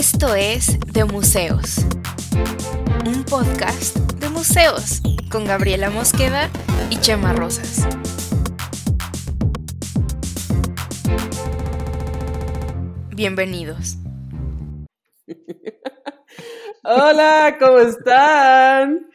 Esto 0.00 0.34
es 0.34 0.80
De 0.94 1.04
Museos, 1.04 1.84
un 3.04 3.22
podcast 3.22 3.98
de 4.14 4.30
museos 4.30 5.02
con 5.30 5.44
Gabriela 5.44 5.90
Mosqueda 5.90 6.48
y 6.88 6.96
Chema 6.96 7.34
Rosas. 7.34 7.86
Bienvenidos. 13.14 13.98
Hola, 16.82 17.58
¿cómo 17.60 17.80
están? 17.80 19.06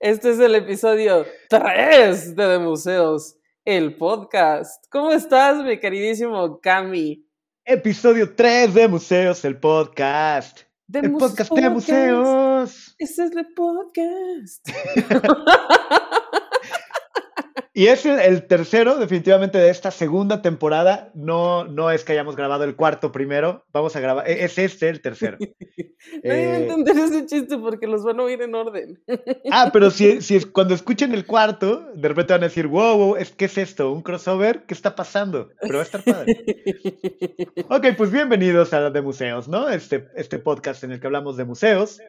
Este 0.00 0.30
es 0.30 0.40
el 0.40 0.56
episodio 0.56 1.24
3 1.50 2.34
de 2.34 2.46
De 2.48 2.58
Museos, 2.58 3.36
el 3.64 3.96
podcast. 3.96 4.86
¿Cómo 4.90 5.12
estás, 5.12 5.62
mi 5.62 5.78
queridísimo 5.78 6.58
Cami? 6.60 7.31
Episodio 7.64 8.34
3 8.34 8.74
de 8.74 8.88
Museos, 8.88 9.44
el 9.44 9.56
podcast. 9.56 10.62
De 10.88 10.98
el 10.98 11.12
podcast 11.12 11.52
de 11.52 11.70
museos. 11.70 12.96
Ese 12.98 13.24
es 13.24 13.36
el 13.36 13.46
podcast. 13.54 14.68
Y 17.74 17.86
es 17.86 18.04
el, 18.04 18.46
tercero, 18.46 18.98
definitivamente, 18.98 19.56
de 19.56 19.70
esta 19.70 19.90
segunda 19.90 20.42
temporada. 20.42 21.10
No, 21.14 21.64
no 21.64 21.90
es 21.90 22.04
que 22.04 22.12
hayamos 22.12 22.36
grabado 22.36 22.64
el 22.64 22.76
cuarto 22.76 23.12
primero. 23.12 23.64
Vamos 23.72 23.96
a 23.96 24.00
grabar. 24.00 24.28
e- 24.28 24.44
Es 24.44 24.58
este 24.58 24.90
el 24.90 25.00
tercero. 25.00 25.38
Nadie 26.22 26.46
va 26.46 26.52
a 26.52 26.58
Eh, 26.58 26.62
entender 26.64 26.98
ese 26.98 27.24
chiste 27.24 27.56
porque 27.56 27.86
los 27.86 28.04
van 28.04 28.20
a 28.20 28.24
oír 28.24 28.42
en 28.42 28.54
orden. 28.54 29.02
ah, 29.50 29.70
pero 29.72 29.90
si, 29.90 30.20
si 30.20 30.36
es, 30.36 30.44
cuando 30.44 30.74
escuchen 30.74 31.14
el 31.14 31.24
cuarto, 31.24 31.88
de 31.94 32.08
repente 32.08 32.34
van 32.34 32.42
a 32.42 32.48
decir, 32.48 32.66
wow, 32.66 32.98
wow, 32.98 33.16
es, 33.16 33.30
¿qué 33.30 33.46
es 33.46 33.56
esto? 33.56 33.90
¿Un 33.90 34.02
crossover? 34.02 34.64
¿Qué 34.66 34.74
está 34.74 34.94
pasando? 34.94 35.48
Pero 35.62 35.74
va 35.76 35.80
a 35.80 35.84
estar 35.84 36.04
padre. 36.04 36.44
Ok, 37.70 37.86
pues 37.96 38.10
bienvenidos 38.10 38.74
a 38.74 38.90
de 38.90 39.00
museos, 39.00 39.48
¿no? 39.48 39.70
Este, 39.70 40.08
este 40.14 40.38
podcast 40.38 40.84
en 40.84 40.92
el 40.92 41.00
que 41.00 41.06
hablamos 41.06 41.38
de 41.38 41.44
museos. 41.46 42.00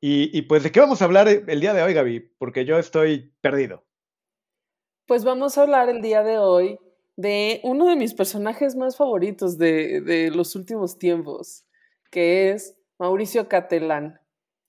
Y, 0.00 0.36
y 0.36 0.42
pues, 0.42 0.62
¿de 0.62 0.70
qué 0.70 0.78
vamos 0.78 1.02
a 1.02 1.06
hablar 1.06 1.26
el 1.26 1.60
día 1.60 1.74
de 1.74 1.82
hoy, 1.82 1.92
Gaby? 1.92 2.20
Porque 2.38 2.64
yo 2.64 2.78
estoy 2.78 3.32
perdido. 3.40 3.84
Pues 5.06 5.24
vamos 5.24 5.56
a 5.56 5.62
hablar 5.62 5.88
el 5.88 6.02
día 6.02 6.22
de 6.22 6.38
hoy 6.38 6.78
de 7.16 7.60
uno 7.62 7.88
de 7.88 7.96
mis 7.96 8.12
personajes 8.14 8.76
más 8.76 8.96
favoritos 8.96 9.56
de, 9.56 10.00
de 10.00 10.30
los 10.30 10.54
últimos 10.56 10.98
tiempos, 10.98 11.64
que 12.10 12.50
es 12.50 12.76
Mauricio 12.98 13.48
Catelán. 13.48 14.20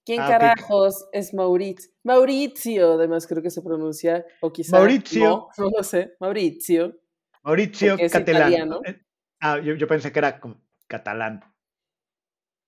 ¿Quién 0.06 0.20
Ah, 0.20 0.28
carajos 0.28 1.06
es 1.12 1.34
Mauricio? 1.34 1.90
Mauricio, 2.02 2.92
además 2.94 3.26
creo 3.26 3.42
que 3.42 3.50
se 3.50 3.60
pronuncia, 3.62 4.24
o 4.40 4.52
quizá 4.52 4.78
Mauricio. 4.78 5.24
no, 5.28 5.48
no 5.58 5.70
lo 5.76 5.82
sé, 5.82 6.14
Mauricio. 6.20 6.96
Mauricio 7.42 7.90
Porque 7.92 8.04
es 8.06 8.12
Catalán. 8.12 8.52
italiano. 8.52 8.80
Eh, 8.86 9.00
Ah, 9.40 9.60
yo, 9.60 9.74
yo 9.74 9.86
pensé 9.86 10.10
que 10.10 10.18
era 10.18 10.40
como 10.40 10.60
catalán. 10.88 11.44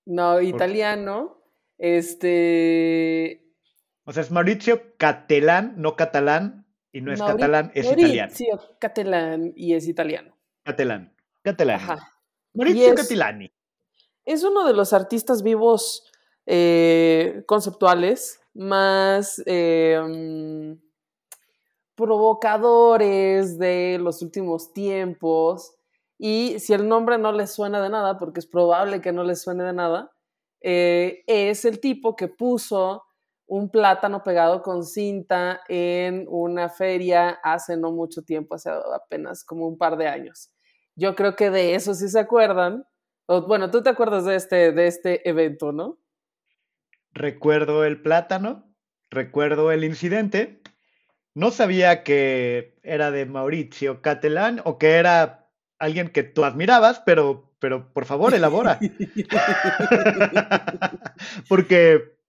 No, 0.05 0.39
italiano. 0.39 1.43
Este. 1.77 3.43
O 4.05 4.13
sea, 4.13 4.23
es 4.23 4.31
Mauricio 4.31 4.95
Catelán, 4.97 5.73
no 5.77 5.97
catalán, 5.97 6.60
y 6.91 7.01
no 7.01 7.11
es 7.13 7.19
Mauri- 7.19 7.31
catalán, 7.33 7.71
es 7.73 7.85
italiano. 7.85 8.31
Mauricio 8.31 8.59
Catelán 8.79 9.53
y 9.55 9.73
es 9.73 9.87
italiano. 9.87 10.35
Catalán. 10.63 11.15
Catalán. 11.41 11.75
Ajá. 11.79 12.13
Mauricio 12.53 12.93
es- 12.93 13.01
Catalani. 13.01 13.51
Es 14.25 14.43
uno 14.43 14.65
de 14.65 14.73
los 14.73 14.93
artistas 14.93 15.41
vivos 15.43 16.07
eh, 16.45 17.43
conceptuales 17.47 18.39
más 18.53 19.41
eh, 19.45 19.99
mm, 20.03 20.73
provocadores 21.95 23.57
de 23.57 23.97
los 24.01 24.21
últimos 24.21 24.73
tiempos. 24.73 25.73
Y 26.17 26.59
si 26.59 26.73
el 26.73 26.87
nombre 26.87 27.17
no 27.17 27.31
les 27.31 27.51
suena 27.51 27.81
de 27.81 27.89
nada, 27.89 28.19
porque 28.19 28.39
es 28.39 28.47
probable 28.47 29.01
que 29.01 29.11
no 29.11 29.23
les 29.23 29.41
suene 29.41 29.63
de 29.63 29.73
nada, 29.73 30.11
eh, 30.61 31.23
es 31.27 31.65
el 31.65 31.79
tipo 31.79 32.15
que 32.15 32.27
puso 32.27 33.03
un 33.51 33.69
plátano 33.69 34.23
pegado 34.23 34.61
con 34.61 34.85
cinta 34.85 35.59
en 35.67 36.25
una 36.29 36.69
feria 36.69 37.31
hace 37.43 37.75
no 37.75 37.91
mucho 37.91 38.21
tiempo, 38.21 38.55
hace 38.55 38.69
apenas 38.69 39.43
como 39.43 39.67
un 39.67 39.77
par 39.77 39.97
de 39.97 40.07
años. 40.07 40.53
Yo 40.95 41.15
creo 41.15 41.35
que 41.35 41.49
de 41.49 41.75
eso 41.75 41.93
sí 41.93 42.07
se 42.07 42.17
acuerdan. 42.17 42.85
O, 43.25 43.41
bueno, 43.41 43.69
tú 43.69 43.83
te 43.83 43.89
acuerdas 43.89 44.23
de 44.23 44.37
este, 44.37 44.71
de 44.71 44.87
este 44.87 45.29
evento, 45.29 45.73
¿no? 45.73 45.99
Recuerdo 47.11 47.83
el 47.83 48.01
plátano, 48.01 48.73
recuerdo 49.09 49.73
el 49.73 49.83
incidente. 49.83 50.61
No 51.33 51.51
sabía 51.51 52.03
que 52.03 52.79
era 52.83 53.11
de 53.11 53.25
Mauricio 53.25 54.01
Catalán 54.01 54.61
o 54.63 54.77
que 54.77 54.91
era 54.91 55.49
alguien 55.77 56.07
que 56.07 56.23
tú 56.23 56.45
admirabas, 56.45 57.01
pero, 57.05 57.51
pero 57.59 57.91
por 57.91 58.05
favor, 58.05 58.33
elabora. 58.33 58.79
Porque 61.49 62.20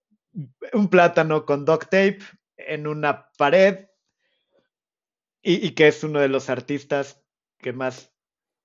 un 0.73 0.89
plátano 0.89 1.45
con 1.45 1.65
duct 1.65 1.83
tape 1.83 2.19
en 2.57 2.87
una 2.87 3.29
pared 3.37 3.85
y, 5.41 5.67
y 5.67 5.71
que 5.71 5.87
es 5.87 6.03
uno 6.03 6.19
de 6.19 6.29
los 6.29 6.49
artistas 6.49 7.21
que 7.59 7.73
más, 7.73 8.11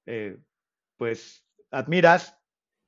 eh, 0.07 0.39
pues, 0.97 1.45
admiras. 1.71 2.37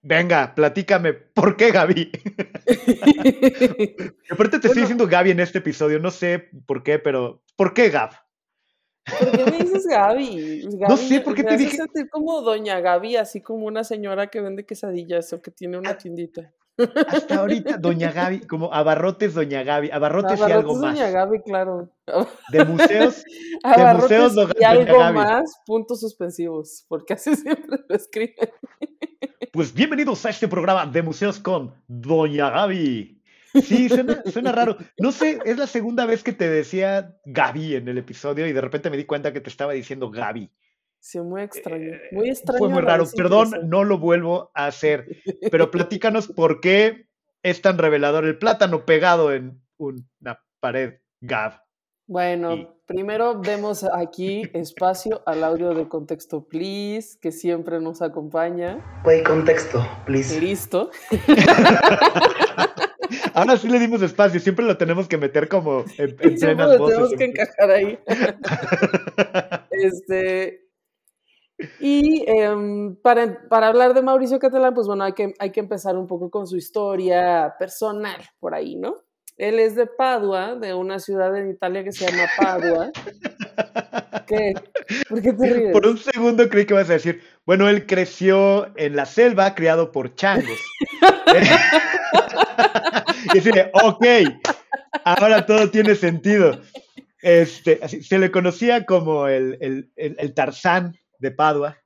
Venga, 0.03 0.55
platícame, 0.55 1.13
¿por 1.13 1.57
qué 1.57 1.71
Gaby? 1.73 2.11
Aparte 4.31 4.59
te 4.59 4.69
estoy 4.69 4.83
diciendo 4.83 5.07
Gaby 5.07 5.33
en 5.33 5.41
este 5.41 5.59
episodio, 5.59 5.99
no 5.99 6.11
sé 6.11 6.51
por 6.67 6.83
qué, 6.83 6.99
pero 6.99 7.43
¿por 7.57 7.75
qué 7.75 7.91
Gab? 7.91 8.11
¿Por 9.05 9.31
qué 9.33 9.45
me 9.45 9.59
dices 9.59 9.87
Gaby? 9.87 10.69
No 10.89 10.97
sé, 10.97 11.21
¿por 11.21 11.35
qué 11.35 11.45
te 11.45 11.57
dije- 11.57 11.79
como 12.11 12.41
doña 12.43 12.81
Gaby, 12.81 13.17
así 13.17 13.41
como 13.43 13.67
una 13.67 13.85
señora 13.85 14.29
que 14.29 14.41
vende 14.41 14.65
quesadillas 14.65 15.33
o 15.33 15.43
que 15.43 15.51
tiene 15.51 15.79
una 15.79 15.91
Ah, 15.91 15.99
tiendita. 15.99 16.53
Hasta 17.09 17.37
ahorita, 17.41 17.77
Doña 17.77 18.11
Gaby, 18.13 18.41
como 18.47 18.73
abarrotes 18.73 19.35
Doña 19.35 19.63
Gaby, 19.63 19.91
abarrotes 19.91 20.39
y 20.41 20.43
algo 20.51 20.75
más. 20.77 20.95
doña 20.95 21.11
Gaby, 21.11 21.43
claro. 21.43 21.91
De 22.53 22.65
museos, 22.65 23.23
Abarrotes 23.63 24.33
museos, 24.33 24.53
y 24.59 24.65
algo 24.65 24.99
Gaby. 24.99 25.15
más, 25.19 25.61
puntos 25.67 26.01
suspensivos, 26.01 26.85
porque 26.89 27.15
así 27.15 27.35
siempre 27.37 27.79
lo 27.89 27.95
escriben. 27.95 28.49
pues 29.53 29.75
bienvenidos 29.75 30.25
a 30.25 30.31
este 30.31 30.49
programa 30.49 30.87
de 30.87 31.03
museos 31.03 31.39
con 31.39 31.75
Doña 31.87 32.51
Gaby. 32.51 33.21
Sí, 33.63 33.89
suena, 33.89 34.23
suena 34.33 34.53
raro. 34.53 34.77
No 34.99 35.11
sé, 35.13 35.41
es 35.45 35.59
la 35.59 35.67
segunda 35.67 36.07
vez 36.07 36.23
que 36.23 36.33
te 36.33 36.49
decía 36.49 37.17
Gaby 37.25 37.75
en 37.75 37.89
el 37.89 37.99
episodio 37.99 38.47
y 38.47 38.53
de 38.53 38.61
repente 38.61 38.91
me 38.91 38.97
di 38.97 39.05
cuenta 39.05 39.33
que 39.33 39.41
te 39.41 39.51
estaba 39.51 39.73
diciendo 39.73 40.09
Gaby. 40.11 40.51
Sí, 41.01 41.19
muy 41.21 41.43
extraño. 41.43 41.95
Eh, 41.95 42.01
Muy 42.13 42.29
extraño. 42.29 42.59
Fue 42.59 42.69
muy 42.69 42.83
raro. 42.83 43.05
Perdón, 43.17 43.53
no 43.65 43.85
lo 43.85 43.99
vuelvo 43.99 44.51
a 44.55 44.67
hacer. 44.67 45.07
Pero 45.51 45.71
platícanos 45.71 46.29
por 46.29 46.61
qué 46.61 47.07
es 47.43 47.63
tan 47.63 47.79
revelador 47.79 48.25
el 48.27 48.37
plátano 48.39 48.85
pegado 48.85 49.33
en 49.33 49.63
una 49.79 50.41
pared 50.61 50.95
Gab. 51.23 51.63
Bueno, 52.07 52.55
Y- 52.55 52.69
primero 52.87 53.41
vemos 53.41 53.85
aquí 53.85 54.43
espacio 54.53 55.23
al 55.27 55.43
audio 55.45 55.73
de 55.75 55.89
contexto, 55.89 56.47
please, 56.47 57.17
que 57.21 57.33
siempre 57.33 57.81
nos 57.81 58.03
acompaña. 58.03 58.85
Play 59.05 59.23
contexto, 59.23 59.83
please. 60.05 60.39
Listo. 60.41 60.91
Ahora 63.35 63.57
sí 63.57 63.69
le 63.69 63.79
dimos 63.79 64.03
espacio, 64.03 64.39
siempre 64.41 64.65
lo 64.65 64.77
tenemos 64.77 65.09
que 65.09 65.17
meter 65.17 65.49
como 65.49 65.85
en, 65.99 66.17
en 66.21 66.39
Siempre 66.39 66.67
lo 66.67 66.79
voces. 66.79 66.97
tenemos 66.97 67.15
que 67.15 67.25
encajar 67.25 67.71
ahí. 67.71 67.99
Este. 69.71 70.67
Y 71.79 72.25
em, 72.27 72.97
para, 72.97 73.49
para 73.49 73.69
hablar 73.69 73.95
de 73.95 74.03
Mauricio 74.03 74.39
Catalán, 74.39 74.75
pues 74.75 74.87
bueno, 74.87 75.05
hay 75.05 75.13
que, 75.13 75.35
hay 75.39 75.51
que 75.51 75.61
empezar 75.61 75.97
un 75.97 76.07
poco 76.07 76.31
con 76.31 76.47
su 76.47 76.57
historia 76.57 77.55
personal 77.59 78.21
por 78.39 78.55
ahí, 78.55 78.77
¿no? 78.77 79.03
Él 79.37 79.59
es 79.59 79.75
de 79.75 79.87
Padua, 79.87 80.55
de 80.55 80.75
una 80.75 80.99
ciudad 80.99 81.35
en 81.35 81.51
Italia 81.51 81.83
que 81.83 81.93
se 81.93 82.07
llama 82.07 82.29
Padua. 82.39 82.91
¿Qué? 84.27 84.53
¿Por 85.09 85.23
qué 85.23 85.33
te 85.33 85.55
ríes? 85.55 85.73
Por 85.73 85.87
un 85.87 85.97
segundo 85.97 86.47
creí 86.49 86.67
que 86.67 86.75
ibas 86.75 86.91
a 86.91 86.95
decir, 86.95 87.23
bueno, 87.47 87.69
él 87.69 87.87
creció 87.87 88.71
en 88.77 88.97
la 88.97 89.07
selva, 89.07 89.55
criado 89.55 89.93
por 89.93 90.15
changos. 90.15 90.59
y 93.35 93.39
así 93.39 93.51
de, 93.51 93.71
ok, 93.73 94.05
ahora 95.05 95.47
todo 95.47 95.71
tiene 95.71 95.95
sentido. 95.95 96.61
Este, 97.23 97.79
así, 97.83 98.03
se 98.03 98.19
le 98.19 98.31
conocía 98.31 98.85
como 98.85 99.27
el, 99.27 99.57
el, 99.63 99.91
el, 99.97 100.17
el 100.19 100.35
Tarzán 100.35 101.00
de 101.21 101.31
Padua. 101.31 101.77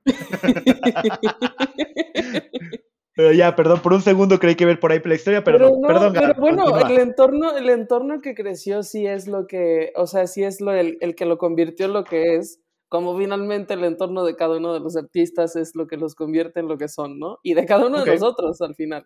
Pero 3.15 3.31
ya, 3.31 3.55
perdón, 3.55 3.81
por 3.81 3.93
un 3.93 4.01
segundo 4.01 4.39
creí 4.39 4.55
que 4.55 4.65
ver 4.65 4.79
por 4.79 4.91
ahí 4.91 4.99
la 5.03 5.15
historia, 5.15 5.41
pero, 5.41 5.57
Pero 5.57 5.69
no, 5.69 5.79
no, 5.79 5.87
perdón, 5.87 6.13
pero 6.13 6.33
bueno, 6.37 6.65
continúa. 6.65 6.91
el 6.91 6.99
entorno, 6.99 7.57
el 7.57 7.69
entorno 7.69 8.19
que 8.19 8.35
creció 8.35 8.83
sí 8.83 9.07
es 9.07 9.27
lo 9.27 9.47
que, 9.47 9.93
o 9.95 10.05
sea, 10.05 10.27
sí 10.27 10.43
es 10.43 10.59
lo, 10.59 10.73
el, 10.73 10.97
el 10.99 11.15
que 11.15 11.25
lo 11.25 11.37
convirtió 11.37 11.85
en 11.85 11.93
lo 11.93 12.03
que 12.03 12.35
es, 12.35 12.59
como 12.89 13.17
finalmente 13.17 13.73
el 13.75 13.85
entorno 13.85 14.25
de 14.25 14.35
cada 14.35 14.57
uno 14.57 14.73
de 14.73 14.81
los 14.81 14.97
artistas 14.97 15.55
es 15.55 15.75
lo 15.75 15.87
que 15.87 15.95
los 15.95 16.13
convierte 16.13 16.59
en 16.59 16.67
lo 16.67 16.77
que 16.77 16.89
son, 16.89 17.17
¿no? 17.17 17.39
Y 17.41 17.53
de 17.53 17.65
cada 17.65 17.87
uno 17.87 18.03
de 18.03 18.11
nosotros 18.11 18.59
al 18.59 18.75
final. 18.75 19.05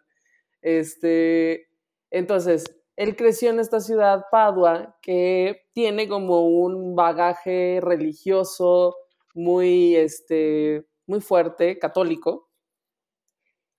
Este, 0.61 1.67
entonces, 2.09 2.63
él 2.95 3.15
creció 3.15 3.51
en 3.51 3.59
esta 3.59 3.79
ciudad, 3.79 4.25
Padua, 4.31 4.97
que 5.03 5.61
tiene 5.73 6.09
como 6.09 6.47
un 6.47 6.95
bagaje 6.95 7.79
religioso 7.79 8.95
muy, 9.33 9.95
este, 9.95 10.85
muy 11.07 11.21
fuerte, 11.21 11.79
católico. 11.79 12.49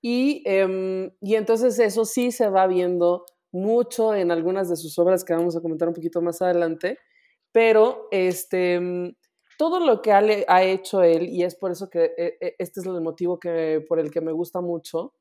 Y, 0.03 0.43
em, 0.47 1.11
y 1.21 1.35
entonces 1.35 1.79
eso 1.79 2.05
sí 2.05 2.33
se 2.33 2.49
va 2.49 2.67
viendo 2.67 3.25
mucho 3.53 4.15
en 4.15 4.31
algunas 4.31 4.69
de 4.69 4.77
sus 4.77 4.99
obras 4.99 5.25
que 5.25 5.35
vamos 5.35 5.57
a 5.57 5.61
comentar 5.61 5.89
un 5.89 5.95
poquito 5.95 6.23
más 6.23 6.41
adelante, 6.41 6.99
pero 7.53 8.09
este, 8.11 8.81
mm, 8.81 9.13
todo 9.59 9.81
lo 9.81 10.01
que 10.01 10.13
ha, 10.13 10.63
hecho 10.63 11.03
él, 11.03 11.29
y 11.29 11.43
es 11.43 11.55
por 11.55 11.71
eso 11.71 11.91
que 11.91 12.15
e, 12.17 12.39
e, 12.41 12.55
este 12.59 12.81
es 12.81 12.87
el 12.87 13.01
motivo 13.03 13.39
que, 13.39 13.85
por 13.87 14.01
el 14.01 14.11
que 14.11 14.23
me 14.23 14.33
gusta 14.33 14.61
mucho, 14.63 15.13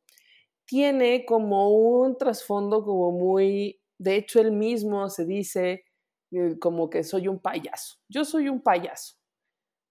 tiene 0.66 1.26
como 1.26 1.72
un 1.72 2.18
trasfondo 2.18 2.84
como 2.86 3.12
muy, 3.12 3.82
de 3.98 4.16
hecho 4.16 4.40
él 4.40 4.52
mismo 4.54 5.10
se 5.10 5.26
dice 5.26 5.84
eh, 6.32 6.58
como 6.60 6.90
que 6.90 7.04
soy 7.04 7.28
un 7.28 7.40
payaso, 7.42 7.98
yo 8.08 8.24
soy 8.24 8.48
un 8.50 8.62
payaso. 8.62 9.19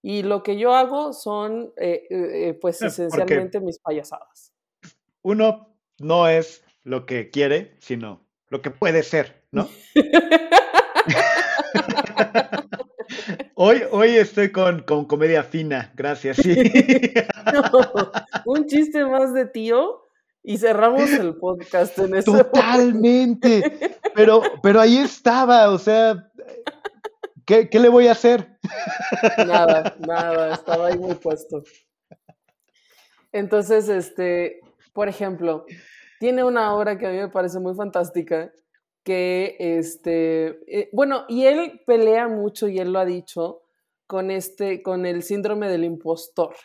Y 0.01 0.23
lo 0.23 0.43
que 0.43 0.57
yo 0.57 0.73
hago 0.73 1.13
son, 1.13 1.73
eh, 1.77 2.07
eh, 2.09 2.57
pues, 2.59 2.81
esencialmente 2.81 3.59
mis 3.59 3.79
payasadas. 3.79 4.53
Uno 5.21 5.75
no 5.99 6.27
es 6.27 6.63
lo 6.83 7.05
que 7.05 7.29
quiere, 7.29 7.75
sino 7.79 8.25
lo 8.47 8.61
que 8.61 8.71
puede 8.71 9.03
ser, 9.03 9.43
¿no? 9.51 9.69
hoy, 13.55 13.81
hoy 13.91 14.15
estoy 14.15 14.51
con, 14.51 14.83
con 14.83 15.05
comedia 15.05 15.43
fina, 15.43 15.91
gracias. 15.95 16.39
un 18.45 18.65
chiste 18.65 19.05
más 19.05 19.33
de 19.33 19.45
tío 19.45 20.05
y 20.43 20.57
cerramos 20.57 21.09
el 21.11 21.35
podcast 21.35 21.97
en 21.99 22.15
ese 22.15 22.31
Totalmente. 22.31 23.91
Pero, 24.15 24.41
pero 24.63 24.79
ahí 24.79 24.97
estaba, 24.97 25.69
o 25.69 25.77
sea, 25.77 26.31
¿qué, 27.45 27.69
¿qué, 27.69 27.79
le 27.79 27.89
voy 27.89 28.07
a 28.07 28.13
hacer? 28.13 28.57
Nada, 29.45 29.95
nada, 29.99 30.53
estaba 30.53 30.87
ahí 30.87 30.97
muy 30.97 31.15
puesto. 31.15 31.63
Entonces, 33.31 33.89
este, 33.89 34.59
por 34.93 35.07
ejemplo, 35.07 35.65
tiene 36.19 36.43
una 36.43 36.75
obra 36.75 36.97
que 36.97 37.07
a 37.07 37.11
mí 37.11 37.17
me 37.17 37.29
parece 37.29 37.59
muy 37.59 37.75
fantástica, 37.75 38.51
que 39.03 39.55
este, 39.59 40.59
eh, 40.67 40.89
bueno, 40.91 41.25
y 41.27 41.45
él 41.45 41.81
pelea 41.85 42.27
mucho 42.27 42.67
y 42.67 42.79
él 42.79 42.91
lo 42.91 42.99
ha 42.99 43.05
dicho 43.05 43.61
con 44.07 44.31
este, 44.31 44.81
con 44.81 45.05
el 45.05 45.23
síndrome 45.23 45.69
del 45.69 45.83
impostor, 45.83 46.55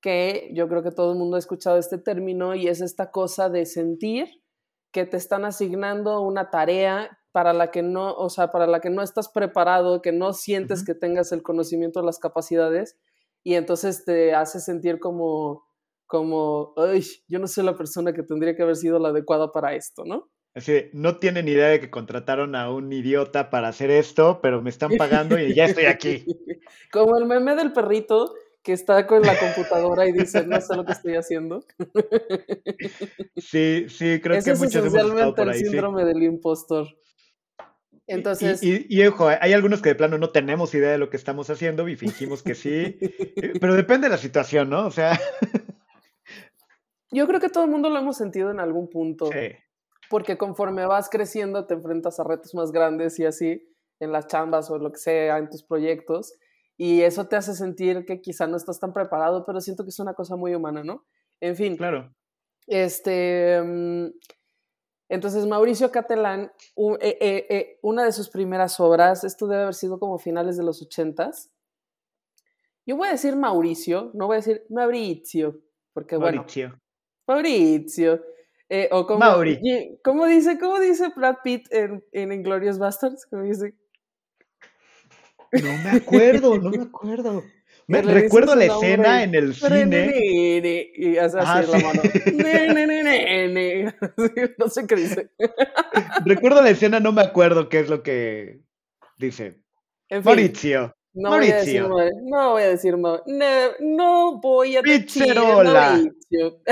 que 0.00 0.50
yo 0.52 0.68
creo 0.68 0.82
que 0.82 0.90
todo 0.90 1.12
el 1.12 1.18
mundo 1.18 1.36
ha 1.36 1.38
escuchado 1.38 1.78
este 1.78 1.98
término 1.98 2.54
y 2.54 2.68
es 2.68 2.80
esta 2.80 3.10
cosa 3.10 3.48
de 3.48 3.66
sentir 3.66 4.28
que 4.92 5.06
te 5.06 5.16
están 5.16 5.44
asignando 5.44 6.20
una 6.20 6.50
tarea 6.50 7.18
para 7.32 7.52
la 7.52 7.70
que 7.70 7.82
no, 7.82 8.14
o 8.14 8.28
sea, 8.28 8.52
para 8.52 8.66
la 8.66 8.80
que 8.80 8.90
no 8.90 9.02
estás 9.02 9.30
preparado, 9.30 10.02
que 10.02 10.12
no 10.12 10.32
sientes 10.32 10.84
que 10.84 10.94
tengas 10.94 11.32
el 11.32 11.42
conocimiento, 11.42 12.02
las 12.02 12.18
capacidades, 12.18 12.98
y 13.42 13.54
entonces 13.54 14.04
te 14.04 14.34
hace 14.34 14.60
sentir 14.60 15.00
como, 15.00 15.66
como, 16.06 16.74
ay, 16.76 17.02
yo 17.26 17.38
no 17.38 17.46
soy 17.46 17.64
la 17.64 17.74
persona 17.74 18.12
que 18.12 18.22
tendría 18.22 18.54
que 18.54 18.62
haber 18.62 18.76
sido 18.76 18.98
la 18.98 19.08
adecuada 19.08 19.50
para 19.50 19.74
esto, 19.74 20.04
¿no? 20.04 20.30
Así, 20.54 20.90
no 20.92 21.18
tienen 21.18 21.48
idea 21.48 21.68
de 21.68 21.80
que 21.80 21.90
contrataron 21.90 22.54
a 22.54 22.70
un 22.70 22.92
idiota 22.92 23.48
para 23.48 23.68
hacer 23.68 23.90
esto, 23.90 24.40
pero 24.42 24.60
me 24.60 24.68
están 24.68 24.90
pagando 24.98 25.38
y 25.38 25.54
ya 25.54 25.64
estoy 25.64 25.86
aquí. 25.86 26.24
Como 26.92 27.16
el 27.16 27.24
meme 27.24 27.56
del 27.56 27.72
perrito 27.72 28.34
que 28.62 28.72
está 28.72 29.06
con 29.06 29.22
la 29.22 29.36
computadora 29.38 30.06
y 30.06 30.12
dice, 30.12 30.46
no 30.46 30.60
sé 30.60 30.76
lo 30.76 30.84
que 30.84 30.92
estoy 30.92 31.16
haciendo. 31.16 31.64
Sí, 33.36 33.86
sí, 33.88 34.20
creo 34.20 34.40
que 34.42 34.54
muchos 34.54 34.76
es 34.76 34.94
esencialmente 34.94 35.42
el 35.42 35.54
síndrome 35.54 36.04
del 36.04 36.22
impostor. 36.22 36.86
Entonces. 38.06 38.62
Y, 38.62 38.86
y, 38.88 39.06
ojo, 39.06 39.28
hay 39.28 39.52
algunos 39.52 39.80
que 39.80 39.90
de 39.90 39.94
plano 39.94 40.18
no 40.18 40.30
tenemos 40.30 40.74
idea 40.74 40.90
de 40.90 40.98
lo 40.98 41.08
que 41.10 41.16
estamos 41.16 41.48
haciendo 41.50 41.88
y 41.88 41.96
fingimos 41.96 42.42
que 42.42 42.54
sí, 42.54 42.98
pero 43.60 43.74
depende 43.74 44.08
de 44.08 44.10
la 44.10 44.18
situación, 44.18 44.70
¿no? 44.70 44.86
O 44.86 44.90
sea. 44.90 45.18
Yo 47.10 47.26
creo 47.26 47.40
que 47.40 47.50
todo 47.50 47.64
el 47.64 47.70
mundo 47.70 47.90
lo 47.90 47.98
hemos 47.98 48.16
sentido 48.16 48.50
en 48.50 48.58
algún 48.58 48.88
punto. 48.88 49.30
Porque 50.08 50.36
conforme 50.38 50.86
vas 50.86 51.08
creciendo 51.08 51.66
te 51.66 51.74
enfrentas 51.74 52.18
a 52.18 52.24
retos 52.24 52.54
más 52.54 52.72
grandes 52.72 53.18
y 53.18 53.24
así 53.24 53.68
en 54.00 54.12
las 54.12 54.26
chambas 54.26 54.70
o 54.70 54.78
lo 54.78 54.90
que 54.90 54.98
sea, 54.98 55.38
en 55.38 55.48
tus 55.48 55.62
proyectos. 55.62 56.34
Y 56.76 57.02
eso 57.02 57.28
te 57.28 57.36
hace 57.36 57.54
sentir 57.54 58.04
que 58.04 58.20
quizá 58.20 58.46
no 58.46 58.56
estás 58.56 58.80
tan 58.80 58.92
preparado, 58.92 59.44
pero 59.44 59.60
siento 59.60 59.84
que 59.84 59.90
es 59.90 59.98
una 59.98 60.14
cosa 60.14 60.36
muy 60.36 60.54
humana, 60.54 60.82
¿no? 60.82 61.06
En 61.40 61.54
fin. 61.54 61.76
Claro. 61.76 62.12
Este. 62.66 63.60
Mm, 63.62 64.08
entonces, 65.12 65.46
Mauricio 65.46 65.92
Catalán, 65.92 66.50
eh, 66.74 67.18
eh, 67.20 67.46
eh, 67.50 67.78
una 67.82 68.02
de 68.02 68.12
sus 68.12 68.30
primeras 68.30 68.80
obras, 68.80 69.24
esto 69.24 69.46
debe 69.46 69.64
haber 69.64 69.74
sido 69.74 69.98
como 69.98 70.18
finales 70.18 70.56
de 70.56 70.62
los 70.62 70.80
ochentas. 70.80 71.52
Yo 72.86 72.96
voy 72.96 73.08
a 73.08 73.12
decir 73.12 73.36
Mauricio, 73.36 74.10
no 74.14 74.26
voy 74.26 74.36
a 74.36 74.38
decir 74.38 74.64
Mauricio, 74.70 75.60
porque 75.92 76.16
Mauricio. 76.16 76.80
Mauricio. 77.28 78.22
Eh, 78.70 78.88
o 78.90 79.06
como, 79.06 79.20
¿cómo 80.02 80.24
dice, 80.24 80.58
cómo 80.58 80.80
dice 80.80 81.12
Brad 81.14 81.36
Pitt 81.44 81.66
en, 81.70 82.02
en 82.12 82.32
Inglorious 82.32 82.78
Bastards? 82.78 83.26
¿Cómo 83.26 83.42
dice? 83.42 83.74
No 85.52 85.72
me 85.84 85.90
acuerdo, 85.90 86.56
no 86.56 86.70
me 86.70 86.84
acuerdo. 86.84 87.42
Recuerdo 88.00 88.54
la 88.54 88.64
escena 88.64 89.22
en 89.22 89.34
el 89.34 89.54
cine. 89.54 90.90
Y 90.94 91.18
hace 91.18 91.38
así 91.38 91.50
ah, 91.50 91.62
la 91.62 91.78
mano. 91.78 92.00
no 94.58 94.68
sé 94.68 94.86
qué 94.86 94.96
dice. 94.96 95.30
Recuerdo 96.24 96.62
la 96.62 96.70
escena, 96.70 97.00
no 97.00 97.12
me 97.12 97.20
acuerdo 97.22 97.68
qué 97.68 97.80
es 97.80 97.90
lo 97.90 98.02
que 98.02 98.60
dice. 99.18 99.60
Mauricio. 100.24 100.96
No 101.14 101.28
voy 101.30 101.50
a 101.50 101.56
decir, 101.56 101.82
no 101.82 102.52
voy 102.52 102.62
a 102.62 102.68
decir, 102.68 102.96
no, 102.96 103.20
no 103.80 104.40
voy 104.40 104.76
a 104.76 104.80
decir 104.80 105.34
Mauricio. 105.34 106.62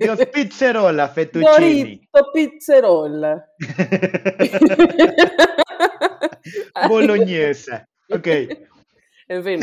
Dios, 0.00 0.20
pizzerola, 0.32 1.08
fettuccini. 1.08 1.52
Dorito, 1.52 2.32
pizzerola. 2.32 3.44
Boloñesa. 6.88 7.88
Ok. 8.10 8.28
En 9.28 9.44
fin. 9.44 9.60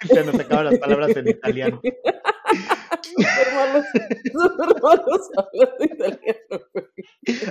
Se 0.08 0.24
nos 0.24 0.38
acaban 0.38 0.66
las 0.66 0.78
palabras 0.78 1.16
en 1.16 1.28
italiano. 1.28 1.80
Sus 3.02 3.26
hermanos, 3.26 3.84
hermanos 4.58 5.30
hablan 5.36 5.74
italiano. 5.80 6.60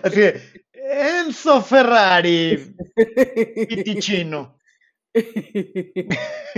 Así 0.03 0.19
de, 0.19 0.41
Enzo 0.73 1.61
Ferrari, 1.61 2.73
Piticino. 3.67 4.57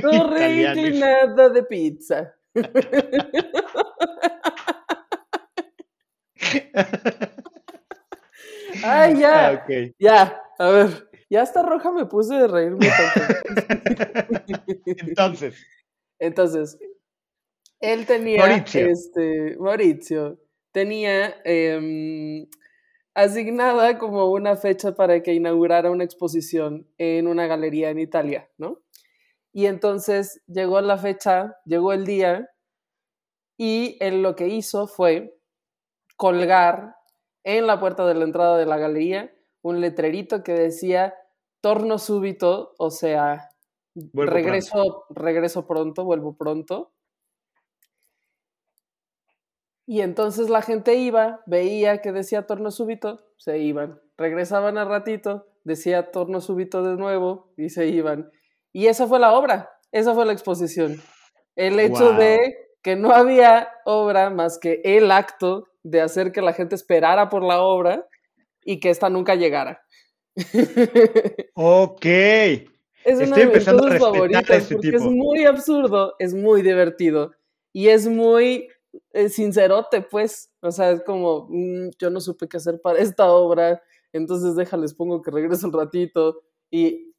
Torre 0.02 0.62
inclinada 0.64 1.50
de 1.50 1.64
pizza. 1.64 2.34
Ay, 8.84 9.20
ya. 9.20 9.50
Ah, 9.50 9.66
ya, 10.00 10.42
a 10.58 10.70
ver. 10.70 11.12
Ya 11.30 11.42
hasta 11.44 11.64
roja 11.64 11.92
me 11.94 12.06
puse 12.06 12.36
de 12.36 12.48
reírme 12.48 12.90
Entonces. 14.86 15.56
Entonces, 16.22 16.78
él 17.80 18.06
tenía. 18.06 18.46
Mauricio. 18.46 18.88
Este, 18.88 19.58
Mauricio 19.58 20.40
tenía 20.72 21.36
em, 21.44 22.48
asignada 23.14 23.98
como 23.98 24.32
una 24.32 24.56
fecha 24.56 24.94
para 24.94 25.22
que 25.22 25.34
inaugurara 25.34 25.92
una 25.92 26.06
exposición 26.06 26.88
en 26.98 27.28
una 27.28 27.48
galería 27.48 27.90
en 27.90 28.00
Italia, 28.00 28.50
¿no? 28.58 28.78
Y 29.52 29.66
entonces 29.66 30.42
llegó 30.48 30.80
la 30.80 30.98
fecha, 30.98 31.58
llegó 31.66 31.92
el 31.92 32.06
día, 32.06 32.48
y 33.58 33.98
él 34.00 34.22
lo 34.22 34.36
que 34.36 34.48
hizo 34.48 34.88
fue 34.88 35.38
colgar 36.16 36.96
en 37.44 37.68
la 37.68 37.80
puerta 37.80 38.08
de 38.08 38.14
la 38.14 38.24
entrada 38.24 38.58
de 38.58 38.66
la 38.66 38.78
galería 38.78 39.34
un 39.62 39.82
letrerito 39.82 40.44
que 40.44 40.54
decía 40.54 41.14
torno 41.62 42.00
súbito, 42.00 42.74
o 42.78 42.90
sea, 42.90 43.51
regreso, 43.96 44.72
pronto. 44.72 45.06
regreso 45.10 45.68
pronto, 45.68 46.04
vuelvo 46.04 46.36
pronto. 46.36 46.94
Y 49.86 50.02
entonces 50.02 50.50
la 50.50 50.62
gente 50.62 50.96
iba, 50.96 51.42
veía 51.46 52.02
que 52.02 52.12
decía 52.12 52.46
torno 52.46 52.72
súbito, 52.72 53.26
se 53.38 53.60
iban. 53.60 54.00
Regresaban 54.18 54.78
al 54.78 54.88
ratito, 54.88 55.48
decía 55.64 56.12
torno 56.12 56.40
súbito 56.40 56.84
de 56.84 56.96
nuevo 56.96 57.52
y 57.58 57.70
se 57.70 57.88
iban. 57.88 58.32
Y 58.72 58.88
esa 58.88 59.08
fue 59.08 59.20
la 59.20 59.34
obra, 59.34 59.70
esa 59.92 60.14
fue 60.14 60.26
la 60.26 60.34
exposición. 60.34 61.02
El 61.56 61.80
hecho 61.80 62.14
de 62.14 62.56
que 62.82 62.96
no 62.96 63.12
había 63.12 63.70
obra 63.86 64.30
más 64.30 64.58
que 64.60 64.82
el 64.84 65.12
acto 65.12 65.68
de 65.84 66.02
hacer 66.02 66.32
que 66.32 66.42
la 66.42 66.54
gente 66.54 66.76
esperara 66.76 67.30
por 67.30 67.44
la 67.44 67.62
obra 67.62 68.08
y 68.64 68.80
que 68.80 68.90
esta 68.90 69.10
nunca 69.10 69.36
llegara. 69.36 69.82
Ok. 71.54 72.06
Es 73.04 73.20
una 73.20 73.36
de 73.36 73.46
mis 73.48 73.66
cosas 73.66 74.00
favoritas 74.00 74.68
porque 74.72 74.90
es 74.90 75.02
muy 75.04 75.46
absurdo, 75.46 76.16
es 76.20 76.34
muy 76.34 76.62
divertido 76.62 77.32
y 77.74 77.88
es 77.88 78.08
muy 78.08 78.68
eh, 79.14 79.30
sincerote, 79.30 80.02
pues. 80.02 80.52
O 80.62 80.72
sea, 80.72 80.92
es 80.92 81.04
como, 81.04 81.48
mm, 81.50 81.92
yo 81.98 82.10
no 82.10 82.20
supe 82.20 82.48
qué 82.48 82.58
hacer 82.58 82.82
para 82.82 83.00
esta 83.00 83.32
obra, 83.32 83.82
entonces 84.14 84.56
déjales, 84.56 84.94
pongo 84.94 85.22
que 85.22 85.32
regreso 85.32 85.68
un 85.68 85.74
ratito 85.74 86.42
y 86.70 87.12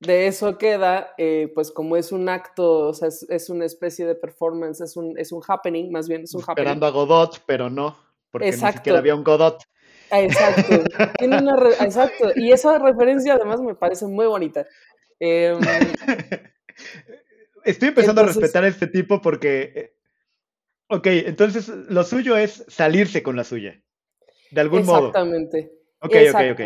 de 0.00 0.28
eso 0.28 0.58
queda, 0.58 1.12
eh, 1.18 1.50
pues 1.54 1.72
como 1.72 1.96
es 1.96 2.12
un 2.12 2.28
acto, 2.28 2.88
o 2.88 2.94
sea, 2.94 3.08
es, 3.08 3.26
es, 3.28 3.50
una 3.50 3.64
especie 3.64 4.06
de 4.06 4.14
performance, 4.14 4.80
es 4.80 4.96
un, 4.96 5.18
es 5.18 5.32
un 5.32 5.42
happening, 5.46 5.90
más 5.90 6.08
bien 6.08 6.22
es 6.22 6.34
un 6.34 6.40
Esperando 6.40 6.86
a 6.86 6.90
Godot, 6.90 7.42
pero 7.46 7.68
no, 7.68 7.96
porque 8.30 8.48
Exacto. 8.48 8.66
ni 8.66 8.78
siquiera 8.78 8.98
había 9.00 9.14
un 9.16 9.24
Godot. 9.24 9.64
Exacto. 10.10 10.84
Tiene 11.18 11.38
una 11.38 11.56
Exacto. 11.80 12.30
Y 12.34 12.52
esa 12.52 12.78
referencia 12.78 13.34
además 13.34 13.60
me 13.60 13.74
parece 13.74 14.06
muy 14.06 14.26
bonita. 14.26 14.66
Eh, 15.20 15.56
Estoy 17.64 17.88
empezando 17.88 18.22
a 18.22 18.26
respetar 18.26 18.64
a 18.64 18.68
este 18.68 18.86
tipo 18.86 19.20
porque, 19.20 19.72
eh, 19.74 19.94
ok, 20.88 21.06
entonces 21.06 21.68
lo 21.68 22.02
suyo 22.04 22.36
es 22.36 22.64
salirse 22.68 23.22
con 23.22 23.36
la 23.36 23.44
suya, 23.44 23.82
de 24.50 24.60
algún 24.60 24.86
modo. 24.86 25.08
Exactamente. 25.08 25.72
Ok, 26.00 26.14
ok, 26.32 26.40
ok. 26.52 26.60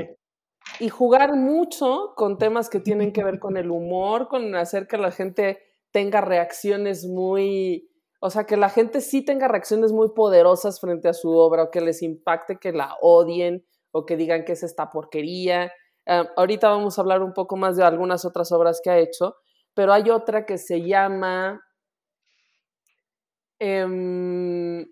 Y 0.78 0.88
jugar 0.90 1.34
mucho 1.34 2.12
con 2.14 2.38
temas 2.38 2.68
que 2.68 2.78
tienen 2.78 3.12
que 3.12 3.24
ver 3.24 3.38
con 3.40 3.56
el 3.56 3.70
humor, 3.70 4.28
con 4.28 4.54
hacer 4.54 4.86
que 4.86 4.96
la 4.96 5.10
gente 5.10 5.58
tenga 5.90 6.20
reacciones 6.20 7.04
muy, 7.04 7.90
o 8.24 8.30
sea, 8.30 8.44
que 8.44 8.56
la 8.56 8.68
gente 8.70 9.00
sí 9.00 9.24
tenga 9.24 9.48
reacciones 9.48 9.90
muy 9.90 10.10
poderosas 10.10 10.78
frente 10.78 11.08
a 11.08 11.12
su 11.12 11.30
obra, 11.30 11.64
o 11.64 11.70
que 11.72 11.80
les 11.80 12.02
impacte, 12.02 12.56
que 12.56 12.70
la 12.70 12.96
odien, 13.00 13.66
o 13.90 14.06
que 14.06 14.16
digan 14.16 14.44
que 14.44 14.52
es 14.52 14.62
esta 14.62 14.90
porquería. 14.90 15.72
Ah, 16.06 16.30
ahorita 16.36 16.70
vamos 16.70 16.96
a 16.96 17.00
hablar 17.00 17.24
un 17.24 17.32
poco 17.32 17.56
más 17.56 17.76
de 17.76 17.82
algunas 17.82 18.24
otras 18.24 18.52
obras 18.52 18.80
que 18.80 18.90
ha 18.90 18.98
hecho, 18.98 19.34
pero 19.74 19.92
hay 19.92 20.08
otra 20.08 20.46
que 20.46 20.56
se 20.56 20.82
llama 20.82 21.64
um, 23.60 24.84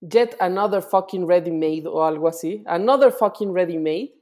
Yet 0.00 0.36
Another 0.38 0.80
Fucking 0.80 1.28
Ready 1.28 1.52
Made 1.52 1.86
o 1.86 2.04
algo 2.04 2.26
así. 2.26 2.62
Another 2.64 3.12
Fucking 3.12 3.54
Ready 3.54 3.76
Made, 3.76 4.14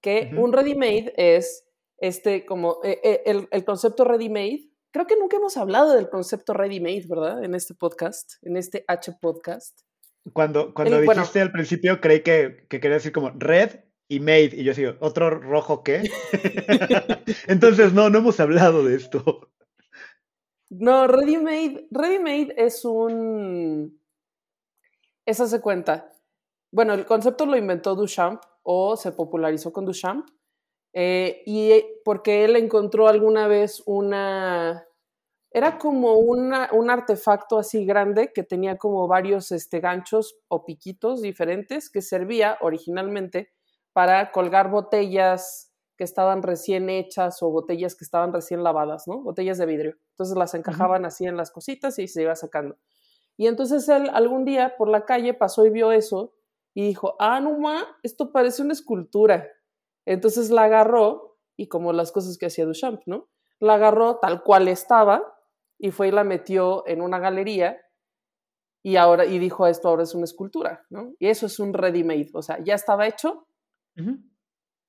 que 0.00 0.30
un 0.38 0.52
ready 0.52 0.76
made 0.76 1.12
es 1.16 1.68
este 1.98 2.46
como 2.46 2.78
eh, 2.84 3.00
eh, 3.02 3.22
el, 3.26 3.48
el, 3.50 3.64
concepto 3.64 4.04
ready 4.04 4.28
made. 4.28 4.71
Creo 4.92 5.06
que 5.06 5.16
nunca 5.16 5.38
hemos 5.38 5.56
hablado 5.56 5.94
del 5.94 6.08
concepto 6.08 6.52
ready 6.52 6.80
made, 6.80 7.06
¿verdad? 7.08 7.42
En 7.42 7.54
este 7.54 7.74
podcast, 7.74 8.34
en 8.42 8.56
este 8.56 8.84
H 8.86 9.12
podcast. 9.20 9.80
Cuando, 10.32 10.72
cuando 10.72 11.00
dijiste 11.00 11.40
al 11.40 11.50
principio, 11.50 12.00
creí 12.00 12.22
que, 12.22 12.66
que 12.68 12.78
quería 12.78 12.98
decir 12.98 13.12
como 13.12 13.30
red 13.30 13.80
y 14.12 14.20
Made. 14.20 14.50
Y 14.52 14.64
yo 14.64 14.74
sigo, 14.74 14.94
¿otro 15.00 15.30
rojo 15.30 15.82
qué? 15.82 16.02
Entonces, 17.48 17.94
no, 17.94 18.10
no 18.10 18.18
hemos 18.18 18.38
hablado 18.40 18.84
de 18.84 18.96
esto. 18.96 19.50
No, 20.68 21.06
Ready 21.06 21.38
Made, 21.38 21.88
Ready 21.90 22.18
Made 22.18 22.54
es 22.56 22.84
un. 22.84 23.98
Esa 25.24 25.46
se 25.46 25.60
cuenta. 25.60 26.12
Bueno, 26.70 26.94
el 26.94 27.06
concepto 27.06 27.46
lo 27.46 27.56
inventó 27.56 27.94
Duchamp 27.94 28.42
o 28.62 28.96
se 28.96 29.12
popularizó 29.12 29.72
con 29.72 29.86
Duchamp. 29.86 30.28
Eh, 30.92 31.42
y 31.46 31.72
porque 32.04 32.44
él 32.44 32.56
encontró 32.56 33.08
alguna 33.08 33.48
vez 33.48 33.82
una. 33.86 34.86
Era 35.50 35.78
como 35.78 36.14
una, 36.14 36.70
un 36.72 36.90
artefacto 36.90 37.58
así 37.58 37.84
grande 37.84 38.32
que 38.32 38.42
tenía 38.42 38.78
como 38.78 39.06
varios 39.06 39.52
este, 39.52 39.80
ganchos 39.80 40.38
o 40.48 40.64
piquitos 40.64 41.20
diferentes 41.20 41.90
que 41.90 42.00
servía 42.00 42.56
originalmente 42.62 43.52
para 43.92 44.32
colgar 44.32 44.70
botellas 44.70 45.70
que 45.96 46.04
estaban 46.04 46.42
recién 46.42 46.88
hechas 46.88 47.42
o 47.42 47.50
botellas 47.50 47.94
que 47.94 48.04
estaban 48.04 48.32
recién 48.32 48.62
lavadas, 48.62 49.06
¿no? 49.06 49.22
Botellas 49.22 49.58
de 49.58 49.66
vidrio. 49.66 49.96
Entonces 50.12 50.36
las 50.36 50.54
encajaban 50.54 51.04
así 51.04 51.26
en 51.26 51.36
las 51.36 51.50
cositas 51.50 51.98
y 51.98 52.08
se 52.08 52.22
iba 52.22 52.34
sacando. 52.34 52.78
Y 53.36 53.46
entonces 53.46 53.88
él 53.88 54.10
algún 54.12 54.44
día 54.44 54.74
por 54.76 54.88
la 54.88 55.04
calle 55.04 55.34
pasó 55.34 55.66
y 55.66 55.70
vio 55.70 55.92
eso 55.92 56.34
y 56.74 56.86
dijo, 56.86 57.16
ah, 57.18 57.40
no 57.40 57.58
ma, 57.58 57.84
esto 58.02 58.32
parece 58.32 58.62
una 58.62 58.72
escultura. 58.72 59.48
Entonces 60.06 60.50
la 60.50 60.64
agarró 60.64 61.38
y 61.56 61.68
como 61.68 61.92
las 61.92 62.12
cosas 62.12 62.38
que 62.38 62.46
hacía 62.46 62.66
Duchamp, 62.66 63.02
¿no? 63.06 63.28
La 63.60 63.74
agarró 63.74 64.18
tal 64.18 64.42
cual 64.42 64.68
estaba 64.68 65.22
y 65.78 65.90
fue 65.90 66.08
y 66.08 66.10
la 66.10 66.24
metió 66.24 66.86
en 66.86 67.00
una 67.02 67.18
galería 67.18 67.78
y 68.82 68.96
ahora 68.96 69.24
y 69.24 69.38
dijo 69.38 69.66
esto 69.66 69.88
ahora 69.88 70.02
es 70.02 70.14
una 70.14 70.24
escultura, 70.24 70.84
¿no? 70.90 71.12
Y 71.18 71.28
eso 71.28 71.46
es 71.46 71.58
un 71.60 71.72
ready 71.72 72.02
made, 72.02 72.30
o 72.34 72.42
sea, 72.42 72.58
ya 72.64 72.74
estaba 72.74 73.06
hecho, 73.06 73.46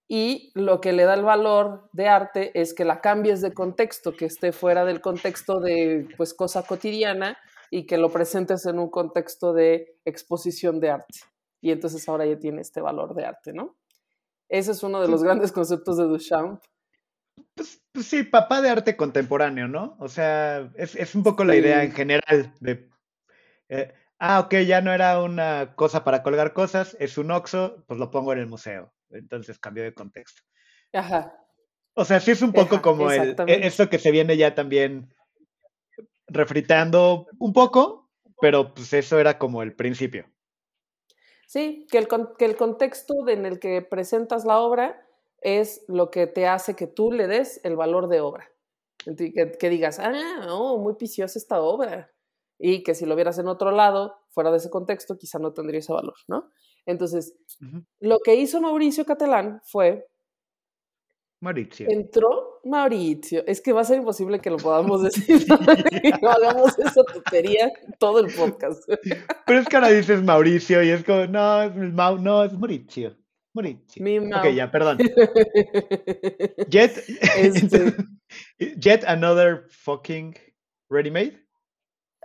y 0.07 0.51
lo 0.55 0.81
que 0.81 0.93
le 0.93 1.03
da 1.03 1.13
el 1.13 1.23
valor 1.23 1.89
de 1.93 2.07
arte 2.07 2.51
es 2.59 2.73
que 2.73 2.85
la 2.85 3.01
cambies 3.01 3.41
de 3.41 3.53
contexto, 3.53 4.15
que 4.15 4.25
esté 4.25 4.51
fuera 4.51 4.85
del 4.85 5.01
contexto 5.01 5.59
de 5.59 6.07
pues 6.17 6.33
cosa 6.33 6.63
cotidiana 6.63 7.37
y 7.71 7.85
que 7.85 7.97
lo 7.97 8.09
presentes 8.11 8.65
en 8.65 8.79
un 8.79 8.89
contexto 8.89 9.53
de 9.53 9.97
exposición 10.05 10.79
de 10.79 10.91
arte. 10.91 11.19
Y 11.61 11.71
entonces 11.71 12.07
ahora 12.07 12.25
ya 12.25 12.37
tiene 12.37 12.61
este 12.61 12.81
valor 12.81 13.15
de 13.15 13.25
arte, 13.25 13.53
¿no? 13.53 13.75
Ese 14.53 14.71
es 14.71 14.83
uno 14.83 15.01
de 15.01 15.07
los 15.07 15.23
grandes 15.23 15.51
conceptos 15.51 15.97
de 15.97 16.03
Duchamp. 16.03 16.61
Pues, 17.55 17.81
pues, 17.91 18.05
sí, 18.05 18.21
papá 18.21 18.61
de 18.61 18.69
arte 18.69 18.95
contemporáneo, 18.95 19.67
¿no? 19.67 19.97
O 19.99 20.07
sea, 20.07 20.71
es, 20.75 21.15
un 21.15 21.23
poco 21.23 21.43
la 21.43 21.55
idea 21.55 21.83
en 21.83 21.91
general 21.91 22.53
de... 22.59 22.87
Eh, 23.69 23.91
ah, 24.19 24.41
ok, 24.41 24.57
ya 24.57 24.81
no 24.81 24.93
era 24.93 25.19
una 25.23 25.73
cosa 25.75 26.03
para 26.03 26.21
colgar 26.21 26.53
cosas, 26.53 26.95
es 26.99 27.17
un 27.17 27.31
oxo, 27.31 27.83
pues 27.87 27.99
lo 27.99 28.11
pongo 28.11 28.31
en 28.31 28.39
el 28.39 28.45
museo. 28.45 28.93
Entonces 29.09 29.57
cambió 29.57 29.83
de 29.83 29.95
contexto. 29.95 30.43
Ajá. 30.93 31.35
O 31.95 32.05
sea, 32.05 32.19
sí 32.19 32.29
es 32.29 32.43
un 32.43 32.53
poco 32.53 32.79
como 32.79 33.09
el, 33.09 33.35
e, 33.47 33.65
esto 33.65 33.89
que 33.89 33.97
se 33.97 34.11
viene 34.11 34.37
ya 34.37 34.53
también 34.53 35.15
refritando 36.27 37.25
un 37.39 37.53
poco, 37.53 38.11
pero 38.39 38.75
pues 38.75 38.93
eso 38.93 39.19
era 39.19 39.39
como 39.39 39.63
el 39.63 39.73
principio. 39.73 40.27
Sí, 41.53 41.85
que 41.91 41.99
el, 41.99 42.07
que 42.39 42.45
el 42.45 42.55
contexto 42.55 43.27
en 43.27 43.45
el 43.45 43.59
que 43.59 43.83
presentas 43.83 44.43
la 44.43 44.59
obra 44.59 45.07
es 45.39 45.85
lo 45.87 46.09
que 46.09 46.25
te 46.25 46.47
hace 46.47 46.75
que 46.75 46.87
tú 46.87 47.11
le 47.11 47.27
des 47.27 47.61
el 47.63 47.75
valor 47.75 48.07
de 48.07 48.21
obra. 48.21 48.49
Que, 49.05 49.51
que 49.59 49.69
digas, 49.69 49.99
ah, 49.99 50.39
no, 50.47 50.79
muy 50.79 50.95
piciosa 50.95 51.37
esta 51.37 51.61
obra 51.61 52.11
y 52.57 52.81
que 52.81 52.95
si 52.95 53.05
lo 53.05 53.15
vieras 53.15 53.37
en 53.37 53.47
otro 53.47 53.69
lado, 53.69 54.15
fuera 54.29 54.49
de 54.49 54.57
ese 54.57 54.71
contexto, 54.71 55.15
quizá 55.19 55.37
no 55.37 55.53
tendría 55.53 55.77
ese 55.77 55.93
valor, 55.93 56.15
¿no? 56.27 56.49
Entonces, 56.87 57.35
lo 57.99 58.17
que 58.21 58.33
hizo 58.33 58.59
Mauricio 58.59 59.05
Catalán 59.05 59.61
fue... 59.63 60.07
Mauricio. 61.43 61.87
Entró 61.89 62.61
Mauricio. 62.63 63.43
Es 63.45 63.59
que 63.59 63.73
va 63.73 63.81
a 63.81 63.83
ser 63.83 63.97
imposible 63.97 64.39
que 64.39 64.49
lo 64.49 64.57
podamos 64.57 65.03
decir. 65.03 65.45
no 66.21 66.29
hagamos 66.31 66.79
esa 66.79 67.03
tontería 67.03 67.71
todo 67.99 68.19
el 68.19 68.33
podcast. 68.33 68.81
Pero 69.45 69.59
es 69.59 69.67
que 69.67 69.75
ahora 69.75 69.89
dices 69.89 70.23
Mauricio 70.23 70.81
y 70.81 70.89
es 70.89 71.03
como, 71.03 71.25
no, 71.27 71.63
es, 71.63 71.75
no, 71.75 72.43
es 72.45 72.53
Mauricio. 72.53 73.17
Mauricio. 73.53 74.01
Mi 74.01 74.19
ok, 74.19 74.47
ya, 74.55 74.71
perdón. 74.71 74.97
Jet, 76.69 77.03
este... 77.37 77.93
Jet 78.77 79.03
another 79.05 79.65
fucking 79.69 80.35
ready 80.89 81.11
made. 81.11 81.43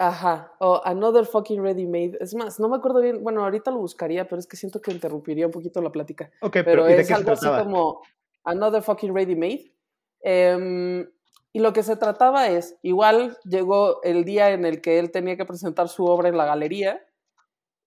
Ajá, 0.01 0.53
o 0.61 0.81
Another 0.85 1.27
Fucking 1.27 1.61
Ready 1.61 1.85
Made. 1.85 2.19
Es 2.21 2.33
más, 2.33 2.61
no 2.61 2.69
me 2.69 2.77
acuerdo 2.77 3.01
bien, 3.01 3.21
bueno, 3.25 3.43
ahorita 3.43 3.73
lo 3.73 3.79
buscaría, 3.79 4.29
pero 4.29 4.39
es 4.39 4.47
que 4.47 4.57
siento 4.57 4.81
que 4.81 4.93
interrumpiría 4.93 5.47
un 5.47 5.53
poquito 5.53 5.83
la 5.83 5.91
plática. 5.91 6.31
Ok, 6.41 6.59
pero, 6.65 6.87
es 6.87 7.11
algo 7.11 7.33
así 7.33 7.49
como 7.49 8.03
Another 8.45 8.83
Fucking 8.83 9.15
Ready 9.15 9.37
Made. 9.37 9.73
Em, 10.21 11.09
y 11.53 11.61
lo 11.61 11.73
que 11.73 11.83
se 11.83 11.97
trataba 11.97 12.49
es, 12.49 12.77
igual 12.83 13.37
llegó 13.45 14.03
el 14.03 14.25
día 14.25 14.51
en 14.51 14.65
el 14.65 14.81
que 14.81 14.99
él 14.99 15.11
tenía 15.11 15.37
que 15.37 15.45
presentar 15.45 15.89
su 15.89 16.05
obra 16.05 16.29
en 16.29 16.37
la 16.37 16.45
galería, 16.45 17.05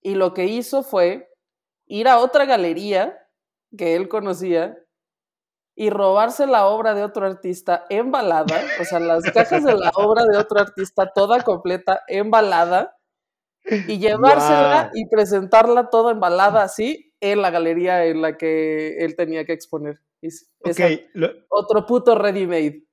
y 0.01 0.15
lo 0.15 0.34
que 0.34 0.46
hizo 0.46 0.84
fue 0.84 1.29
ir 1.86 2.08
a 2.08 2.17
otra 2.17 2.46
galería 2.46 3.17
que 3.77 3.96
él 3.96 4.10
conocía 4.10 4.77
y 5.75 5.89
robarse 5.89 6.48
la 6.48 6.67
obra 6.67 6.93
de 6.93 7.03
otro 7.03 7.25
artista 7.25 7.86
embalada, 7.89 8.62
o 8.81 8.86
sea, 8.86 9.00
las 9.00 9.24
cajas 9.31 9.63
de 9.63 9.74
la 9.75 9.91
obra 9.96 10.25
de 10.25 10.38
otro 10.38 10.60
artista 10.60 11.12
toda 11.13 11.43
completa, 11.43 12.01
embalada, 12.08 12.98
y 13.63 14.00
llevársela 14.00 14.89
y 14.93 15.08
presentarla 15.08 15.89
toda 15.89 16.12
embalada 16.12 16.63
así 16.63 17.13
en 17.20 17.41
la 17.41 17.51
galería 17.51 18.05
en 18.05 18.22
la 18.22 18.36
que 18.38 18.98
él 19.05 19.15
tenía 19.15 19.46
que 19.46 19.53
exponer. 19.53 20.01
Otro 21.49 21.85
puto 21.85 22.15
ready 22.15 22.45
made. 22.45 22.83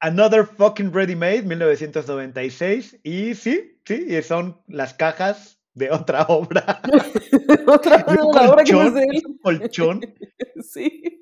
Another 0.00 0.44
fucking 0.44 0.92
ready 0.92 1.16
made, 1.16 1.42
1996. 1.42 2.98
Y 3.02 3.34
sí, 3.34 3.80
sí, 3.84 4.22
son 4.22 4.60
las 4.66 4.94
cajas 4.94 5.58
de 5.76 5.90
otra 5.90 6.22
obra. 6.28 6.80
otra 7.66 8.04
obra 8.06 8.64
que 8.64 8.72
no 8.72 8.82
es 8.82 8.94
de 8.94 9.02
él. 9.02 9.22
colchón. 9.42 10.00
sí. 10.62 11.20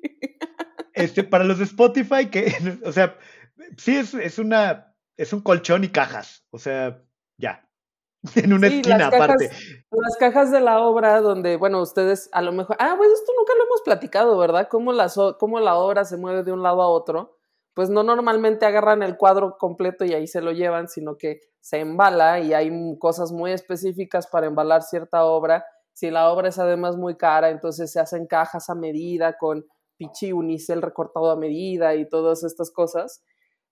Este, 0.93 1.23
para 1.25 1.43
los 1.43 1.59
de 1.59 1.65
Spotify, 1.65 2.27
que, 2.31 2.53
o 2.85 2.91
sea, 2.91 3.17
sí 3.77 3.97
es, 3.97 4.13
es 4.13 4.39
una, 4.39 4.95
es 5.17 5.33
un 5.33 5.41
colchón 5.41 5.83
y 5.83 5.89
cajas, 5.89 6.45
o 6.51 6.57
sea, 6.57 7.03
ya. 7.37 7.64
En 8.35 8.53
una 8.53 8.67
esquina 8.67 9.07
aparte. 9.07 9.49
las 9.91 10.17
cajas 10.17 10.51
de 10.51 10.61
la 10.61 10.81
obra 10.81 11.21
donde, 11.21 11.57
bueno, 11.57 11.81
ustedes 11.81 12.29
a 12.31 12.41
lo 12.41 12.51
mejor, 12.51 12.75
ah, 12.79 12.95
pues 12.97 13.11
esto 13.11 13.31
nunca 13.37 13.53
lo 13.57 13.65
hemos 13.65 13.81
platicado, 13.83 14.37
¿verdad? 14.37 14.67
Cómo 14.69 14.91
la, 14.91 15.11
cómo 15.39 15.59
la 15.59 15.75
obra 15.75 16.05
se 16.05 16.17
mueve 16.17 16.43
de 16.43 16.51
un 16.51 16.63
lado 16.63 16.81
a 16.81 16.87
otro. 16.87 17.37
Pues 17.73 17.89
no 17.89 18.03
normalmente 18.03 18.65
agarran 18.65 19.03
el 19.03 19.17
cuadro 19.17 19.57
completo 19.57 20.05
y 20.05 20.13
ahí 20.13 20.27
se 20.27 20.41
lo 20.41 20.53
llevan, 20.53 20.87
sino 20.87 21.17
que 21.17 21.41
se 21.59 21.79
embala 21.79 22.39
y 22.39 22.53
hay 22.53 22.71
cosas 22.99 23.31
muy 23.31 23.51
específicas 23.51 24.27
para 24.27 24.47
embalar 24.47 24.81
cierta 24.81 25.25
obra. 25.25 25.65
Si 25.93 26.09
la 26.09 26.31
obra 26.31 26.49
es 26.49 26.59
además 26.59 26.95
muy 26.95 27.17
cara, 27.17 27.49
entonces 27.49 27.91
se 27.91 27.99
hacen 27.99 28.27
cajas 28.27 28.69
a 28.69 28.75
medida 28.75 29.37
con 29.37 29.65
pichi 29.97 30.31
unicel 30.31 30.81
recortado 30.81 31.31
a 31.31 31.35
medida 31.35 31.95
y 31.95 32.07
todas 32.07 32.43
estas 32.43 32.71
cosas, 32.71 33.23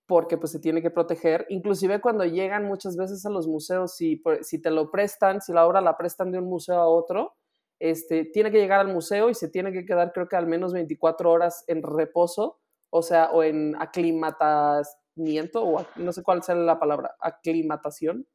porque 0.06 0.38
pues 0.38 0.52
se 0.52 0.60
tiene 0.60 0.82
que 0.82 0.92
proteger. 0.92 1.46
Inclusive 1.50 2.02
cuando 2.02 2.26
llegan 2.26 2.66
muchas 2.66 2.98
veces 2.98 3.26
a 3.26 3.30
los 3.30 3.48
museos, 3.48 3.96
si, 3.96 4.22
si 4.42 4.62
te 4.62 4.72
lo 4.72 4.92
prestan, 4.92 5.42
si 5.42 5.54
la 5.54 5.66
obra 5.66 5.82
la 5.82 5.98
prestan 5.98 6.32
de 6.32 6.40
un 6.40 6.46
museo 6.46 6.76
a 6.76 6.88
otro, 6.88 7.36
este, 7.80 8.26
tiene 8.26 8.52
que 8.52 8.60
llegar 8.60 8.80
al 8.80 8.94
museo 8.94 9.30
y 9.30 9.36
se 9.36 9.50
tiene 9.50 9.72
que 9.72 9.86
quedar 9.86 10.14
creo 10.14 10.28
que 10.28 10.36
al 10.36 10.48
menos 10.48 10.74
24 10.74 11.32
horas 11.32 11.64
en 11.68 11.84
reposo, 11.84 12.60
o 12.90 13.02
sea, 13.02 13.32
o 13.32 13.44
en 13.44 13.76
aclimatamiento, 13.80 15.64
o 15.64 15.86
no 15.96 16.14
sé 16.14 16.24
cuál 16.24 16.44
sea 16.44 16.56
la 16.56 16.80
palabra, 16.80 17.16
aclimatación. 17.20 18.28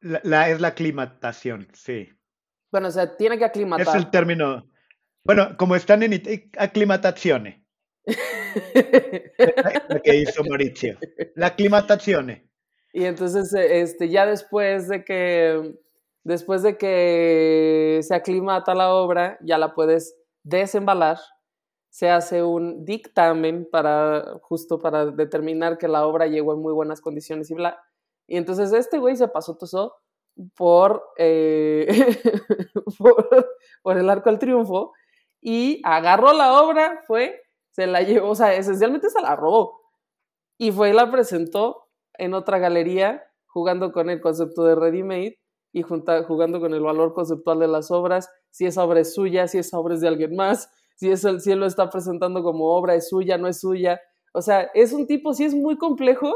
la, 0.00 0.50
es 0.50 0.60
la 0.60 0.68
aclimatación, 0.68 1.68
sí. 1.74 2.08
Bueno, 2.70 2.88
o 2.88 2.90
sea, 2.90 3.16
tiene 3.16 3.38
que 3.38 3.44
aclimatar. 3.44 3.88
Es 3.88 3.94
el 3.94 4.10
término. 4.10 4.66
Bueno, 5.24 5.56
como 5.56 5.76
están 5.76 6.02
en 6.02 6.50
aclimatazione. 6.58 7.65
lo 9.88 10.02
que 10.02 10.16
hizo 10.16 10.44
Mauricio. 10.44 10.98
La 11.34 11.48
aclimatazione. 11.48 12.48
Y 12.92 13.04
entonces, 13.04 13.52
este, 13.52 14.08
ya 14.08 14.24
después 14.26 14.88
de 14.88 15.04
que 15.04 15.76
después 16.26 16.64
de 16.64 16.76
que 16.76 18.00
se 18.02 18.12
aclimata 18.12 18.74
la 18.74 18.92
obra, 18.92 19.38
ya 19.42 19.58
la 19.58 19.74
puedes 19.74 20.18
desembalar. 20.42 21.18
Se 21.88 22.10
hace 22.10 22.42
un 22.42 22.84
dictamen 22.84 23.68
para 23.70 24.38
justo 24.42 24.80
para 24.80 25.06
determinar 25.06 25.78
que 25.78 25.86
la 25.86 26.04
obra 26.04 26.26
llegó 26.26 26.52
en 26.52 26.60
muy 26.60 26.72
buenas 26.72 27.00
condiciones 27.00 27.50
y 27.50 27.54
bla. 27.54 27.80
Y 28.26 28.36
entonces 28.38 28.72
este 28.72 28.98
güey 28.98 29.16
se 29.16 29.28
pasó 29.28 29.56
todo 29.56 29.94
por, 30.56 31.04
eh, 31.16 31.86
por, 33.82 33.96
el 33.96 34.10
arco 34.10 34.28
del 34.28 34.40
triunfo 34.40 34.92
y 35.40 35.80
agarró 35.84 36.32
la 36.32 36.60
obra, 36.60 37.04
fue, 37.06 37.40
se 37.76 37.86
la 37.86 38.00
llevó, 38.00 38.30
o 38.30 38.34
sea, 38.34 38.54
esencialmente 38.54 39.10
se 39.10 39.20
la 39.20 39.36
robó 39.36 39.82
y 40.56 40.72
fue 40.72 40.88
y 40.88 40.92
la 40.94 41.10
presentó 41.10 41.90
en 42.14 42.32
otra 42.32 42.58
galería 42.58 43.22
jugando 43.44 43.92
con 43.92 44.08
el 44.08 44.22
concepto 44.22 44.64
de 44.64 44.74
ready 44.74 45.02
made 45.02 45.38
y 45.74 45.82
jugando 45.82 46.58
con 46.58 46.72
el 46.72 46.80
valor 46.80 47.12
conceptual 47.12 47.58
de 47.58 47.68
las 47.68 47.90
obras, 47.90 48.30
si 48.48 48.64
esa 48.64 48.82
obra 48.82 49.00
es 49.00 49.12
suya, 49.12 49.46
si 49.46 49.58
esa 49.58 49.78
obra 49.78 49.94
es 49.94 50.00
de 50.00 50.08
alguien 50.08 50.34
más, 50.34 50.70
si, 50.96 51.10
es 51.10 51.22
el, 51.24 51.42
si 51.42 51.52
él 51.52 51.60
lo 51.60 51.66
está 51.66 51.90
presentando 51.90 52.42
como 52.42 52.64
obra 52.64 52.94
es 52.94 53.10
suya, 53.10 53.36
no 53.36 53.46
es 53.46 53.60
suya. 53.60 54.00
O 54.32 54.40
sea, 54.40 54.70
es 54.72 54.94
un 54.94 55.06
tipo, 55.06 55.34
sí 55.34 55.44
es 55.44 55.54
muy 55.54 55.76
complejo, 55.76 56.32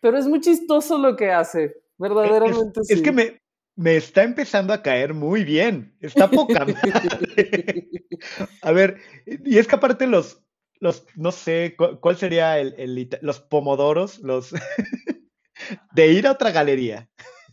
pero 0.00 0.18
es 0.18 0.26
muy 0.26 0.40
chistoso 0.40 0.98
lo 0.98 1.16
que 1.16 1.30
hace. 1.30 1.74
Verdaderamente 1.96 2.80
es, 2.86 3.00
que 3.00 3.12
me, 3.12 3.40
me 3.76 3.96
está 3.96 4.24
empezando 4.24 4.74
a 4.74 4.82
caer 4.82 5.14
muy 5.14 5.42
bien. 5.42 5.96
Está 6.00 6.28
poca 6.28 6.66
A 8.60 8.72
ver, 8.72 8.98
y 9.24 9.56
es 9.56 9.66
que 9.66 9.74
aparte 9.74 10.06
los, 10.06 10.45
los 10.80 11.04
no 11.14 11.32
sé, 11.32 11.76
¿cuál 11.76 12.16
sería 12.16 12.58
el, 12.58 13.08
los 13.22 13.40
pomodoros? 13.40 14.18
Los 14.20 14.52
de 15.94 16.06
ir 16.08 16.26
a 16.26 16.32
otra 16.32 16.50
galería. 16.50 17.08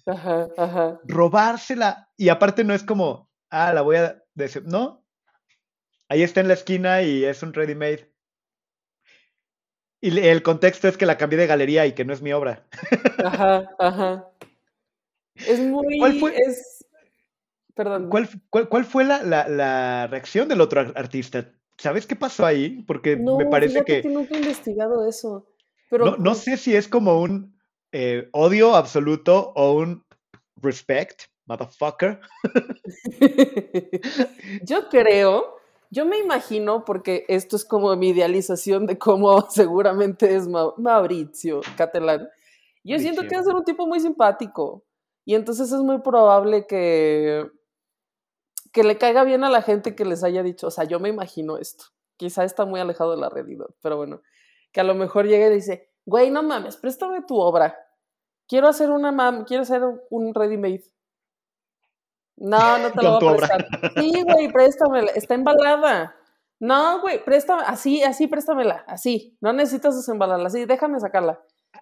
Ajá, 0.06 0.50
ajá. 0.58 1.00
Robársela. 1.06 2.10
Y 2.18 2.30
aparte 2.30 2.64
no 2.64 2.74
es 2.74 2.84
como, 2.84 3.30
ah, 3.50 3.74
la 3.74 3.82
voy 3.82 3.98
a... 3.98 4.20
Decir. 4.36 4.64
No. 4.66 5.06
Ahí 6.10 6.24
está 6.24 6.42
en 6.42 6.48
la 6.48 6.56
esquina 6.56 7.04
y 7.04 7.24
es 7.24 7.44
un 7.44 7.54
ready 7.54 7.76
made. 7.76 8.12
Y 10.02 10.20
el 10.20 10.44
contexto 10.44 10.88
es 10.88 10.98
que 10.98 11.06
la 11.06 11.18
cambié 11.18 11.40
de 11.40 11.48
galería 11.48 11.86
y 11.86 11.94
que 11.94 12.04
no 12.04 12.14
es 12.14 12.22
mi 12.22 12.34
obra. 12.34 12.68
Ajá, 13.24 13.70
ajá. 13.80 14.28
Es 15.36 15.60
muy. 15.60 15.98
¿Cuál 16.00 16.20
fue, 16.20 16.36
es... 16.36 16.86
Perdón. 17.74 18.10
¿Cuál, 18.10 18.28
cuál, 18.50 18.86
fue 18.86 19.06
la, 19.06 19.24
la, 19.24 20.08
reacción 20.08 20.50
del 20.50 20.62
otro 20.62 20.82
artista? 20.82 21.52
¿Sabes 21.78 22.06
qué 22.06 22.16
pasó 22.16 22.46
ahí? 22.46 22.84
Porque 22.84 23.16
me 23.16 23.46
parece 23.48 23.84
que. 23.84 24.02
que 24.02 24.10
nunca 24.10 24.36
he 24.36 24.40
investigado 24.40 25.08
eso. 25.08 25.48
Pero... 25.90 26.06
No, 26.06 26.18
no 26.18 26.36
sé 26.36 26.58
si 26.58 26.76
es 26.76 26.88
como 26.88 27.22
un 27.22 27.58
eh, 27.92 28.30
odio 28.32 28.76
absoluto 28.76 29.54
o 29.56 29.74
un 29.74 30.04
respect, 30.58 31.24
motherfucker. 31.46 32.20
Yo 34.64 34.90
creo 34.90 35.64
yo 35.94 36.08
me 36.08 36.18
imagino, 36.18 36.86
porque 36.86 37.24
esto 37.28 37.56
es 37.56 37.64
como 37.64 37.96
mi 37.96 38.10
idealización 38.10 38.88
de 38.88 38.98
cómo 38.98 39.42
seguramente 39.52 40.36
es 40.36 40.48
Mauricio 40.48 41.62
Catalán. 41.78 42.28
Yo 42.84 42.98
siento 42.98 43.22
que 43.28 43.36
es 43.36 43.46
un 43.46 43.64
tipo 43.64 43.86
muy 43.86 44.00
simpático. 44.00 44.84
Y 45.24 45.36
entonces 45.36 45.72
es 45.72 45.80
muy 45.82 46.00
probable 46.00 46.66
que, 46.66 47.46
que 48.74 48.84
le 48.84 48.98
caiga 48.98 49.24
bien 49.24 49.44
a 49.44 49.50
la 49.50 49.62
gente 49.62 49.96
que 49.96 50.04
les 50.04 50.24
haya 50.24 50.44
dicho, 50.44 50.68
o 50.68 50.72
sea, 50.72 50.84
yo 50.84 51.00
me 51.00 51.08
imagino 51.08 51.58
esto. 51.58 51.86
Quizá 52.18 52.44
está 52.44 52.66
muy 52.66 52.80
alejado 52.80 53.12
de 53.12 53.18
la 53.18 53.30
realidad, 53.30 53.68
pero 53.82 53.98
bueno, 53.98 54.22
que 54.72 54.82
a 54.82 54.84
lo 54.84 54.96
mejor 54.96 55.28
llegue 55.28 55.48
y 55.48 55.56
dice, 55.56 55.92
güey, 56.06 56.32
no 56.32 56.44
mames, 56.44 56.76
préstame 56.76 57.22
tu 57.22 57.40
obra. 57.40 57.78
Quiero 58.48 58.68
hacer 58.68 58.90
una 58.90 59.12
mam 59.12 59.46
quiero 59.46 59.64
hacer 59.64 59.82
un 60.10 60.34
ready 60.34 60.58
made. 60.58 60.84
No, 62.36 62.80
no 62.80 62.92
te 62.92 63.04
lo 63.04 63.20
voy 63.20 63.36
a 63.36 63.38
prestar. 63.38 63.68
Sí, 63.96 64.24
güey, 64.24 64.52
préstamela. 64.52 65.12
Está 65.12 65.36
embalada. 65.36 66.16
No, 66.60 67.00
güey, 67.02 67.24
préstame, 67.24 67.64
así, 67.68 68.04
así, 68.04 68.28
préstamela, 68.28 68.84
así. 68.88 69.38
No 69.40 69.54
necesitas 69.54 69.96
desembalarla, 69.96 70.48
así, 70.48 70.66
déjame 70.66 71.00
sacarla. 71.00 71.40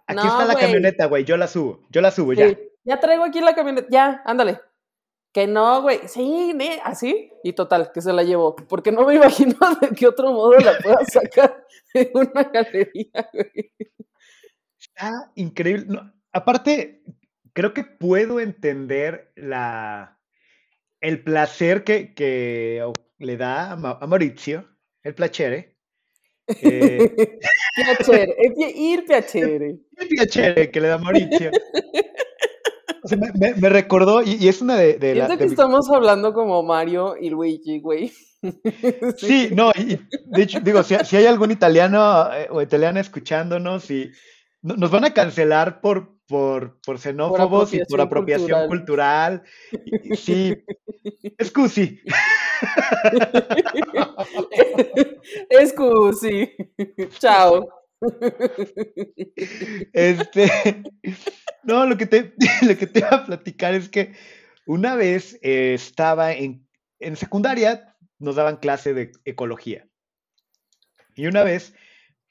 Aquí 0.08 0.28
está 0.28 0.46
la 0.46 0.56
camioneta, 0.56 1.06
güey, 1.06 1.24
yo 1.24 1.38
la 1.38 1.48
subo, 1.48 1.82
yo 1.90 2.02
la 2.02 2.12
subo, 2.12 2.34
ya. 2.34 2.58
Ya 2.84 3.00
traigo 3.00 3.24
aquí 3.24 3.40
la 3.40 3.54
camioneta, 3.56 3.88
ya, 3.90 4.22
ándale. 4.26 4.60
Que 5.34 5.48
no, 5.48 5.82
güey, 5.82 6.08
sí, 6.08 6.54
así. 6.84 7.32
Y 7.44 7.54
total, 7.54 7.92
que 7.94 8.02
se 8.02 8.12
la 8.12 8.24
llevó. 8.24 8.56
Porque 8.56 8.92
no 8.92 9.06
me 9.06 9.16
imagino 9.16 9.56
de 9.80 9.90
qué 9.90 10.08
otro 10.08 10.32
modo 10.32 10.58
la 10.60 10.78
pueda 10.78 11.06
sacar 11.06 11.66
de 11.94 12.12
una 12.14 12.44
galería, 12.44 13.30
güey. 13.34 13.72
Está 14.80 15.32
increíble. 15.36 16.00
aparte, 16.34 17.04
creo 17.54 17.74
que 17.74 17.84
puedo 17.84 18.40
entender 18.40 19.32
la 19.36 20.18
el 21.00 21.24
placer 21.24 21.84
que, 21.84 22.14
que 22.14 22.84
le 23.18 23.38
da 23.38 23.72
a 23.72 24.08
Maurizio, 24.08 24.68
el 25.04 25.16
placere. 25.16 25.72
Eh, 26.64 27.40
piacere, 27.76 28.36
il 28.76 29.06
piacere. 29.06 29.80
El 29.96 30.08
piacere 30.10 30.70
que 30.70 30.82
le 30.82 30.88
da 30.90 30.98
Maurizio. 30.98 31.50
Me, 33.38 33.70
recordó, 33.70 34.22
y, 34.22 34.48
es 34.48 34.62
una 34.62 34.76
de, 34.76 34.94
de 34.94 35.38
que 35.38 35.46
estamos 35.46 35.90
hablando 35.90 36.34
como 36.34 36.64
Mario 36.64 37.16
y 37.20 37.30
Luigi, 37.30 37.80
güey. 37.80 38.12
Sí, 39.18 39.50
no, 39.54 39.72
y, 39.76 40.00
de 40.26 40.42
hecho, 40.42 40.60
digo, 40.62 40.82
si, 40.82 40.96
si 41.06 41.16
hay 41.16 41.26
algún 41.26 41.52
italiano 41.52 42.34
eh, 42.34 42.48
o 42.50 42.62
italiana 42.62 43.00
escuchándonos 43.00 43.92
y 43.92 44.12
nos 44.64 44.92
van 44.92 45.06
a 45.06 45.14
cancelar 45.14 45.82
por, 45.82 46.18
por, 46.28 46.80
por 46.82 47.00
xenófobos 47.00 47.74
y 47.74 47.84
por 47.86 48.02
apropiación 48.02 48.68
cultural. 48.68 49.44
sí, 50.16 50.56
excusi. 51.38 52.02
excusi. 55.50 56.52
Chao. 57.20 57.81
Este, 59.94 60.84
no, 61.64 61.86
lo 61.86 61.98
que, 61.98 62.06
te, 62.06 62.34
lo 62.68 62.78
que 62.78 62.88
te 62.88 63.00
iba 63.00 63.10
a 63.10 63.26
platicar 63.26 63.74
es 63.76 63.90
que 63.90 64.14
una 64.66 64.96
vez 64.96 65.40
eh, 65.42 65.74
estaba 65.74 66.34
en, 66.34 66.68
en 67.00 67.16
secundaria, 67.16 67.96
nos 68.20 68.36
daban 68.36 68.58
clase 68.58 68.94
de 68.94 69.12
ecología. 69.26 69.88
Y 71.16 71.28
una 71.28 71.44
vez, 71.44 71.74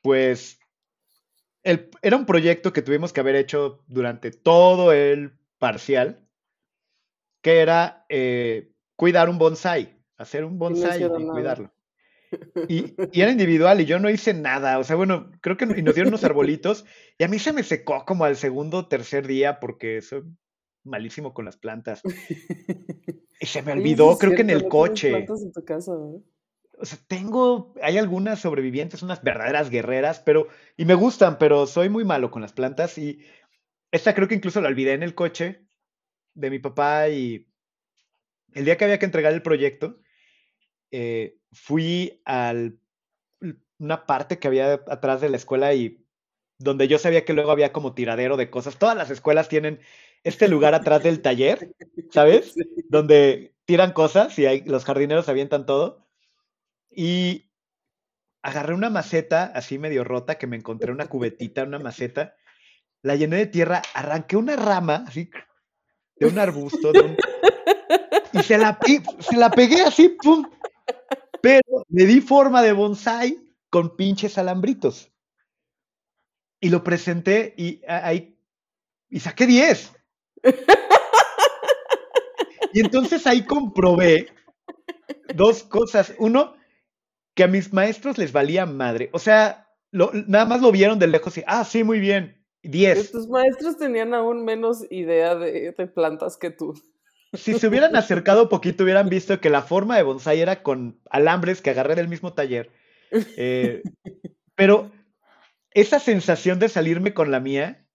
pues 0.02 0.59
era 1.62 2.16
un 2.16 2.26
proyecto 2.26 2.72
que 2.72 2.83
tuvimos 2.83 3.12
que 3.12 3.20
haber 3.20 3.37
hecho 3.37 3.85
durante 3.87 4.30
todo 4.30 4.92
el 4.92 5.38
parcial, 5.59 6.26
que 7.42 7.61
era 7.61 8.06
eh, 8.09 8.72
cuidar 8.96 9.28
un 9.28 9.38
bonsai, 9.38 9.98
hacer 10.16 10.44
un 10.44 10.59
bonsai 10.59 11.04
y, 11.04 11.09
cuidarlo. 11.26 11.72
Y, 12.69 12.95
era 13.12 13.33
individual 13.33 13.81
y 13.81 13.87
yo 13.87 13.99
no 13.99 14.11
hice 14.11 14.35
nada. 14.35 14.79
O 14.79 14.85
sea, 14.85 14.97
bueno, 14.97 15.31
creo 15.40 15.57
que 15.57 15.66
nos 15.66 15.95
dieron 15.95 16.09
unos 16.09 16.25
arbolitos 16.25 16.85
y 17.19 17.25
a 17.25 17.29
mí 17.29 17.38
se 17.38 17.53
me 17.53 17.62
secó 17.62 18.05
como 18.05 18.25
al 18.25 18.37
segundo 18.37 18.79
o 18.79 18.88
tercer 18.88 19.27
día 19.27 19.61
porque 19.61 20.01
soy 20.03 20.23
malísimo 20.85 21.35
con 21.35 21.45
las 21.45 21.57
plantas. 21.57 22.03
Y 23.43 23.47
se 23.47 23.62
me 23.62 23.73
olvidó, 23.73 24.19
creo 24.19 24.35
que 24.35 24.43
en 24.43 24.51
el 24.51 24.69
coche. 24.69 25.16
En 25.16 25.53
tu 25.53 25.64
casa, 25.64 25.93
o 25.93 26.87
sea, 26.87 26.99
tengo, 27.07 27.75
hay 27.83 27.99
algunas 27.99 28.40
sobrevivientes, 28.40 29.03
unas 29.03 29.23
verdaderas 29.23 29.69
guerreras, 29.69 30.21
pero, 30.21 30.49
y 30.77 30.87
me 30.87 30.95
gustan, 30.95 31.38
pero 31.38 31.66
soy 31.66 31.90
muy 31.90 32.05
malo 32.05 32.31
con 32.31 32.40
las 32.40 32.53
plantas 32.53 32.97
y 32.97 33.21
esta 33.90 34.14
creo 34.14 34.29
que 34.29 34.35
incluso 34.35 34.61
la 34.61 34.69
olvidé 34.69 34.95
en 34.95 35.03
el 35.03 35.14
coche 35.14 35.66
de 36.35 36.51
mi 36.51 36.59
papá 36.59 37.09
y 37.09 37.47
el 38.55 38.64
día 38.64 38.77
que 38.77 38.85
había 38.85 38.99
que 38.99 39.05
entregar 39.05 39.33
el 39.33 39.43
proyecto, 39.43 40.01
eh, 40.90 41.37
fui 41.53 42.21
a 42.25 42.55
una 43.79 44.07
parte 44.07 44.39
que 44.39 44.49
había 44.49 44.75
atrás 44.89 45.21
de 45.21 45.31
la 45.31 45.37
escuela 45.37 45.73
y 45.75 46.05
donde 46.59 46.87
yo 46.89 46.99
sabía 46.99 47.25
que 47.25 47.33
luego 47.33 47.51
había 47.51 47.73
como 47.73 47.95
tiradero 47.95 48.37
de 48.37 48.51
cosas. 48.51 48.77
Todas 48.77 48.97
las 48.97 49.11
escuelas 49.11 49.49
tienen 49.49 49.81
este 50.23 50.49
lugar 50.49 50.75
atrás 50.75 51.03
del 51.03 51.23
taller, 51.23 51.75
¿sabes? 52.11 52.55
Donde 52.91 53.55
tiran 53.65 53.93
cosas 53.93 54.39
y 54.39 54.45
hay, 54.47 54.63
los 54.65 54.85
jardineros 54.85 55.29
avientan 55.31 55.65
todo. 55.65 56.07
Y 56.91 57.51
agarré 58.43 58.75
una 58.75 58.91
maceta 58.91 59.45
así 59.55 59.79
medio 59.79 60.05
rota 60.05 60.37
que 60.37 60.47
me 60.47 60.57
encontré 60.57 60.93
una 60.93 61.07
cubetita, 61.07 61.63
una 61.63 61.79
maceta, 61.79 62.35
la 63.03 63.17
llené 63.17 63.37
de 63.37 63.47
tierra, 63.47 63.81
arranqué 63.95 64.37
una 64.37 64.57
rama 64.57 65.05
así 65.07 65.31
de 66.17 66.27
un 66.27 66.39
arbusto 66.39 66.93
de 66.93 67.01
un- 67.01 67.17
y 68.33 68.43
se 68.43 68.59
la, 68.59 68.79
se 69.21 69.37
la 69.37 69.51
pegué 69.51 69.83
así, 69.83 70.11
pum. 70.11 70.45
Pero 71.42 71.85
le 71.88 72.07
di 72.07 72.20
forma 72.20 72.62
de 72.62 72.72
bonsai 72.72 73.38
con 73.70 73.96
pinches 73.96 74.38
alambritos. 74.38 75.11
Y 76.61 76.68
lo 76.68 76.85
presenté 76.85 77.55
y 77.57 77.81
ahí 77.88 78.37
y 79.09 79.20
saqué 79.20 79.46
10. 79.46 79.92
Y 82.72 82.81
entonces 82.81 83.26
ahí 83.26 83.44
comprobé 83.44 84.29
dos 85.35 85.62
cosas. 85.62 86.14
Uno, 86.18 86.55
que 87.35 87.44
a 87.44 87.48
mis 87.48 87.72
maestros 87.72 88.18
les 88.18 88.33
valía 88.33 88.66
madre. 88.66 89.11
O 89.12 89.18
sea, 89.18 89.68
lo- 89.90 90.12
nada 90.12 90.44
más 90.44 90.61
lo 90.61 90.70
vieron 90.72 90.98
de 90.98 91.07
lejos 91.09 91.37
y, 91.38 91.42
ah, 91.46 91.64
sí, 91.64 91.85
muy 91.85 92.00
bien. 92.00 92.37
10. 92.62 93.11
Tus 93.12 93.29
maestros 93.29 93.79
tenían 93.79 94.12
aún 94.14 94.44
menos 94.44 94.85
idea 94.90 95.35
de, 95.35 95.72
de 95.72 95.87
plantas 95.87 96.37
que 96.37 96.50
tú. 96.50 96.74
Si 97.33 97.55
se 97.59 97.69
hubieran 97.69 97.95
acercado 97.95 98.49
poquito, 98.49 98.83
hubieran 98.85 99.09
visto 99.09 99.40
que 99.40 99.51
la 99.51 99.62
forma 99.62 99.97
de 99.97 100.03
bonsai 100.03 100.40
era 100.40 100.62
con 100.62 101.01
alambres 101.11 101.62
que 101.62 101.71
agarré 101.71 101.95
del 101.95 102.09
mismo 102.09 102.33
taller. 102.33 102.71
Eh, 103.37 103.83
pero 104.55 104.90
esa 105.73 106.01
sensación 106.01 106.59
de 106.59 106.69
salirme 106.69 107.14
con 107.14 107.31
la 107.31 107.40
mía, 107.40 107.87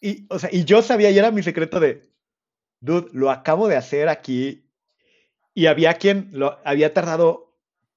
y, 0.00 0.26
o 0.30 0.38
sea, 0.38 0.50
y 0.52 0.64
yo 0.64 0.82
sabía, 0.82 1.10
y 1.10 1.18
era 1.18 1.30
mi 1.30 1.42
secreto 1.42 1.80
de, 1.80 2.02
dude, 2.80 3.08
lo 3.12 3.30
acabo 3.30 3.68
de 3.68 3.76
hacer 3.76 4.08
aquí, 4.08 4.70
y 5.54 5.66
había 5.66 5.94
quien 5.94 6.30
lo 6.32 6.58
había 6.64 6.94
tardado 6.94 7.56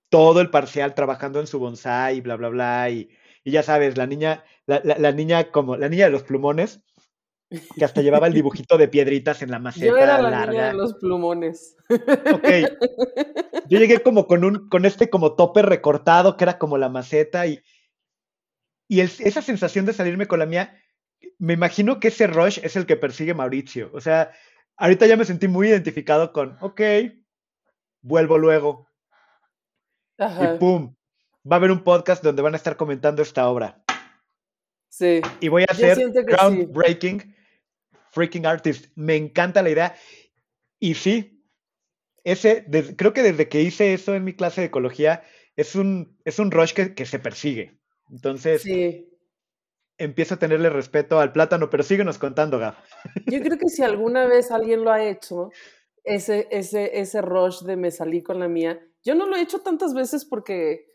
todo 0.09 0.41
el 0.41 0.49
parcial 0.49 0.95
trabajando 0.95 1.39
en 1.39 1.47
su 1.47 1.59
bonsai, 1.59 2.21
bla, 2.21 2.35
bla, 2.37 2.49
bla, 2.49 2.89
y, 2.89 3.09
y 3.43 3.51
ya 3.51 3.63
sabes, 3.63 3.97
la 3.97 4.07
niña, 4.07 4.45
la- 4.65 4.81
la 4.83 5.11
niña 5.11 5.51
como, 5.51 5.77
la 5.77 5.89
niña 5.89 6.05
de 6.05 6.11
los 6.11 6.23
plumones, 6.23 6.81
que 7.49 7.85
hasta 7.85 8.01
llevaba 8.01 8.27
el 8.27 8.33
dibujito 8.33 8.77
de 8.77 8.87
piedritas 8.87 9.41
en 9.41 9.51
la 9.51 9.59
maceta 9.59 9.85
Yo 9.85 9.97
era 9.97 10.21
la 10.21 10.29
larga. 10.29 10.51
niña 10.51 10.67
de 10.67 10.73
los 10.73 10.93
plumones. 10.95 11.75
Ok. 11.89 12.47
Yo 13.69 13.79
llegué 13.79 13.99
como 14.01 14.27
con 14.27 14.43
un, 14.43 14.67
con 14.69 14.85
este 14.85 15.09
como 15.09 15.35
tope 15.35 15.61
recortado, 15.61 16.35
que 16.37 16.43
era 16.43 16.57
como 16.57 16.77
la 16.77 16.89
maceta, 16.89 17.47
y, 17.47 17.61
y 18.89 18.99
el- 18.99 19.11
esa 19.19 19.41
sensación 19.41 19.85
de 19.85 19.93
salirme 19.93 20.27
con 20.27 20.39
la 20.39 20.45
mía, 20.45 20.77
me 21.39 21.53
imagino 21.53 21.99
que 21.99 22.09
ese 22.09 22.27
rush 22.27 22.59
es 22.63 22.75
el 22.75 22.85
que 22.85 22.97
persigue 22.97 23.33
Mauricio. 23.33 23.89
O 23.93 24.01
sea, 24.01 24.31
ahorita 24.75 25.05
ya 25.07 25.15
me 25.17 25.25
sentí 25.25 25.47
muy 25.47 25.69
identificado 25.69 26.31
con, 26.33 26.57
ok, 26.61 26.81
vuelvo 28.01 28.37
luego, 28.37 28.87
Ajá, 30.17 30.55
y 30.55 30.57
pum, 30.57 30.95
va 31.49 31.55
a 31.55 31.59
haber 31.59 31.71
un 31.71 31.83
podcast 31.83 32.23
donde 32.23 32.41
van 32.41 32.53
a 32.53 32.57
estar 32.57 32.75
comentando 32.75 33.21
esta 33.21 33.47
obra. 33.49 33.83
sí. 34.89 35.21
Y 35.39 35.47
voy 35.47 35.63
a 35.63 35.71
hacer 35.71 35.95
sí. 35.97 36.03
Freaking 38.17 38.45
artist. 38.45 38.87
Me 38.95 39.15
encanta 39.15 39.61
la 39.61 39.69
idea. 39.69 39.95
Y 40.79 40.95
sí, 40.95 41.43
ese, 42.23 42.65
creo 42.97 43.13
que 43.13 43.23
desde 43.23 43.47
que 43.47 43.61
hice 43.61 43.93
eso 43.93 44.15
en 44.15 44.23
mi 44.23 44.33
clase 44.33 44.61
de 44.61 44.67
ecología, 44.67 45.23
es 45.55 45.75
un, 45.75 46.17
es 46.25 46.39
un 46.39 46.51
rush 46.51 46.73
que, 46.73 46.93
que 46.93 47.05
se 47.05 47.19
persigue. 47.19 47.79
Entonces, 48.11 48.61
Sí. 48.61 49.09
empiezo 49.97 50.35
a 50.35 50.39
tenerle 50.39 50.69
respeto 50.69 51.19
al 51.19 51.31
plátano, 51.31 51.69
pero 51.69 51.83
síguenos 51.83 52.17
contando, 52.17 52.59
Gab. 52.59 52.75
Yo 53.27 53.39
creo 53.41 53.57
que 53.57 53.69
si 53.69 53.83
alguna 53.83 54.25
vez 54.27 54.51
alguien 54.51 54.83
lo 54.83 54.91
ha 54.91 55.03
hecho, 55.03 55.49
ese, 56.03 56.47
ese, 56.51 56.99
ese 56.99 57.21
rush 57.21 57.61
de 57.63 57.75
me 57.75 57.91
salí 57.91 58.21
con 58.23 58.39
la 58.39 58.47
mía, 58.47 58.79
yo 59.03 59.15
no 59.15 59.25
lo 59.25 59.35
he 59.35 59.41
hecho 59.41 59.59
tantas 59.59 59.93
veces 59.93 60.25
porque, 60.25 60.85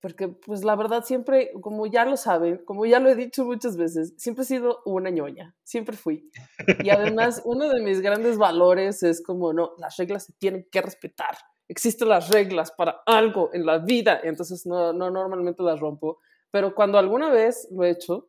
porque 0.00 0.28
pues 0.28 0.64
la 0.64 0.76
verdad 0.76 1.04
siempre, 1.04 1.52
como 1.60 1.86
ya 1.86 2.04
lo 2.04 2.16
saben, 2.16 2.58
como 2.64 2.86
ya 2.86 3.00
lo 3.00 3.10
he 3.10 3.16
dicho 3.16 3.44
muchas 3.44 3.76
veces, 3.76 4.14
siempre 4.16 4.44
he 4.44 4.46
sido 4.46 4.80
una 4.84 5.10
ñoña, 5.10 5.54
siempre 5.62 5.96
fui. 5.96 6.30
Y 6.82 6.90
además, 6.90 7.42
uno 7.44 7.68
de 7.68 7.82
mis 7.82 8.00
grandes 8.00 8.38
valores 8.38 9.02
es 9.02 9.22
como, 9.22 9.52
no, 9.52 9.72
las 9.78 9.96
reglas 9.96 10.26
se 10.26 10.32
tienen 10.34 10.66
que 10.70 10.80
respetar. 10.80 11.36
Existen 11.68 12.08
las 12.08 12.30
reglas 12.30 12.72
para 12.72 13.02
algo 13.06 13.50
en 13.52 13.66
la 13.66 13.78
vida, 13.78 14.20
entonces 14.22 14.66
no, 14.66 14.92
no 14.92 15.10
normalmente 15.10 15.62
las 15.62 15.80
rompo. 15.80 16.18
Pero 16.50 16.74
cuando 16.74 16.98
alguna 16.98 17.30
vez 17.30 17.68
lo 17.70 17.84
he 17.84 17.90
hecho, 17.90 18.28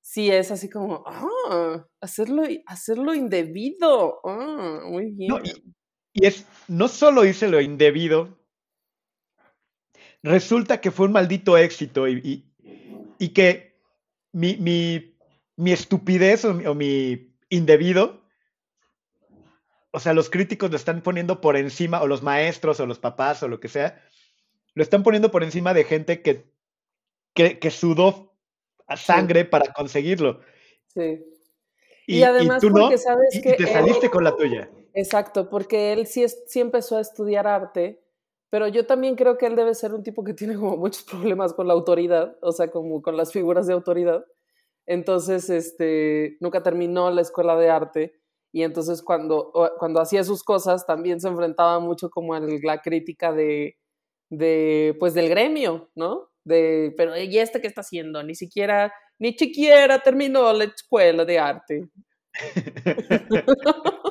sí 0.00 0.30
es 0.30 0.50
así 0.50 0.70
como, 0.70 1.04
ah, 1.06 1.86
hacerlo, 2.00 2.44
hacerlo 2.66 3.14
indebido. 3.14 4.20
Ah, 4.24 4.80
muy 4.86 5.10
bien. 5.10 5.28
No, 5.28 5.38
y, 5.40 5.74
y 6.14 6.26
es, 6.26 6.46
no 6.68 6.88
solo 6.88 7.24
hice 7.26 7.48
lo 7.48 7.60
indebido, 7.60 8.39
resulta 10.22 10.80
que 10.80 10.90
fue 10.90 11.06
un 11.06 11.12
maldito 11.12 11.56
éxito 11.56 12.06
y, 12.08 12.18
y- 12.24 12.44
y 13.18 13.28
que 13.30 13.76
mi, 14.32 14.56
mi- 14.56 15.14
mi 15.56 15.72
estupidez 15.72 16.44
o 16.44 16.54
mi, 16.54 16.66
o 16.66 16.74
mi 16.74 17.34
indebido, 17.50 18.20
o 19.92 19.98
sea, 20.00 20.14
los 20.14 20.30
críticos 20.30 20.70
lo 20.70 20.76
están 20.76 21.02
poniendo 21.02 21.40
por 21.40 21.56
encima, 21.56 22.00
o 22.02 22.06
los 22.06 22.22
maestros, 22.22 22.78
o 22.80 22.86
los 22.86 22.98
papás, 22.98 23.42
o 23.42 23.48
lo 23.48 23.58
que 23.60 23.68
sea, 23.68 24.00
lo 24.74 24.82
están 24.82 25.02
poniendo 25.02 25.30
por 25.30 25.42
encima 25.42 25.74
de 25.74 25.84
gente 25.84 26.22
que, 26.22 26.44
que, 27.34 27.58
que 27.58 27.70
sudó 27.70 28.32
a 28.86 28.96
sangre 28.96 29.44
para 29.44 29.72
conseguirlo. 29.72 30.40
Sí. 30.94 31.24
Y, 32.06 32.18
Y 32.18 32.22
además 32.22 32.60
tú 32.60 32.70
no, 32.70 32.82
porque 32.82 32.98
sabes 32.98 33.34
y- 33.34 33.38
y 33.38 33.42
que 33.42 33.52
te 33.54 33.62
él- 33.64 33.68
saliste 33.68 34.10
con 34.10 34.24
la 34.24 34.36
tuya. 34.36 34.70
Exacto, 34.94 35.48
porque 35.50 35.92
él 35.92 36.06
sí, 36.06 36.24
sí 36.46 36.60
empezó 36.60 36.96
a 36.96 37.00
estudiar 37.00 37.46
arte, 37.46 38.00
pero 38.50 38.68
yo 38.68 38.84
también 38.86 39.16
creo 39.16 39.38
que 39.38 39.46
él 39.46 39.56
debe 39.56 39.74
ser 39.74 39.94
un 39.94 40.02
tipo 40.02 40.24
que 40.24 40.34
tiene 40.34 40.56
como 40.56 40.76
muchos 40.76 41.02
problemas 41.04 41.54
con 41.54 41.68
la 41.68 41.74
autoridad, 41.74 42.36
o 42.42 42.52
sea, 42.52 42.70
como 42.70 43.00
con 43.02 43.16
las 43.16 43.32
figuras 43.32 43.66
de 43.66 43.74
autoridad. 43.74 44.24
Entonces, 44.86 45.50
este, 45.50 46.36
nunca 46.40 46.62
terminó 46.62 47.10
la 47.10 47.22
escuela 47.22 47.56
de 47.56 47.70
arte 47.70 48.20
y 48.52 48.62
entonces 48.64 49.02
cuando, 49.02 49.52
cuando 49.78 50.00
hacía 50.00 50.24
sus 50.24 50.42
cosas 50.42 50.84
también 50.86 51.20
se 51.20 51.28
enfrentaba 51.28 51.78
mucho 51.78 52.10
como 52.10 52.34
a 52.34 52.40
la 52.40 52.82
crítica 52.82 53.32
de, 53.32 53.78
de, 54.30 54.96
pues, 54.98 55.14
del 55.14 55.28
gremio, 55.28 55.90
¿no? 55.94 56.30
De, 56.44 56.92
pero 56.96 57.16
¿y 57.16 57.38
este 57.38 57.60
qué 57.60 57.68
está 57.68 57.82
haciendo? 57.82 58.22
Ni 58.24 58.34
siquiera, 58.34 58.92
ni 59.18 59.32
siquiera 59.34 60.00
terminó 60.02 60.52
la 60.52 60.64
escuela 60.64 61.24
de 61.24 61.38
arte. 61.38 61.88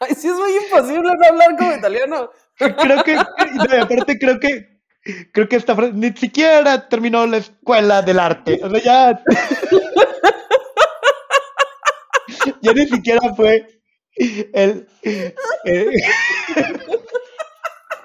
Ay, 0.00 0.14
sí 0.14 0.28
es 0.28 0.34
muy 0.34 0.56
imposible 0.56 1.02
no 1.02 1.26
hablar 1.28 1.56
como 1.56 1.72
italiano. 1.76 2.30
creo 2.56 3.04
que, 3.04 3.14
y 3.14 3.76
aparte 3.76 4.18
creo 4.18 4.38
que, 4.38 4.80
creo 5.32 5.48
que 5.48 5.56
esta 5.56 5.74
frase 5.74 5.92
ni 5.94 6.12
siquiera 6.12 6.88
terminó 6.88 7.26
la 7.26 7.38
escuela 7.38 8.02
del 8.02 8.18
arte. 8.18 8.60
O 8.62 8.70
sea, 8.70 8.80
ya. 8.80 9.22
ya 12.62 12.72
ni 12.72 12.86
siquiera 12.86 13.34
fue 13.34 13.66
el, 14.14 14.86
eh, 15.02 15.34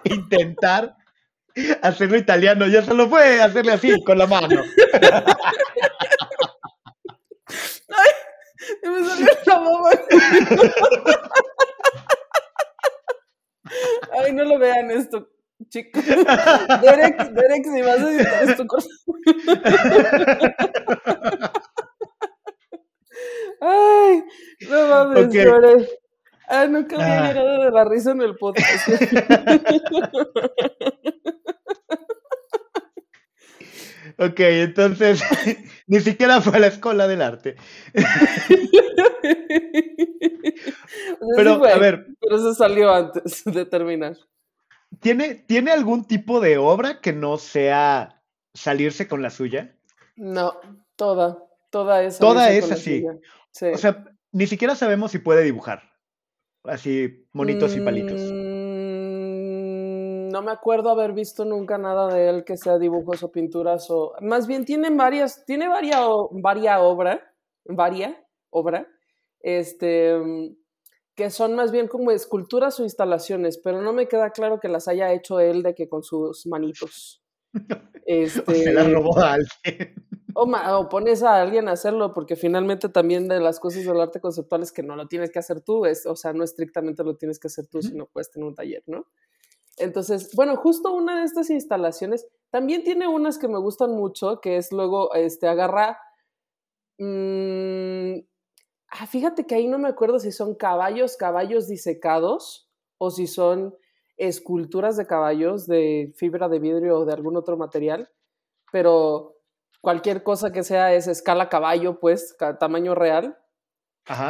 intentar 0.03 0.95
hacerlo 1.81 2.17
italiano, 2.17 2.67
ya 2.67 2.83
solo 2.83 3.07
fue 3.09 3.41
hacerle 3.41 3.73
así, 3.73 4.03
con 4.03 4.17
la 4.17 4.27
mano. 4.27 4.61
Y 8.83 8.89
me 8.89 9.07
salió 9.07 9.31
la. 9.45 9.63
Ay, 14.19 14.33
no 14.33 14.43
lo 14.43 14.59
vean 14.59 14.91
esto, 14.91 15.29
chicos. 15.69 16.03
Derek, 16.05 17.17
Derek, 17.31 17.63
si 17.65 17.81
vas 17.81 17.99
a 17.99 18.11
editar 18.11 18.43
esto. 18.49 18.65
Ay, 23.61 24.23
no 24.69 24.87
mames, 24.87 25.25
Ok. 25.25 25.33
lloré. 25.33 25.87
Ah, 26.47 26.65
nunca 26.67 26.95
había 26.97 27.23
Ah. 27.29 27.33
llorado 27.33 27.63
de 27.63 27.71
la 27.71 27.85
risa 27.85 28.11
en 28.11 28.21
el 28.21 28.35
podcast. 28.35 28.87
Ok, 34.19 34.39
entonces 34.39 35.23
ni 35.87 35.99
siquiera 35.99 36.39
fue 36.41 36.57
a 36.57 36.59
la 36.59 36.67
escuela 36.67 37.07
del 37.07 37.21
arte. 37.21 37.55
Pero, 41.35 41.65
a 41.65 41.77
ver, 41.79 42.07
Pero 42.23 42.37
se 42.39 42.53
salió 42.55 42.91
antes 42.93 43.43
de 43.45 43.65
terminar. 43.65 44.17
¿tiene, 44.99 45.35
¿tiene 45.35 45.71
algún 45.71 46.05
tipo 46.05 46.39
de 46.39 46.57
obra 46.57 47.01
que 47.01 47.13
no 47.13 47.37
sea 47.37 48.21
salirse 48.53 49.07
con 49.07 49.21
la 49.21 49.29
suya? 49.29 49.75
No, 50.15 50.53
toda, 50.95 51.43
toda 51.69 52.03
es. 52.03 52.19
Toda 52.19 52.51
es 52.51 52.71
así. 52.71 53.05
Sí. 53.51 53.67
O 53.67 53.77
sea, 53.77 54.05
ni 54.31 54.47
siquiera 54.47 54.75
sabemos 54.75 55.11
si 55.11 55.19
puede 55.19 55.43
dibujar. 55.43 55.83
Así, 56.63 57.27
monitos 57.33 57.75
y 57.75 57.81
palitos. 57.81 58.21
Mm, 58.21 60.29
No 60.29 60.41
me 60.41 60.51
acuerdo 60.51 60.89
haber 60.89 61.13
visto 61.13 61.45
nunca 61.45 61.77
nada 61.77 62.11
de 62.13 62.29
él 62.29 62.43
que 62.43 62.57
sea 62.57 62.77
dibujos 62.79 63.21
o 63.23 63.31
pinturas 63.31 63.87
o 63.91 64.13
más 64.21 64.47
bien 64.47 64.65
tiene 64.65 64.89
varias, 64.89 65.45
tiene 65.45 65.67
varia, 65.67 66.07
o- 66.07 66.29
varia 66.31 66.79
obra, 66.79 67.21
varia 67.65 68.17
obra, 68.49 68.87
este, 69.41 70.15
que 71.15 71.29
son 71.29 71.55
más 71.55 71.71
bien 71.71 71.87
como 71.87 72.11
esculturas 72.11 72.79
o 72.79 72.83
instalaciones, 72.83 73.57
pero 73.57 73.81
no 73.81 73.93
me 73.93 74.07
queda 74.07 74.31
claro 74.31 74.59
que 74.59 74.67
las 74.67 74.87
haya 74.87 75.13
hecho 75.13 75.39
él 75.39 75.61
de 75.61 75.75
que 75.75 75.87
con 75.87 76.03
sus 76.03 76.45
manitos. 76.45 77.21
Este, 78.05 78.55
se 78.55 78.73
las 78.73 78.91
robó 78.91 79.17
a 79.17 79.35
alguien. 79.35 79.95
O, 80.33 80.89
pones 80.89 81.23
a 81.23 81.41
alguien 81.41 81.69
a 81.69 81.71
hacerlo, 81.71 82.13
porque 82.13 82.35
finalmente 82.35 82.89
también 82.89 83.29
de 83.29 83.39
las 83.39 83.61
cosas 83.61 83.85
del 83.85 84.01
arte 84.01 84.19
conceptual 84.19 84.61
es 84.61 84.73
que 84.73 84.83
no 84.83 84.97
lo 84.97 85.07
tienes 85.07 85.31
que 85.31 85.39
hacer 85.39 85.61
tú, 85.61 85.85
es, 85.85 86.05
o 86.05 86.17
sea, 86.17 86.33
no 86.33 86.43
estrictamente 86.43 87.03
lo 87.05 87.15
tienes 87.15 87.39
que 87.39 87.47
hacer 87.47 87.67
tú, 87.67 87.81
sino 87.81 88.07
puedes 88.07 88.29
tener 88.29 88.45
un 88.45 88.55
taller, 88.55 88.83
¿no? 88.87 89.07
Entonces, 89.77 90.35
bueno, 90.35 90.57
justo 90.57 90.91
una 90.91 91.19
de 91.19 91.25
estas 91.25 91.49
instalaciones 91.49 92.27
también 92.49 92.83
tiene 92.83 93.07
unas 93.07 93.37
que 93.37 93.47
me 93.47 93.57
gustan 93.57 93.91
mucho, 93.91 94.41
que 94.41 94.57
es 94.57 94.73
luego, 94.73 95.13
este, 95.13 95.47
agarra... 95.47 95.97
Mmm, 96.97 98.19
ah, 98.93 99.07
fíjate 99.07 99.45
que 99.45 99.55
ahí 99.55 99.67
no 99.67 99.79
me 99.79 99.89
acuerdo 99.89 100.19
si 100.19 100.31
son 100.31 100.55
caballos, 100.55 101.17
caballos 101.17 101.67
disecados, 101.67 102.69
o 102.97 103.09
si 103.09 103.27
son 103.27 103.75
esculturas 104.17 104.95
de 104.95 105.07
caballos 105.07 105.65
de 105.65 106.13
fibra 106.15 106.47
de 106.47 106.59
vidrio 106.59 106.99
o 106.99 107.05
de 107.05 107.13
algún 107.13 107.35
otro 107.35 107.57
material, 107.57 108.09
pero 108.71 109.35
cualquier 109.81 110.23
cosa 110.23 110.51
que 110.51 110.63
sea 110.63 110.93
es 110.93 111.07
escala 111.07 111.49
caballo, 111.49 111.99
pues, 111.99 112.37
tamaño 112.59 112.95
real, 112.95 113.37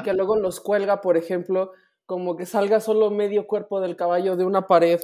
que 0.03 0.13
luego 0.13 0.37
los 0.37 0.59
cuelga, 0.61 1.01
por 1.01 1.17
ejemplo, 1.17 1.71
como 2.05 2.35
que 2.35 2.45
salga 2.45 2.79
solo 2.79 3.11
medio 3.11 3.47
cuerpo 3.47 3.81
del 3.81 3.95
caballo 3.95 4.35
de 4.35 4.45
una 4.45 4.67
pared, 4.67 5.01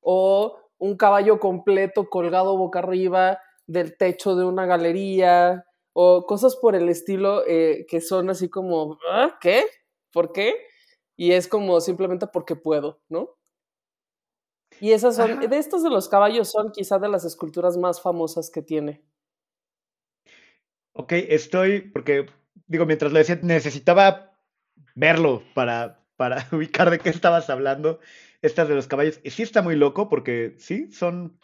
o 0.00 0.58
un 0.78 0.96
caballo 0.96 1.40
completo 1.40 2.08
colgado 2.08 2.56
boca 2.56 2.80
arriba 2.80 3.38
del 3.66 3.96
techo 3.96 4.36
de 4.36 4.44
una 4.44 4.66
galería, 4.66 5.64
o 6.02 6.24
cosas 6.24 6.56
por 6.56 6.74
el 6.74 6.88
estilo 6.88 7.46
eh, 7.46 7.84
que 7.86 8.00
son 8.00 8.30
así 8.30 8.48
como, 8.48 8.98
¿Ah, 9.10 9.36
¿qué? 9.38 9.64
¿Por 10.10 10.32
qué? 10.32 10.54
Y 11.14 11.32
es 11.32 11.46
como 11.46 11.78
simplemente 11.82 12.26
porque 12.26 12.56
puedo, 12.56 13.02
¿no? 13.10 13.36
Y 14.80 14.92
esas 14.92 15.16
son, 15.16 15.40
de 15.40 15.58
estos 15.58 15.82
de 15.82 15.90
los 15.90 16.08
caballos 16.08 16.50
son 16.50 16.72
quizá 16.72 16.98
de 16.98 17.10
las 17.10 17.26
esculturas 17.26 17.76
más 17.76 18.00
famosas 18.00 18.50
que 18.50 18.62
tiene. 18.62 19.04
Ok, 20.94 21.12
estoy, 21.12 21.82
porque 21.82 22.24
digo, 22.66 22.86
mientras 22.86 23.12
lo 23.12 23.18
decía, 23.18 23.38
necesitaba 23.42 24.38
verlo 24.94 25.42
para, 25.52 26.02
para 26.16 26.48
ubicar 26.52 26.88
de 26.88 26.98
qué 26.98 27.10
estabas 27.10 27.50
hablando, 27.50 28.00
estas 28.40 28.68
de 28.68 28.74
los 28.74 28.86
caballos. 28.86 29.20
Y 29.22 29.32
sí 29.32 29.42
está 29.42 29.60
muy 29.60 29.76
loco 29.76 30.08
porque 30.08 30.54
sí, 30.56 30.90
son... 30.92 31.38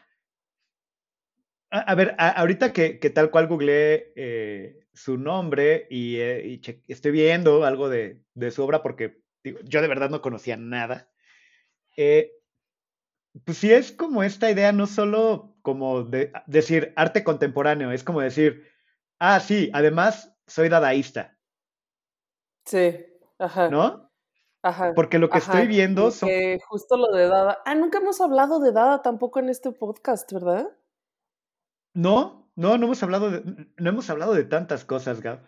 A, 1.70 1.94
ver, 1.96 2.14
ahorita 2.18 2.72
que, 2.72 2.94
tal 3.14 3.31
cual 3.31 3.48
googleé 3.48 4.12
eh, 4.14 4.87
su 4.92 5.18
nombre 5.18 5.87
y, 5.90 6.16
eh, 6.16 6.61
estoy 6.87 7.11
viendo 7.11 7.64
algo 7.64 7.88
de, 7.88 8.22
de 8.35 8.50
su 8.52 8.62
obra 8.62 8.83
porque 8.83 9.20
digo, 9.42 9.59
yo 9.64 9.83
de 9.83 9.88
verdad 9.88 10.09
no 10.11 10.22
conocía 10.22 10.57
nada. 10.57 11.11
Eh, 11.96 12.33
pues 13.44 13.59
sí 13.59 13.72
es 13.72 13.92
como 13.92 14.22
esta 14.22 14.50
idea, 14.50 14.72
no 14.72 14.87
solo 14.87 15.57
como 15.62 16.05
de 16.05 16.33
decir 16.46 16.92
arte 16.96 17.24
contemporáneo, 17.24 17.90
es 17.90 18.05
como 18.05 18.20
decir, 18.20 18.64
ah, 19.18 19.40
sí, 19.40 19.70
además 19.72 20.35
soy 20.46 20.68
dadaísta. 20.68 21.37
Sí, 22.64 22.94
ajá. 23.38 23.68
¿No? 23.70 24.11
Ajá. 24.62 24.94
Porque 24.94 25.18
lo 25.18 25.29
que 25.29 25.38
estoy 25.38 25.66
viendo 25.66 26.11
son... 26.11 26.29
justo 26.66 26.96
lo 26.96 27.12
de 27.12 27.29
Dada. 27.29 27.59
Ah, 27.64 27.74
nunca 27.74 27.98
hemos 27.98 28.20
hablado 28.20 28.61
de 28.61 28.72
Dada 28.72 29.02
tampoco 29.02 29.38
en 29.38 29.48
este 29.48 29.70
podcast, 29.72 30.33
¿verdad? 30.33 30.68
No, 31.96 32.50
no, 32.56 32.76
no 32.76 32.85
hemos 32.85 33.02
hablado 33.02 33.30
de, 33.30 33.42
no 33.78 33.88
hemos 33.88 34.11
hablado 34.11 34.35
de 34.35 34.44
tantas 34.44 34.85
cosas, 34.85 35.22
Gab. 35.22 35.40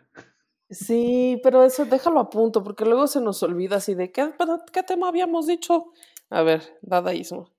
Sí, 0.71 1.39
pero 1.43 1.63
eso 1.63 1.85
déjalo 1.85 2.21
a 2.21 2.31
punto, 2.31 2.65
porque 2.65 2.87
luego 2.87 3.07
se 3.07 3.21
nos 3.21 3.43
olvida 3.43 3.77
así 3.77 3.95
de 3.95 4.11
qué, 4.11 4.33
qué 4.73 4.83
tema 4.83 5.09
habíamos 5.09 5.47
dicho. 5.47 5.93
A 6.31 6.43
ver, 6.43 6.63
dadaísmo. 6.81 7.51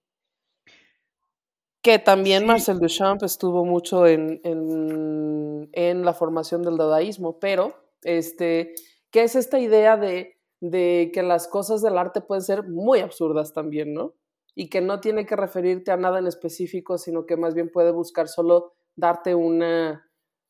Que 1.83 1.99
también 1.99 2.47
Marcel 2.47 2.79
Duchamp 2.79 3.21
estuvo 3.21 3.63
mucho 3.63 4.07
en, 4.07 4.41
en, 4.43 6.03
la 6.03 6.13
formación 6.15 6.63
del 6.63 6.77
dadaísmo, 6.77 7.37
pero 7.39 7.75
este, 8.01 8.73
¿qué 9.11 9.21
es 9.21 9.35
esta 9.35 9.59
idea 9.59 9.97
de, 9.97 10.39
de 10.61 11.11
que 11.13 11.21
las 11.21 11.47
cosas 11.47 11.83
del 11.83 11.99
arte 11.99 12.21
pueden 12.21 12.41
ser 12.41 12.67
muy 12.67 13.01
absurdas 13.01 13.53
también, 13.53 13.93
¿no? 13.93 14.15
Y 14.55 14.69
que 14.69 14.81
no 14.81 14.99
tiene 14.99 15.27
que 15.27 15.35
referirte 15.35 15.91
a 15.91 15.97
nada 15.97 16.17
en 16.17 16.25
específico, 16.25 16.97
sino 16.97 17.27
que 17.27 17.37
más 17.37 17.53
bien 17.53 17.69
puede 17.71 17.91
buscar 17.91 18.27
solo 18.27 18.73
darte 18.99 19.35
una, 19.35 20.05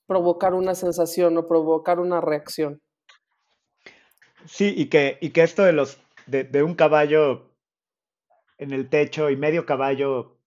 provocar 0.08 0.54
una 0.54 0.76
sensación 0.76 1.38
o 1.38 1.48
provocar 1.48 2.00
una 2.00 2.22
reacción. 2.22 2.82
Sí, 4.46 4.74
y 4.76 4.88
que, 4.88 5.18
y 5.22 5.30
que 5.30 5.44
esto 5.44 5.64
de 5.64 5.74
los, 5.74 6.00
de, 6.26 6.44
de 6.44 6.64
un 6.64 6.76
caballo 6.76 7.52
en 8.58 8.72
el 8.74 8.90
techo 8.90 9.30
y 9.30 9.38
medio 9.38 9.66
caballo 9.66 10.40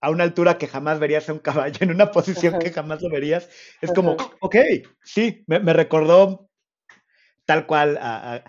a 0.00 0.10
una 0.10 0.24
altura 0.24 0.58
que 0.58 0.66
jamás 0.66 0.98
verías 0.98 1.28
a 1.28 1.32
un 1.32 1.38
caballo, 1.38 1.78
en 1.80 1.90
una 1.90 2.10
posición 2.10 2.58
que 2.58 2.70
jamás 2.70 3.00
lo 3.00 3.08
verías, 3.08 3.48
es 3.80 3.92
como, 3.92 4.16
ok, 4.40 4.56
sí, 5.02 5.44
me, 5.46 5.72
recordó 5.72 6.50
tal 7.46 7.66
cual 7.66 7.98
a, 8.00 8.44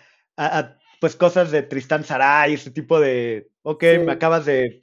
pues 1.00 1.16
cosas 1.16 1.52
de 1.52 1.64
Tristán 1.64 2.04
Saray, 2.04 2.56
ese 2.56 2.72
tipo 2.72 3.00
de, 3.00 3.50
ok, 3.62 3.84
me 4.06 4.12
acabas 4.12 4.46
de, 4.46 4.82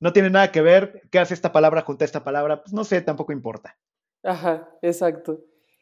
no 0.00 0.12
tiene 0.12 0.30
nada 0.30 0.52
que 0.52 0.62
ver, 0.62 1.02
¿qué 1.10 1.18
hace 1.18 1.34
esta 1.34 1.52
palabra 1.52 1.82
junto 1.82 2.04
a 2.04 2.06
esta 2.06 2.24
palabra? 2.24 2.62
Pues 2.62 2.72
no 2.72 2.84
sé, 2.84 3.00
tampoco 3.02 3.32
importa. 3.32 3.76
Ajá, 4.22 4.68
exacto. 4.82 5.40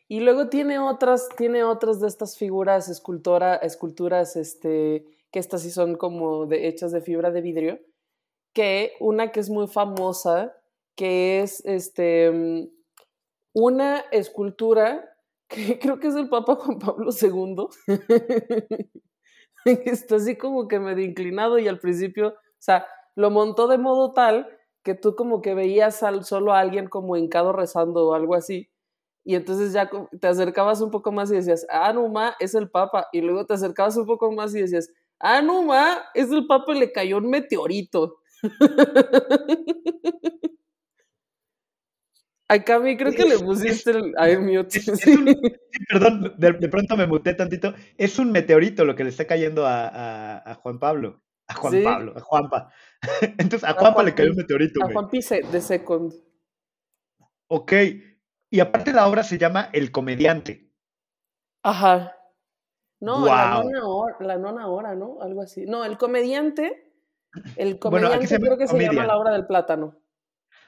Y 0.09 0.21
luego 0.21 0.49
tiene 0.49 0.79
otras, 0.79 1.29
tiene 1.37 1.65
otras 1.65 2.01
de 2.01 2.09
estas 2.09 2.39
figuras 2.39 2.89
escultora, 2.89 3.57
esculturas, 3.57 4.37
este, 4.37 5.05
que 5.33 5.39
estas 5.39 5.63
sí 5.63 5.71
son 5.71 5.97
como 5.97 6.47
de, 6.47 6.69
hechas 6.69 6.93
de 6.93 7.01
fibra 7.01 7.31
de 7.31 7.41
vidrio, 7.41 7.81
que 8.53 8.93
una 9.01 9.33
que 9.33 9.41
es 9.41 9.51
muy 9.51 9.67
famosa, 9.67 10.57
que 10.95 11.41
es 11.41 11.65
este, 11.67 12.71
una 13.53 14.01
escultura 14.13 15.13
que 15.49 15.79
creo 15.81 15.99
que 15.99 16.09
es 16.09 16.15
del 16.15 16.29
Papa 16.29 16.55
Juan 16.55 16.79
Pablo 16.79 17.11
II, 17.21 17.67
está 19.85 20.17
así 20.17 20.37
como 20.37 20.69
que 20.69 20.79
medio 20.79 21.05
inclinado 21.05 21.59
y 21.59 21.67
al 21.67 21.81
principio, 21.81 22.29
o 22.29 22.61
sea, 22.61 22.87
lo 23.17 23.31
montó 23.31 23.67
de 23.67 23.79
modo 23.79 24.13
tal 24.13 24.49
que 24.85 24.95
tú 24.95 25.17
como 25.17 25.43
que 25.43 25.55
veías 25.55 26.05
al, 26.05 26.25
solo 26.25 26.53
a 26.53 26.61
alguien 26.61 26.89
como 26.89 27.17
hincado 27.17 27.53
rezando 27.53 28.07
o 28.07 28.15
algo 28.15 28.37
así. 28.37 28.71
Y 29.25 29.35
entonces 29.35 29.73
ya 29.73 29.91
te 30.21 30.29
acercabas 30.29 30.81
un 30.81 30.93
poco 30.93 31.11
más 31.11 31.33
y 31.33 31.35
decías, 31.35 31.67
ah, 31.69 31.93
no, 31.93 32.09
ma, 32.09 32.37
es 32.39 32.55
el 32.55 32.71
Papa. 32.71 33.09
Y 33.13 33.21
luego 33.21 33.45
te 33.45 33.55
acercabas 33.55 33.97
un 33.97 34.07
poco 34.07 34.31
más 34.31 34.55
y 34.55 34.61
decías, 34.61 34.89
ah, 35.19 35.43
no, 35.43 35.65
ma, 35.65 36.05
es 36.15 36.31
el 36.31 36.47
Papa 36.47 36.73
y 36.73 36.79
le 36.79 36.93
cayó 36.93 37.19
un 37.19 37.29
meteorito. 37.29 38.19
A 42.49 42.63
Cami 42.63 42.97
creo 42.97 43.13
que 43.13 43.25
le 43.25 43.41
pusiste 43.41 43.91
el 43.91 44.41
mute. 44.41 44.81
perdón, 45.89 46.33
de, 46.39 46.69
pronto 46.69 46.97
me 46.97 47.09
muté 47.09 47.35
tantito. 47.35 47.75
Es 47.99 48.21
un 48.21 48.31
meteorito 48.31 48.85
lo 48.85 48.95
que 48.95 49.03
le 49.03 49.11
está 49.11 49.27
cayendo 49.27 49.65
a, 49.67 50.57
Juan 50.63 50.79
Pablo. 50.79 51.21
A 51.49 51.55
Juan 51.55 51.83
Pablo, 51.83 52.13
a 52.17 52.21
Juanpa. 52.21 52.73
Entonces, 53.39 53.65
a, 53.65 53.75
Juanpa 53.75 54.03
le 54.03 54.15
cayó 54.15 54.31
un 54.31 54.37
meteorito. 54.37 54.85
A 54.85 54.93
Juan 54.93 55.09
Pise 55.09 55.43
de 55.43 55.61
Second. 55.61 56.13
Ok. 57.49 57.73
Y 58.51 58.61
aparte 58.61 58.93
la 58.93 59.07
obra 59.07 59.23
se 59.23 59.39
llama 59.39 59.71
El 59.73 59.91
Comediante. 59.91 60.71
Ajá. 61.63 62.13
No, 63.01 63.27
la, 63.27 63.63
nona 63.63 63.87
hora, 63.87 64.17
la 64.21 64.39
nona 64.39 64.69
hora, 64.69 64.95
¿no? 64.95 65.21
Algo 65.21 65.43
así. 65.43 65.67
No, 65.67 65.85
El 65.85 65.99
Comediante 65.99 66.87
el 67.57 67.79
comediante 67.79 68.39
creo 68.39 68.57
que 68.57 68.69
se 68.69 68.79
llama 68.79 69.07
La 69.07 69.19
Hora 69.19 69.33
del 69.33 69.47
Plátano. 69.47 69.99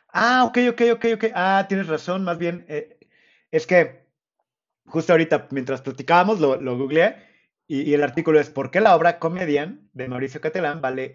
Ah, 0.09 0.45
ok, 0.45 0.59
ok, 0.71 0.83
ok, 0.95 1.05
ok. 1.15 1.25
Ah, 1.35 1.67
tienes 1.69 1.87
razón, 1.87 2.25
más 2.25 2.39
bien. 2.39 2.65
Eh, 2.69 2.99
es 3.51 3.67
que 3.67 4.07
justo 4.87 5.13
ahorita, 5.13 5.49
mientras 5.51 5.83
platicábamos, 5.83 6.41
lo, 6.41 6.57
lo 6.61 6.79
googleé 6.79 7.17
y, 7.67 7.93
el 7.93 8.03
artículo 8.03 8.41
es 8.41 8.49
¿Por 8.49 8.71
qué 8.71 8.81
la 8.81 8.97
obra 8.97 9.19
Comedian 9.19 9.91
de 9.93 10.09
Mauricio 10.09 10.41
Catelán 10.41 10.81
vale 10.81 11.15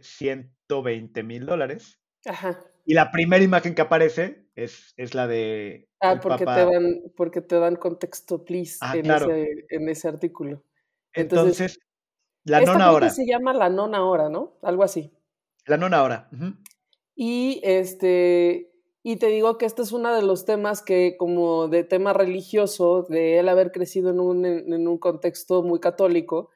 120 0.82 1.24
mil 1.24 1.46
dólares? 1.46 2.00
Ajá. 2.26 2.64
Y 2.86 2.94
la 2.94 3.12
primera 3.12 3.44
imagen 3.44 3.76
que 3.76 3.82
aparece 3.82 4.48
es, 4.56 4.94
es 4.98 5.14
la 5.14 5.28
de. 5.28 5.90
Ah, 6.00 6.20
porque, 6.22 6.46
te 6.46 6.52
dan, 6.52 7.02
porque 7.16 7.42
te 7.42 7.56
dan 7.58 7.76
contexto, 7.76 8.44
please, 8.44 8.78
ah, 8.82 8.98
en, 8.98 9.10
ese, 9.10 9.66
en 9.70 9.90
ese 9.90 10.08
artículo. 10.08 10.64
Entonces, 11.14 11.80
la 12.44 12.62
nona 12.62 12.92
hora. 12.92 13.10
se 13.10 13.26
llama 13.26 13.54
la 13.54 13.70
nona 13.70 14.06
hora, 14.06 14.30
¿no? 14.30 14.58
Algo 14.62 14.84
así. 14.84 15.14
La 15.66 15.78
nona 15.78 16.04
hora. 16.04 16.30
Y 17.16 17.62
este. 17.64 18.70
Y 19.06 19.18
te 19.18 19.28
digo 19.28 19.58
que 19.58 19.66
este 19.66 19.82
es 19.82 19.92
uno 19.92 20.16
de 20.16 20.22
los 20.22 20.46
temas 20.46 20.82
que, 20.82 21.18
como 21.18 21.68
de 21.68 21.84
tema 21.84 22.14
religioso, 22.14 23.04
de 23.04 23.40
él 23.40 23.50
haber 23.50 23.74
crecido 23.74 24.12
en 24.12 24.22
un, 24.22 24.46
en 24.46 24.88
un 24.88 24.98
contexto 24.98 25.62
muy 25.62 25.82
católico, 25.82 26.52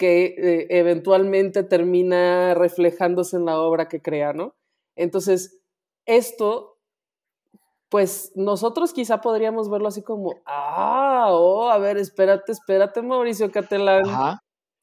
que 0.00 0.34
eh, 0.38 0.66
eventualmente 0.70 1.62
termina 1.62 2.54
reflejándose 2.54 3.36
en 3.36 3.44
la 3.44 3.60
obra 3.60 3.86
que 3.86 4.00
crea, 4.00 4.32
¿no? 4.32 4.56
Entonces, 4.96 5.60
esto, 6.06 6.78
pues 7.90 8.32
nosotros 8.34 8.94
quizá 8.94 9.20
podríamos 9.20 9.68
verlo 9.68 9.88
así 9.88 10.02
como, 10.02 10.40
ah, 10.46 11.26
oh, 11.32 11.68
a 11.68 11.76
ver, 11.76 11.98
espérate, 11.98 12.50
espérate, 12.50 13.02
Mauricio 13.02 13.52
Catelán. 13.52 14.04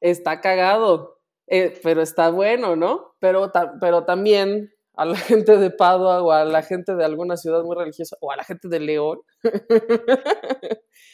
está 0.02 0.40
cagado, 0.40 1.18
eh, 1.48 1.80
pero 1.82 2.04
está 2.04 2.30
bueno, 2.30 2.76
¿no? 2.76 3.16
Pero, 3.20 3.52
pero 3.82 4.06
también 4.06 4.72
a 4.98 5.06
la 5.06 5.16
gente 5.18 5.58
de 5.58 5.70
Padua 5.72 6.22
o 6.22 6.32
a 6.32 6.44
la 6.44 6.64
gente 6.64 6.96
de 6.96 7.06
alguna 7.06 7.38
ciudad 7.38 7.64
muy 7.64 7.76
religiosa 7.76 8.18
o 8.20 8.32
a 8.32 8.36
la 8.36 8.44
gente 8.44 8.68
de 8.68 8.80
León. 8.80 9.20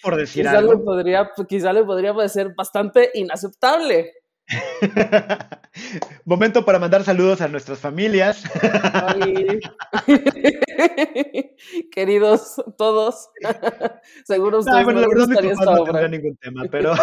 Por 0.01 0.15
decir 0.15 0.43
quizá 0.43 0.57
algo. 0.57 0.73
Le 0.73 0.79
podría, 0.79 1.29
quizá 1.47 1.73
le 1.73 1.83
podría 1.83 2.13
parecer 2.13 2.53
bastante 2.55 3.11
inaceptable. 3.13 4.13
Momento 6.25 6.65
para 6.65 6.79
mandar 6.79 7.03
saludos 7.03 7.41
a 7.41 7.47
nuestras 7.47 7.79
familias. 7.79 8.43
Queridos 11.91 12.55
todos, 12.77 13.29
seguro 14.25 14.59
ustedes 14.59 14.79
no, 14.79 14.85
bueno, 14.85 15.01
no 15.01 15.07
la 15.07 15.15
verdad 15.83 16.01
no 16.01 16.07
ningún 16.09 16.35
tema, 16.37 16.63
pero 16.69 16.93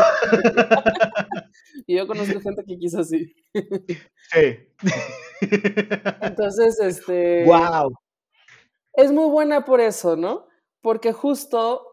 y 1.87 1.97
yo 1.97 2.07
conozco 2.07 2.41
gente 2.41 2.63
que 2.67 2.79
quizás 2.79 3.09
sí. 3.09 3.35
sí. 3.53 4.59
Entonces, 6.21 6.79
este. 6.81 7.45
Wow. 7.45 7.95
Es 8.93 9.13
muy 9.13 9.31
buena 9.31 9.65
por 9.65 9.81
eso, 9.81 10.17
¿no? 10.17 10.47
Porque 10.83 11.13
justo 11.13 11.90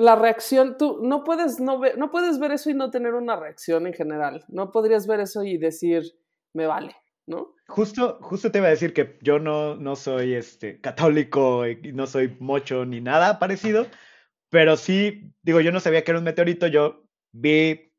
la 0.00 0.16
reacción, 0.16 0.76
tú 0.78 1.00
no 1.02 1.24
puedes, 1.24 1.60
no, 1.60 1.78
ver, 1.78 1.98
no 1.98 2.10
puedes 2.10 2.38
ver 2.38 2.52
eso 2.52 2.70
y 2.70 2.74
no 2.74 2.90
tener 2.90 3.14
una 3.14 3.36
reacción 3.36 3.86
en 3.86 3.92
general. 3.92 4.44
No 4.48 4.72
podrías 4.72 5.06
ver 5.06 5.20
eso 5.20 5.44
y 5.44 5.58
decir, 5.58 6.02
me 6.54 6.66
vale, 6.66 6.96
¿no? 7.26 7.54
Justo, 7.68 8.18
justo 8.22 8.50
te 8.50 8.58
iba 8.58 8.66
a 8.66 8.70
decir 8.70 8.94
que 8.94 9.18
yo 9.20 9.38
no, 9.38 9.76
no 9.76 9.96
soy 9.96 10.34
este, 10.34 10.80
católico 10.80 11.66
y 11.66 11.92
no 11.92 12.06
soy 12.06 12.36
mocho 12.40 12.84
ni 12.84 13.00
nada 13.00 13.38
parecido, 13.38 13.86
pero 14.48 14.76
sí, 14.76 15.32
digo, 15.42 15.60
yo 15.60 15.70
no 15.70 15.80
sabía 15.80 16.02
que 16.02 16.10
era 16.10 16.18
un 16.18 16.24
meteorito, 16.24 16.66
yo 16.66 17.04
vi 17.32 17.92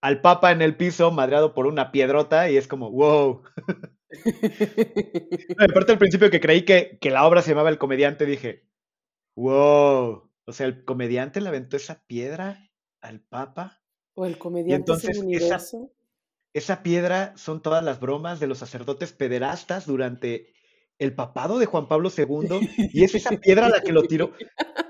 al 0.00 0.20
Papa 0.20 0.52
en 0.52 0.62
el 0.62 0.76
piso 0.76 1.10
madreado 1.10 1.54
por 1.54 1.66
una 1.66 1.90
piedrota 1.90 2.48
y 2.48 2.56
es 2.56 2.68
como, 2.68 2.90
wow. 2.92 3.42
no, 5.58 5.64
aparte 5.64 5.92
al 5.92 5.98
principio 5.98 6.30
que 6.30 6.40
creí 6.40 6.64
que, 6.64 6.98
que 7.00 7.10
la 7.10 7.26
obra 7.26 7.42
se 7.42 7.50
llamaba 7.50 7.70
El 7.70 7.78
Comediante, 7.78 8.26
dije, 8.26 8.64
wow. 9.36 10.25
O 10.46 10.52
sea, 10.52 10.66
el 10.66 10.84
comediante 10.84 11.40
le 11.40 11.48
aventó 11.48 11.76
esa 11.76 12.04
piedra 12.06 12.70
al 13.00 13.20
Papa. 13.20 13.82
O 14.14 14.26
el 14.26 14.38
comediante 14.38 14.72
y 14.72 14.74
entonces 14.74 15.10
es 15.10 15.16
el 15.18 15.24
universo. 15.24 15.90
Esa, 16.54 16.74
esa 16.74 16.82
piedra 16.82 17.36
son 17.36 17.60
todas 17.60 17.84
las 17.84 18.00
bromas 18.00 18.40
de 18.40 18.46
los 18.46 18.58
sacerdotes 18.58 19.12
pederastas 19.12 19.86
durante 19.86 20.54
el 20.98 21.14
papado 21.14 21.58
de 21.58 21.66
Juan 21.66 21.88
Pablo 21.88 22.10
II 22.16 22.70
y 22.92 23.04
es 23.04 23.14
esa 23.14 23.30
piedra 23.36 23.68
la 23.68 23.82
que 23.82 23.92
lo 23.92 24.02
tiró. 24.04 24.32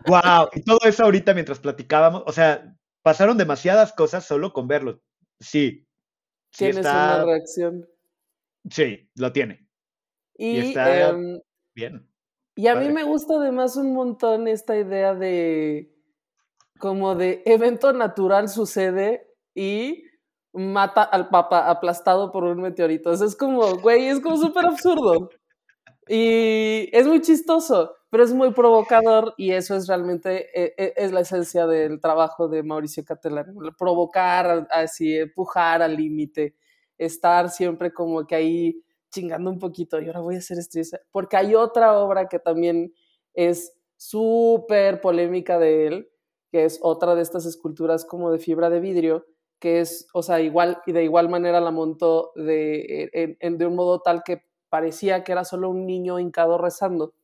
¡Wow! 0.06 0.50
Y 0.54 0.62
todo 0.62 0.78
eso 0.84 1.04
ahorita 1.04 1.34
mientras 1.34 1.58
platicábamos, 1.58 2.22
o 2.26 2.32
sea, 2.32 2.76
pasaron 3.02 3.36
demasiadas 3.36 3.92
cosas 3.92 4.24
solo 4.24 4.52
con 4.52 4.68
verlo. 4.68 5.02
Sí. 5.40 5.86
sí 6.52 6.58
Tienes 6.58 6.78
está... 6.78 7.16
una 7.16 7.24
reacción. 7.24 7.88
Sí, 8.70 9.10
lo 9.14 9.32
tiene. 9.32 9.68
Y, 10.36 10.50
y 10.50 10.58
está 10.58 11.10
eh, 11.10 11.42
bien. 11.74 12.08
Y 12.58 12.68
a 12.68 12.74
mí 12.74 12.88
me 12.88 13.04
gusta 13.04 13.34
además 13.34 13.76
un 13.76 13.92
montón 13.92 14.48
esta 14.48 14.78
idea 14.78 15.14
de 15.14 15.94
como 16.78 17.14
de 17.14 17.42
evento 17.44 17.92
natural 17.92 18.48
sucede 18.48 19.30
y 19.54 20.04
mata 20.54 21.02
al 21.02 21.28
papa 21.28 21.68
aplastado 21.68 22.32
por 22.32 22.44
un 22.44 22.62
meteorito. 22.62 23.12
Eso 23.12 23.26
es 23.26 23.36
como, 23.36 23.76
güey, 23.76 24.06
es 24.06 24.20
como 24.20 24.38
súper 24.38 24.64
absurdo. 24.64 25.28
Y 26.08 26.88
es 26.92 27.06
muy 27.06 27.20
chistoso, 27.20 27.94
pero 28.08 28.24
es 28.24 28.32
muy 28.32 28.52
provocador 28.52 29.34
y 29.36 29.50
eso 29.52 29.76
es 29.76 29.86
realmente, 29.86 30.48
es, 30.54 30.92
es 30.96 31.12
la 31.12 31.20
esencia 31.20 31.66
del 31.66 32.00
trabajo 32.00 32.48
de 32.48 32.62
Mauricio 32.62 33.04
Catalán. 33.04 33.54
Provocar, 33.78 34.66
así, 34.70 35.14
empujar 35.14 35.82
al 35.82 35.94
límite, 35.94 36.56
estar 36.96 37.50
siempre 37.50 37.92
como 37.92 38.26
que 38.26 38.34
ahí 38.34 38.82
chingando 39.16 39.50
un 39.50 39.58
poquito 39.58 40.00
y 40.00 40.06
ahora 40.06 40.20
voy 40.20 40.34
a 40.34 40.38
hacer 40.38 40.58
esto. 40.58 40.98
Porque 41.10 41.36
hay 41.36 41.54
otra 41.54 41.98
obra 41.98 42.28
que 42.28 42.38
también 42.38 42.92
es 43.34 43.72
súper 43.96 45.00
polémica 45.00 45.58
de 45.58 45.86
él, 45.86 46.10
que 46.50 46.64
es 46.64 46.78
otra 46.82 47.14
de 47.14 47.22
estas 47.22 47.46
esculturas 47.46 48.04
como 48.04 48.30
de 48.30 48.38
fibra 48.38 48.68
de 48.68 48.80
vidrio, 48.80 49.26
que 49.58 49.80
es, 49.80 50.06
o 50.12 50.22
sea, 50.22 50.40
igual 50.40 50.82
y 50.86 50.92
de 50.92 51.04
igual 51.04 51.28
manera 51.28 51.60
la 51.60 51.70
montó 51.70 52.32
de, 52.36 53.08
en, 53.12 53.36
en, 53.40 53.58
de 53.58 53.66
un 53.66 53.74
modo 53.74 54.00
tal 54.00 54.22
que 54.22 54.42
parecía 54.68 55.24
que 55.24 55.32
era 55.32 55.44
solo 55.44 55.70
un 55.70 55.86
niño 55.86 56.18
hincado 56.18 56.58
rezando. 56.58 57.14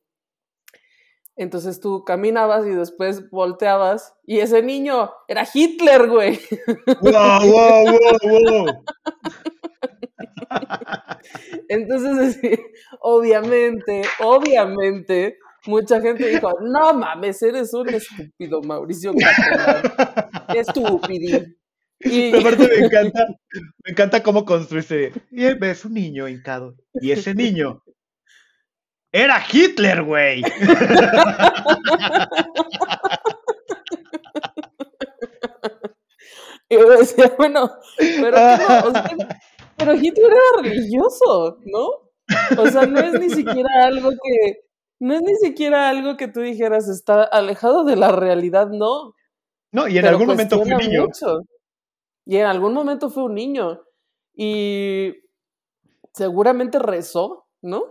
Entonces 1.36 1.80
tú 1.80 2.04
caminabas 2.04 2.66
y 2.66 2.70
después 2.70 3.30
volteabas 3.30 4.14
y 4.24 4.38
ese 4.38 4.62
niño 4.62 5.10
era 5.28 5.46
Hitler, 5.52 6.08
güey. 6.08 6.38
¡Wow, 7.00 7.50
wow, 7.50 7.84
wow, 7.84 8.64
wow! 8.64 8.84
Entonces, 11.68 12.38
obviamente, 13.00 14.02
obviamente, 14.20 15.38
mucha 15.66 16.00
gente 16.00 16.28
dijo, 16.28 16.52
no 16.60 16.94
mames, 16.94 17.42
eres 17.42 17.72
un 17.74 17.88
estúpido, 17.90 18.62
Mauricio. 18.62 19.12
Estúpido. 20.54 21.44
Y... 22.00 22.36
Aparte 22.40 22.68
me 22.68 22.86
encanta, 22.86 23.26
me 23.84 23.90
encanta 23.90 24.22
cómo 24.22 24.44
construiste. 24.44 25.12
Y 25.30 25.54
ves 25.54 25.84
un 25.84 25.94
niño 25.94 26.28
hincado. 26.28 26.74
Y 26.94 27.12
ese 27.12 27.34
niño 27.34 27.82
era 29.12 29.42
Hitler, 29.50 30.02
güey. 30.02 30.40
y 36.68 36.74
yo 36.74 36.88
decía, 36.90 37.32
bueno, 37.36 37.70
pero, 37.98 38.36
no, 38.38 38.80
o 38.86 38.90
sea, 38.90 39.10
pero 39.82 39.94
Hitler 39.94 40.32
era 40.32 40.62
religioso, 40.62 41.58
¿no? 41.64 41.86
O 42.62 42.66
sea, 42.68 42.86
no 42.86 43.00
es 43.00 43.18
ni 43.18 43.30
siquiera 43.30 43.84
algo 43.84 44.10
que, 44.10 44.60
no 45.00 45.14
es 45.14 45.22
ni 45.22 45.34
siquiera 45.36 45.88
algo 45.88 46.16
que 46.16 46.28
tú 46.28 46.40
dijeras 46.40 46.88
está 46.88 47.24
alejado 47.24 47.84
de 47.84 47.96
la 47.96 48.12
realidad, 48.12 48.68
no. 48.68 49.14
No, 49.72 49.88
y 49.88 49.98
en 49.98 50.06
algún 50.06 50.28
momento 50.28 50.62
fue 50.62 50.74
un 50.74 50.78
niño. 50.78 51.02
Mucho. 51.06 51.40
Y 52.24 52.36
en 52.36 52.46
algún 52.46 52.72
momento 52.72 53.10
fue 53.10 53.24
un 53.24 53.34
niño. 53.34 53.82
Y 54.34 55.14
seguramente 56.12 56.78
rezó, 56.78 57.46
¿no? 57.62 57.84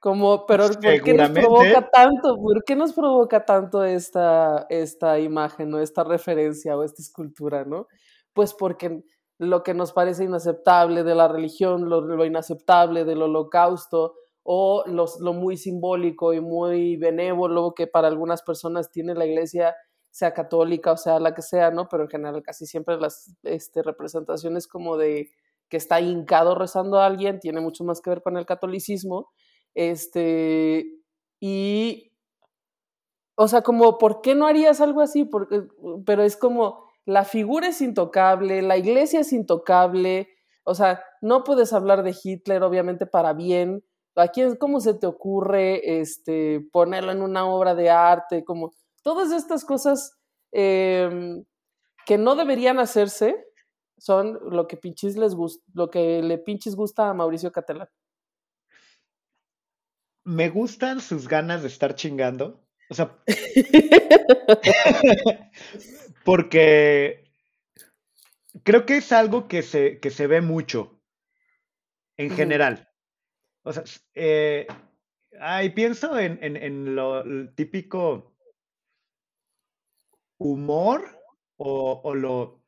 Como, 0.00 0.46
pero 0.46 0.68
¿por 0.68 1.02
qué 1.02 1.14
nos 1.14 1.30
provoca 1.30 1.90
tanto? 1.90 2.36
¿Por 2.36 2.64
qué 2.64 2.76
nos 2.76 2.92
provoca 2.92 3.44
tanto 3.44 3.84
esta, 3.84 4.66
esta 4.70 5.18
imagen, 5.18 5.70
¿no? 5.70 5.80
Esta 5.80 6.04
referencia 6.04 6.76
o 6.76 6.84
esta 6.84 7.02
escultura, 7.02 7.64
¿no? 7.64 7.88
Pues 8.32 8.54
porque 8.54 9.02
lo 9.38 9.62
que 9.62 9.72
nos 9.72 9.92
parece 9.92 10.24
inaceptable 10.24 11.04
de 11.04 11.14
la 11.14 11.28
religión, 11.28 11.88
lo, 11.88 12.24
inaceptable 12.24 13.04
del 13.04 13.22
holocausto, 13.22 14.16
o 14.42 14.84
los, 14.86 15.20
lo 15.20 15.32
muy 15.32 15.56
simbólico 15.56 16.32
y 16.32 16.40
muy 16.40 16.96
benévolo 16.96 17.74
que 17.74 17.86
para 17.86 18.08
algunas 18.08 18.42
personas 18.42 18.90
tiene 18.90 19.14
la 19.14 19.26
iglesia, 19.26 19.76
sea 20.10 20.32
católica 20.32 20.92
o 20.92 20.96
sea 20.96 21.20
la 21.20 21.34
que 21.34 21.42
sea, 21.42 21.70
¿no? 21.70 21.88
Pero 21.88 22.04
en 22.04 22.08
general 22.08 22.42
casi 22.42 22.66
siempre 22.66 22.98
las 22.98 23.36
este, 23.42 23.82
representaciones 23.82 24.66
como 24.66 24.96
de 24.96 25.30
que 25.68 25.76
está 25.76 26.00
hincado 26.00 26.54
rezando 26.54 26.98
a 26.98 27.06
alguien 27.06 27.40
tiene 27.40 27.60
mucho 27.60 27.84
más 27.84 28.00
que 28.00 28.10
ver 28.10 28.22
con 28.22 28.36
el 28.36 28.46
catolicismo. 28.46 29.30
Este, 29.74 30.86
y, 31.40 32.12
o 33.36 33.48
sea, 33.48 33.62
como, 33.62 33.98
¿por 33.98 34.20
qué 34.22 34.34
no 34.34 34.46
harías 34.46 34.80
algo 34.80 35.02
así? 35.02 35.24
Porque, 35.24 35.64
pero 36.06 36.22
es 36.22 36.36
como, 36.36 36.87
la 37.08 37.24
figura 37.24 37.68
es 37.68 37.80
intocable, 37.80 38.60
la 38.60 38.76
iglesia 38.76 39.20
es 39.20 39.32
intocable, 39.32 40.28
o 40.62 40.74
sea, 40.74 41.02
no 41.22 41.42
puedes 41.42 41.72
hablar 41.72 42.02
de 42.02 42.14
Hitler, 42.22 42.62
obviamente, 42.62 43.06
para 43.06 43.32
bien. 43.32 43.82
¿A 44.14 44.28
quién, 44.28 44.56
cómo 44.56 44.78
se 44.80 44.92
te 44.92 45.06
ocurre 45.06 46.00
este, 46.00 46.60
ponerlo 46.70 47.10
en 47.10 47.22
una 47.22 47.46
obra 47.46 47.74
de 47.74 47.88
arte? 47.88 48.44
Como 48.44 48.74
todas 49.02 49.32
estas 49.32 49.64
cosas 49.64 50.18
eh, 50.52 51.08
que 52.04 52.18
no 52.18 52.36
deberían 52.36 52.78
hacerse 52.78 53.42
son 53.96 54.38
lo 54.42 54.66
que 54.66 54.76
pinches 54.76 55.16
les 55.16 55.34
gusta, 55.34 55.64
lo 55.72 55.88
que 55.88 56.22
le 56.22 56.36
pinches 56.36 56.76
gusta 56.76 57.08
a 57.08 57.14
Mauricio 57.14 57.52
Catalán. 57.52 57.88
Me 60.24 60.50
gustan 60.50 61.00
sus 61.00 61.26
ganas 61.26 61.62
de 61.62 61.68
estar 61.68 61.94
chingando. 61.94 62.67
O 62.90 62.94
sea, 62.94 63.10
porque 66.24 67.24
creo 68.62 68.86
que 68.86 68.98
es 68.98 69.10
algo 69.12 69.48
que 69.48 69.62
se, 69.62 69.98
que 70.00 70.10
se 70.10 70.26
ve 70.28 70.40
mucho 70.40 71.00
en 72.16 72.30
general. 72.30 72.88
O 73.64 73.72
sea, 73.72 73.84
eh, 74.14 74.66
ay, 75.40 75.70
pienso 75.70 76.18
en, 76.18 76.38
en, 76.42 76.56
en 76.56 76.94
lo 76.96 77.24
típico 77.54 78.34
humor 80.40 81.00
o, 81.58 82.00
o, 82.02 82.12
lo 82.16 82.60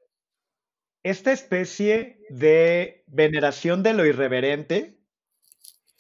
esta 1.03 1.33
especie 1.33 2.19
de 2.31 3.05
veneración 3.07 3.83
de 3.83 3.95
lo 3.95 4.07
irreverente 4.07 5.00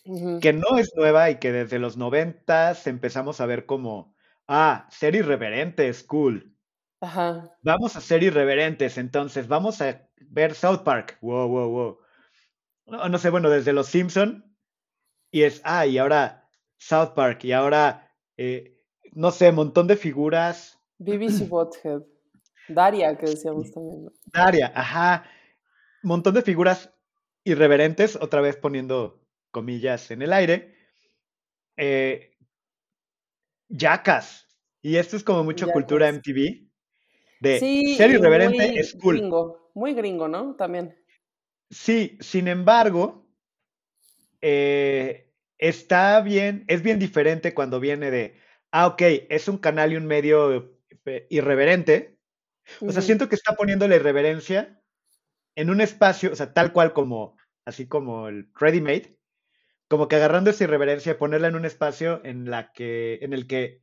uh 0.04 0.18
-huh. 0.18 0.40
que 0.40 0.52
no 0.52 0.78
es 0.78 0.92
nueva 0.96 1.30
y 1.30 1.38
que 1.38 1.52
desde 1.52 1.78
los 1.78 1.96
noventas 1.96 2.86
empezamos 2.86 3.40
a 3.40 3.46
ver 3.46 3.66
como 3.66 4.14
ah, 4.48 4.88
ser 4.90 5.14
irreverente 5.14 5.88
es 5.88 6.02
cool. 6.02 6.56
Ajá. 7.00 7.50
Vamos 7.62 7.96
a 7.96 8.00
ser 8.00 8.22
irreverentes, 8.22 8.98
entonces 8.98 9.48
vamos 9.48 9.80
a, 9.80 10.08
ver 10.28 10.54
South 10.54 10.82
Park. 10.84 11.18
Wow, 11.22 11.48
wow, 11.48 11.68
wow. 11.70 11.98
No, 12.86 13.08
no 13.08 13.18
sé, 13.18 13.30
bueno, 13.30 13.48
desde 13.48 13.72
Los 13.72 13.86
Simpson 13.86 14.44
y 15.30 15.42
es, 15.42 15.60
ah, 15.64 15.86
y 15.86 15.98
ahora 15.98 16.48
South 16.76 17.12
Park 17.14 17.44
y 17.44 17.52
ahora, 17.52 18.12
eh, 18.36 18.76
no 19.12 19.30
sé, 19.30 19.52
montón 19.52 19.86
de 19.86 19.96
figuras. 19.96 20.78
BBC 20.98 21.40
Bothead. 21.48 22.02
Daria, 22.68 23.16
que 23.16 23.26
decíamos 23.26 23.70
también. 23.72 24.04
¿no? 24.04 24.12
Daria, 24.26 24.72
ajá. 24.74 25.24
Montón 26.02 26.34
de 26.34 26.42
figuras 26.42 26.92
irreverentes, 27.44 28.16
otra 28.16 28.40
vez 28.40 28.56
poniendo 28.56 29.19
comillas 29.50 30.10
en 30.10 30.22
el 30.22 30.32
aire. 30.32 30.74
Eh, 31.76 32.36
Jackas. 33.68 34.46
Y 34.82 34.96
esto 34.96 35.16
es 35.16 35.24
como 35.24 35.44
mucho 35.44 35.68
cultura. 35.68 36.08
MTV. 36.08 36.68
De 37.40 37.58
Sí, 37.58 37.94
ser 37.96 38.10
irreverente 38.10 38.68
muy 38.68 38.78
es 38.78 38.94
cool. 39.00 39.16
gringo. 39.18 39.70
Muy 39.74 39.94
gringo, 39.94 40.28
¿no? 40.28 40.56
También. 40.56 40.94
Sí, 41.70 42.18
sin 42.20 42.48
embargo, 42.48 43.26
eh, 44.40 45.32
está 45.58 46.20
bien, 46.20 46.64
es 46.68 46.82
bien 46.82 46.98
diferente 46.98 47.54
cuando 47.54 47.80
viene 47.80 48.10
de, 48.10 48.34
ah, 48.72 48.88
ok, 48.88 49.02
es 49.28 49.48
un 49.48 49.58
canal 49.58 49.92
y 49.92 49.96
un 49.96 50.06
medio 50.06 50.78
eh, 51.04 51.26
irreverente. 51.30 52.18
O 52.80 52.92
sea, 52.92 53.02
siento 53.02 53.28
que 53.28 53.34
está 53.34 53.54
poniendo 53.54 53.88
la 53.88 53.96
irreverencia 53.96 54.82
en 55.56 55.70
un 55.70 55.80
espacio, 55.80 56.32
o 56.32 56.36
sea, 56.36 56.54
tal 56.54 56.72
cual 56.72 56.92
como, 56.92 57.36
así 57.64 57.88
como 57.88 58.28
el 58.28 58.50
Ready 58.54 58.80
Made, 58.80 59.19
como 59.90 60.06
que 60.06 60.14
agarrando 60.14 60.50
esa 60.50 60.62
irreverencia 60.62 61.10
y 61.10 61.16
ponerla 61.16 61.48
en 61.48 61.56
un 61.56 61.64
espacio 61.64 62.24
en 62.24 62.48
la 62.48 62.72
que, 62.72 63.18
en 63.22 63.32
el 63.32 63.48
que, 63.48 63.82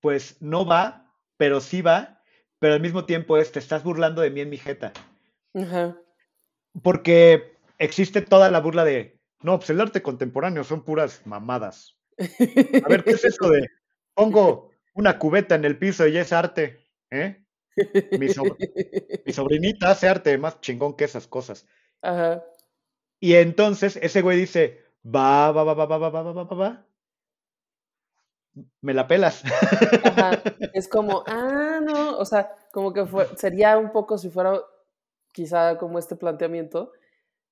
pues, 0.00 0.42
no 0.42 0.66
va, 0.66 1.10
pero 1.38 1.62
sí 1.62 1.80
va, 1.80 2.22
pero 2.58 2.74
al 2.74 2.82
mismo 2.82 3.06
tiempo 3.06 3.38
es, 3.38 3.50
te 3.50 3.60
estás 3.60 3.82
burlando 3.82 4.20
de 4.20 4.28
mí 4.28 4.42
en 4.42 4.50
mi 4.50 4.58
jeta. 4.58 4.92
Ajá. 5.54 5.96
Porque 6.82 7.56
existe 7.78 8.20
toda 8.20 8.50
la 8.50 8.60
burla 8.60 8.84
de, 8.84 9.18
no, 9.40 9.56
pues 9.56 9.70
el 9.70 9.80
arte 9.80 10.02
contemporáneo 10.02 10.64
son 10.64 10.84
puras 10.84 11.22
mamadas. 11.24 11.96
A 12.18 12.88
ver, 12.90 13.04
¿qué 13.04 13.12
es 13.12 13.24
eso 13.24 13.48
de, 13.48 13.66
pongo 14.12 14.70
una 14.92 15.18
cubeta 15.18 15.54
en 15.54 15.64
el 15.64 15.78
piso 15.78 16.06
y 16.06 16.18
es 16.18 16.30
arte? 16.30 16.90
¿Eh? 17.10 17.42
Mi, 18.18 18.28
so- 18.28 18.58
mi 19.24 19.32
sobrinita 19.32 19.92
hace 19.92 20.08
arte 20.10 20.36
más 20.36 20.60
chingón 20.60 20.94
que 20.94 21.04
esas 21.04 21.26
cosas. 21.26 21.66
Ajá. 22.02 22.44
Y 23.20 23.34
entonces 23.34 23.96
ese 24.02 24.22
güey 24.22 24.38
dice, 24.38 24.80
va, 25.04 25.50
va, 25.52 25.64
va, 25.64 25.74
va, 25.74 25.86
va, 25.86 25.98
va, 25.98 26.08
va, 26.10 26.22
va, 26.22 26.32
va, 26.32 26.44
va, 26.44 26.56
va. 26.56 26.86
Me 28.82 28.94
la 28.94 29.06
pelas. 29.06 29.42
Ajá. 30.04 30.30
Es 30.72 30.88
como, 30.88 31.24
ah, 31.26 31.80
no, 31.82 32.18
o 32.18 32.24
sea, 32.24 32.50
como 32.72 32.92
que 32.92 33.04
fue, 33.06 33.26
sería 33.36 33.78
un 33.78 33.90
poco 33.92 34.18
si 34.18 34.30
fuera 34.30 34.60
quizá 35.32 35.78
como 35.78 35.98
este 35.98 36.16
planteamiento, 36.16 36.92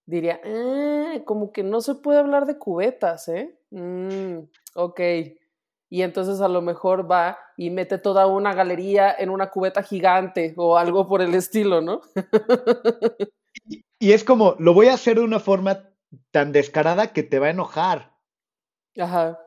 diría, 0.07 0.41
ah, 0.45 1.15
como 1.27 1.53
que 1.53 1.63
no 1.63 1.81
se 1.81 1.97
puede 1.97 2.21
hablar 2.21 2.47
de 2.47 2.59
cubetas, 2.59 3.29
¿eh? 3.29 3.59
Mm, 3.71 4.41
ok. 4.77 5.01
Y 5.91 6.03
entonces 6.03 6.41
a 6.41 6.49
lo 6.49 6.63
mejor 6.63 7.11
va 7.11 7.39
y 7.57 7.71
mete 7.71 7.99
toda 7.99 8.27
una 8.27 8.55
galería 8.55 9.15
en 9.19 9.31
una 9.31 9.51
cubeta 9.51 9.83
gigante 9.83 10.55
o 10.57 10.79
algo 10.79 11.07
por 11.09 11.23
el 11.23 11.35
estilo, 11.35 11.81
¿no? 11.83 12.01
Y 13.99 14.13
es 14.13 14.25
como, 14.25 14.57
lo 14.59 14.75
voy 14.75 14.89
a 14.89 14.95
hacer 14.95 15.19
de 15.19 15.25
una 15.25 15.41
forma 15.41 15.91
tan 16.31 16.53
descarada 16.53 17.13
que 17.13 17.23
te 17.23 17.39
va 17.39 17.47
a 17.47 17.51
enojar. 17.51 18.13
Ajá. 18.99 19.39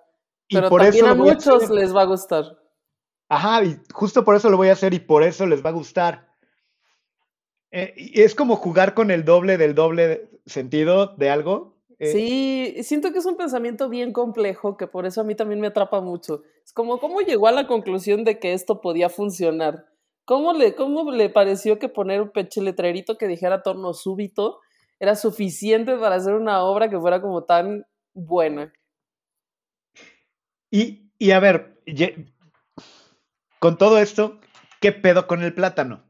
Y 0.48 0.56
Pero 0.56 0.70
por 0.70 0.82
también 0.82 1.06
eso 1.06 1.14
a 1.14 1.16
muchos 1.16 1.70
les 1.70 1.96
va 1.96 2.04
a 2.04 2.06
gustar. 2.06 2.58
Ajá, 3.30 3.64
y 3.64 3.78
justo 3.92 4.24
por 4.24 4.36
eso 4.36 4.50
lo 4.50 4.58
voy 4.58 4.70
a 4.70 4.74
hacer 4.74 4.94
y 4.94 5.00
por 5.00 5.24
eso 5.24 5.46
les 5.46 5.66
va 5.66 5.70
a 5.70 5.74
gustar. 5.74 6.30
Eh, 7.72 7.94
y 7.98 8.22
es 8.22 8.36
como 8.36 8.56
jugar 8.56 8.94
con 8.94 9.12
el 9.12 9.26
doble 9.26 9.58
del 9.58 9.76
doble 9.76 10.30
sentido 10.46 11.08
de 11.18 11.30
algo. 11.30 11.76
Eh, 11.98 12.12
Sí, 12.12 12.84
siento 12.84 13.12
que 13.12 13.20
es 13.20 13.26
un 13.26 13.38
pensamiento 13.38 13.90
bien 13.90 14.14
complejo 14.14 14.78
que 14.78 14.88
por 14.88 15.06
eso 15.06 15.22
a 15.22 15.24
mí 15.24 15.36
también 15.36 15.60
me 15.60 15.68
atrapa 15.68 16.02
mucho. 16.02 16.44
Es 16.64 16.72
como, 16.72 17.00
¿cómo 17.00 17.22
llegó 17.22 17.48
a 17.48 17.52
la 17.52 17.68
conclusión 17.68 18.24
de 18.24 18.40
que 18.40 18.54
esto 18.54 18.82
podía 18.82 19.10
funcionar? 19.10 19.88
¿Cómo 20.26 20.54
le, 20.54 20.74
cómo 20.76 21.12
le 21.12 21.30
pareció 21.30 21.78
que 21.78 21.88
poner 21.88 22.22
un 22.22 22.32
peche 22.32 22.62
letrerito 22.62 23.18
que 23.18 23.28
dijera 23.28 23.62
torno 23.62 23.94
súbito 23.94 24.60
era 25.00 25.16
suficiente 25.16 25.96
para 25.98 26.16
hacer 26.16 26.34
una 26.34 26.64
obra 26.64 26.90
que 26.90 27.00
fuera 27.00 27.22
como 27.22 27.44
tan 27.44 27.86
buena? 28.14 28.74
Y, 30.72 31.12
y 31.20 31.32
a 31.32 31.40
ver, 31.40 31.80
ye- 31.86 32.34
con 33.60 33.78
todo 33.78 34.00
esto, 34.00 34.40
¿qué 34.82 34.92
pedo 34.92 35.28
con 35.28 35.44
el 35.44 35.54
plátano? 35.54 36.04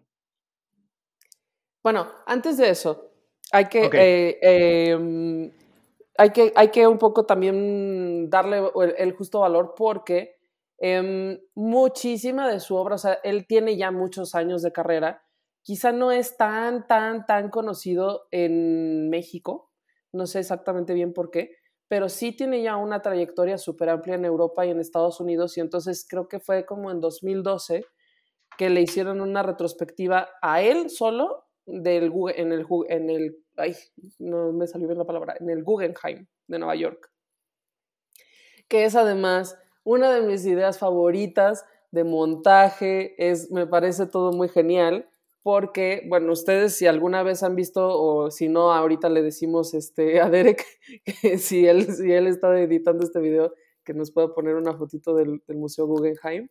Bueno, 1.84 2.08
antes 2.26 2.58
de 2.58 2.70
eso, 2.70 3.12
hay 3.52 3.66
que, 3.66 3.86
eh, 3.94 4.40
eh, 4.42 4.98
mm, 4.98 5.46
hay 6.18 6.30
que, 6.32 6.54
hay 6.56 6.70
que 6.70 6.88
un 6.88 6.98
poco 6.98 7.26
también 7.26 8.30
darle 8.30 8.58
el, 8.82 8.96
el 8.98 9.14
justo 9.14 9.42
valor 9.42 9.76
porque 9.78 10.38
em, 10.78 11.40
muchísima 11.56 12.50
de 12.50 12.60
su 12.60 12.76
obra, 12.76 12.96
o 12.96 12.98
sea, 12.98 13.14
él 13.24 13.46
tiene 13.48 13.78
ya 13.78 13.92
muchos 13.92 14.36
años 14.36 14.62
de 14.62 14.72
carrera, 14.72 15.24
quizá 15.62 15.92
no 15.92 16.12
es 16.12 16.38
tan, 16.38 16.88
tan, 16.88 17.26
tan 17.26 17.50
conocido 17.50 18.28
en 18.32 19.10
México, 19.10 19.72
no 20.12 20.28
sé 20.28 20.40
exactamente 20.40 20.94
bien 20.94 21.14
por 21.14 21.32
qué, 21.32 21.52
pero 21.88 22.10
sí 22.10 22.32
tiene 22.32 22.62
ya 22.62 22.78
una 22.78 23.02
trayectoria 23.02 23.58
súper 23.58 23.90
amplia 23.90 24.16
en 24.16 24.26
Europa 24.26 24.66
y 24.66 24.72
en 24.72 24.80
Estados 24.80 25.20
Unidos 25.20 25.58
y 25.58 25.62
entonces 25.62 26.06
creo 26.10 26.28
que 26.28 26.40
fue 26.40 26.66
como 26.66 26.92
en 26.92 27.00
2012 27.00 27.86
que 28.58 28.70
le 28.70 28.82
hicieron 28.82 29.22
una 29.22 29.44
retrospectiva 29.44 30.30
a 30.42 30.62
él 30.62 30.90
solo 30.90 31.46
del, 31.66 32.12
en, 32.36 32.52
el, 32.52 32.66
en 32.90 33.10
el, 33.10 33.38
ay, 33.58 33.76
no 34.20 34.52
me 34.52 34.68
salió 34.68 34.88
bien 34.88 35.00
la 35.00 35.06
palabra, 35.06 35.36
en 35.40 35.50
el 35.50 35.64
Guggenheim 35.64 36.28
de 36.48 36.60
Nueva 36.60 36.76
York, 36.76 37.12
que 38.68 38.86
es 38.86 38.96
además 38.96 39.60
una 39.86 40.12
de 40.12 40.22
mis 40.22 40.46
ideas 40.46 40.78
favoritas 40.78 41.64
de 41.92 42.04
montaje, 42.04 43.16
es, 43.18 43.50
me 43.52 43.68
parece 43.68 44.08
todo 44.08 44.34
muy 44.34 44.50
genial, 44.50 45.08
porque, 45.44 46.02
bueno, 46.10 46.34
ustedes 46.34 46.76
si 46.76 46.88
alguna 46.88 47.22
vez 47.22 47.44
han 47.44 47.56
visto, 47.56 47.88
o 47.88 48.32
si 48.32 48.50
no, 48.50 48.74
ahorita 48.74 49.10
le 49.10 49.22
decimos 49.22 49.76
este, 49.76 50.20
a 50.22 50.30
Derek 50.30 50.66
que 51.22 51.38
si 51.38 51.68
él, 51.68 51.94
si 51.94 52.12
él 52.12 52.28
está 52.28 52.60
editando 52.60 53.06
este 53.06 53.20
video, 53.20 53.54
que 53.84 53.94
nos 53.94 54.12
pueda 54.12 54.34
poner 54.34 54.56
una 54.56 54.76
fotito 54.76 55.16
del, 55.16 55.44
Museo 55.50 55.86
Guggenheim, 55.86 56.50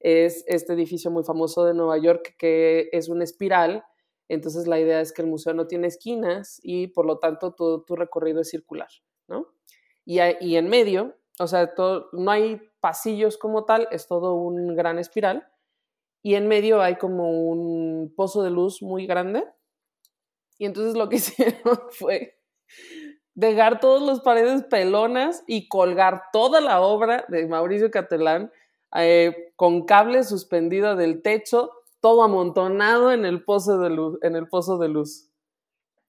es 0.00 0.44
este 0.48 0.72
edificio 0.72 1.12
muy 1.12 1.22
famoso 1.22 1.64
de 1.64 1.74
Nueva 1.74 1.96
York 1.98 2.34
que 2.36 2.88
es 2.90 3.08
una 3.08 3.22
espiral, 3.22 3.84
entonces 4.28 4.66
la 4.66 4.80
idea 4.80 5.00
es 5.00 5.12
que 5.12 5.22
el 5.22 5.28
museo 5.28 5.54
no 5.54 5.68
tiene 5.68 5.86
esquinas 5.86 6.58
y 6.64 6.88
por 6.88 7.06
lo 7.06 7.18
tanto 7.18 7.54
todo 7.54 7.82
tu 7.84 7.94
recorrido 7.94 8.40
es 8.40 8.50
circular, 8.50 8.88
¿no? 9.28 9.46
Y, 10.04 10.18
y 10.40 10.56
en 10.56 10.68
medio, 10.68 11.14
o 11.38 11.46
sea, 11.46 11.74
todo, 11.74 12.08
no 12.12 12.30
hay 12.30 12.60
pasillos 12.80 13.38
como 13.38 13.64
tal, 13.64 13.88
es 13.90 14.06
todo 14.06 14.34
un 14.34 14.74
gran 14.74 14.98
espiral 14.98 15.48
y 16.22 16.34
en 16.34 16.48
medio 16.48 16.80
hay 16.80 16.96
como 16.96 17.30
un 17.30 18.12
pozo 18.14 18.42
de 18.42 18.50
luz 18.50 18.82
muy 18.82 19.06
grande 19.06 19.44
y 20.58 20.66
entonces 20.66 20.94
lo 20.94 21.08
que 21.08 21.16
hicieron 21.16 21.80
fue 21.90 22.38
dejar 23.34 23.80
todas 23.80 24.02
las 24.02 24.20
paredes 24.20 24.62
pelonas 24.64 25.42
y 25.46 25.68
colgar 25.68 26.24
toda 26.32 26.60
la 26.60 26.80
obra 26.80 27.24
de 27.28 27.46
Mauricio 27.46 27.90
Catalán 27.90 28.52
eh, 28.94 29.52
con 29.56 29.86
cable 29.86 30.22
suspendido 30.24 30.96
del 30.96 31.22
techo, 31.22 31.70
todo 32.00 32.22
amontonado 32.22 33.12
en 33.12 33.24
el 33.24 33.42
pozo 33.42 33.78
de 33.78 33.90
luz. 33.90 34.18
En 34.22 34.36
el 34.36 34.48
pozo 34.48 34.78
de 34.78 34.88
luz. 34.88 35.30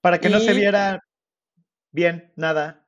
Para 0.01 0.19
que 0.19 0.29
no 0.29 0.39
se 0.39 0.53
viera 0.53 1.01
bien, 1.91 2.31
nada. 2.35 2.82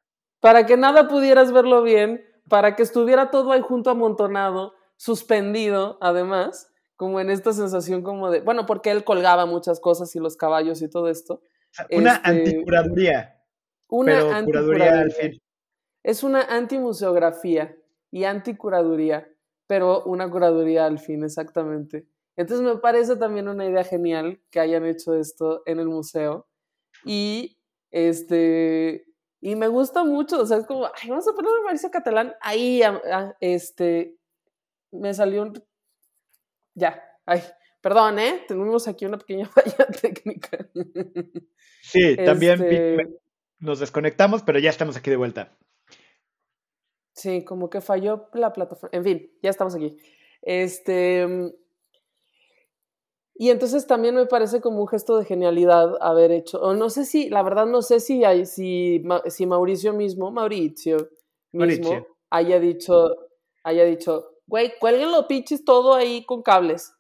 Para 0.46 0.68
que 0.68 0.78
nada 0.78 1.08
pudieras 1.08 1.52
verlo 1.52 1.82
bien, 1.82 2.24
para 2.48 2.76
que 2.76 2.84
estuviera 2.84 3.32
todo 3.32 3.52
ahí 3.52 3.62
junto 3.62 3.90
amontonado, 3.90 4.76
suspendido, 4.96 5.98
además, 6.02 6.72
como 6.98 7.20
en 7.20 7.32
esta 7.32 7.52
sensación 7.52 8.04
como 8.04 8.30
de, 8.30 8.42
bueno, 8.42 8.68
porque 8.68 8.92
él 8.92 9.04
colgaba 9.04 9.48
muchas 9.48 9.80
cosas 9.80 10.16
y 10.16 10.20
los 10.20 10.38
caballos 10.38 10.84
y 10.84 10.88
todo 10.88 11.10
esto. 11.10 11.42
Una 11.90 12.18
Este, 12.18 12.30
anticuraduría, 12.30 13.42
Una 13.90 14.12
pero 14.14 14.46
curaduría 14.46 14.86
al 14.92 14.98
anticuraduría. 15.00 15.32
fin. 15.32 15.42
Es 16.04 16.24
una 16.24 16.42
antimuseografía 16.44 17.76
y 18.12 18.26
anticuraduría, 18.26 19.28
pero 19.66 20.04
una 20.04 20.30
curaduría 20.30 20.86
al 20.86 21.00
fin, 21.00 21.24
exactamente. 21.24 22.08
Entonces 22.36 22.64
me 22.64 22.78
parece 22.78 23.16
también 23.16 23.48
una 23.48 23.66
idea 23.66 23.84
genial 23.84 24.40
que 24.52 24.60
hayan 24.60 24.86
hecho 24.86 25.16
esto 25.16 25.64
en 25.66 25.80
el 25.80 25.88
museo. 25.88 26.48
Y 27.04 27.58
este 27.90 29.05
y 29.48 29.56
me 29.56 29.68
gusta 29.68 30.04
mucho, 30.04 30.42
o 30.42 30.46
sea, 30.46 30.58
es 30.58 30.66
como, 30.66 30.86
ay, 30.86 31.10
vamos 31.10 31.28
a 31.28 31.34
poner 31.34 31.52
a 31.52 31.64
Mauricio 31.66 31.92
Catalán 31.92 32.34
ahí, 32.42 32.82
a- 32.82 33.02
a- 33.12 33.38
este, 33.40 34.18
me 34.92 35.14
salió 35.14 35.44
un... 35.44 35.64
Ya, 36.74 37.00
ay, 37.28 37.42
perdón, 37.80 38.18
¿eh? 38.18 38.44
Tenemos 38.48 38.88
aquí 38.88 39.06
una 39.06 39.18
pequeña 39.20 39.46
falla 39.56 39.86
técnica. 40.02 40.68
Sí, 41.84 42.16
también 42.16 42.54
Este, 42.54 42.98
nos 43.60 43.80
desconectamos, 43.80 44.42
pero 44.42 44.58
ya 44.58 44.72
estamos 44.72 44.98
aquí 44.98 45.12
de 45.12 45.18
vuelta. 45.18 45.56
Sí, 47.14 47.46
como 47.46 47.70
que 47.70 47.82
falló 47.82 48.30
la 48.34 48.52
plataforma. 48.52 48.98
En 48.98 49.04
fin, 49.04 49.32
ya 49.44 49.50
estamos 49.52 49.76
aquí. 49.76 49.96
Este. 50.42 51.54
Y 53.38 53.50
entonces 53.50 53.86
también 53.86 54.16
me 54.16 54.26
parece 54.26 54.62
como 54.62 54.80
un 54.80 54.88
gesto 54.88 55.18
de 55.18 55.26
genialidad 55.26 55.98
haber 56.00 56.32
hecho, 56.32 56.60
o 56.62 56.74
no 56.74 56.90
sé 56.90 57.04
si, 57.04 57.30
la 57.30 57.44
verdad 57.44 57.66
no 57.66 57.82
sé 57.82 58.00
si, 58.00 58.24
hay, 58.24 58.46
si, 58.46 59.04
si 59.28 59.46
Mauricio 59.46 59.92
mismo, 59.92 60.32
Mauricio 60.32 61.10
mismo, 61.52 61.92
Mauricio. 61.92 62.08
haya 62.30 62.62
dicho, 62.62 63.14
haya 63.64 63.84
dicho, 63.84 64.32
güey, 64.48 64.72
cuélguenlo 64.80 65.28
pinches 65.28 65.66
todo 65.66 65.96
ahí 65.96 66.24
con 66.26 66.44
cables. 66.44 66.94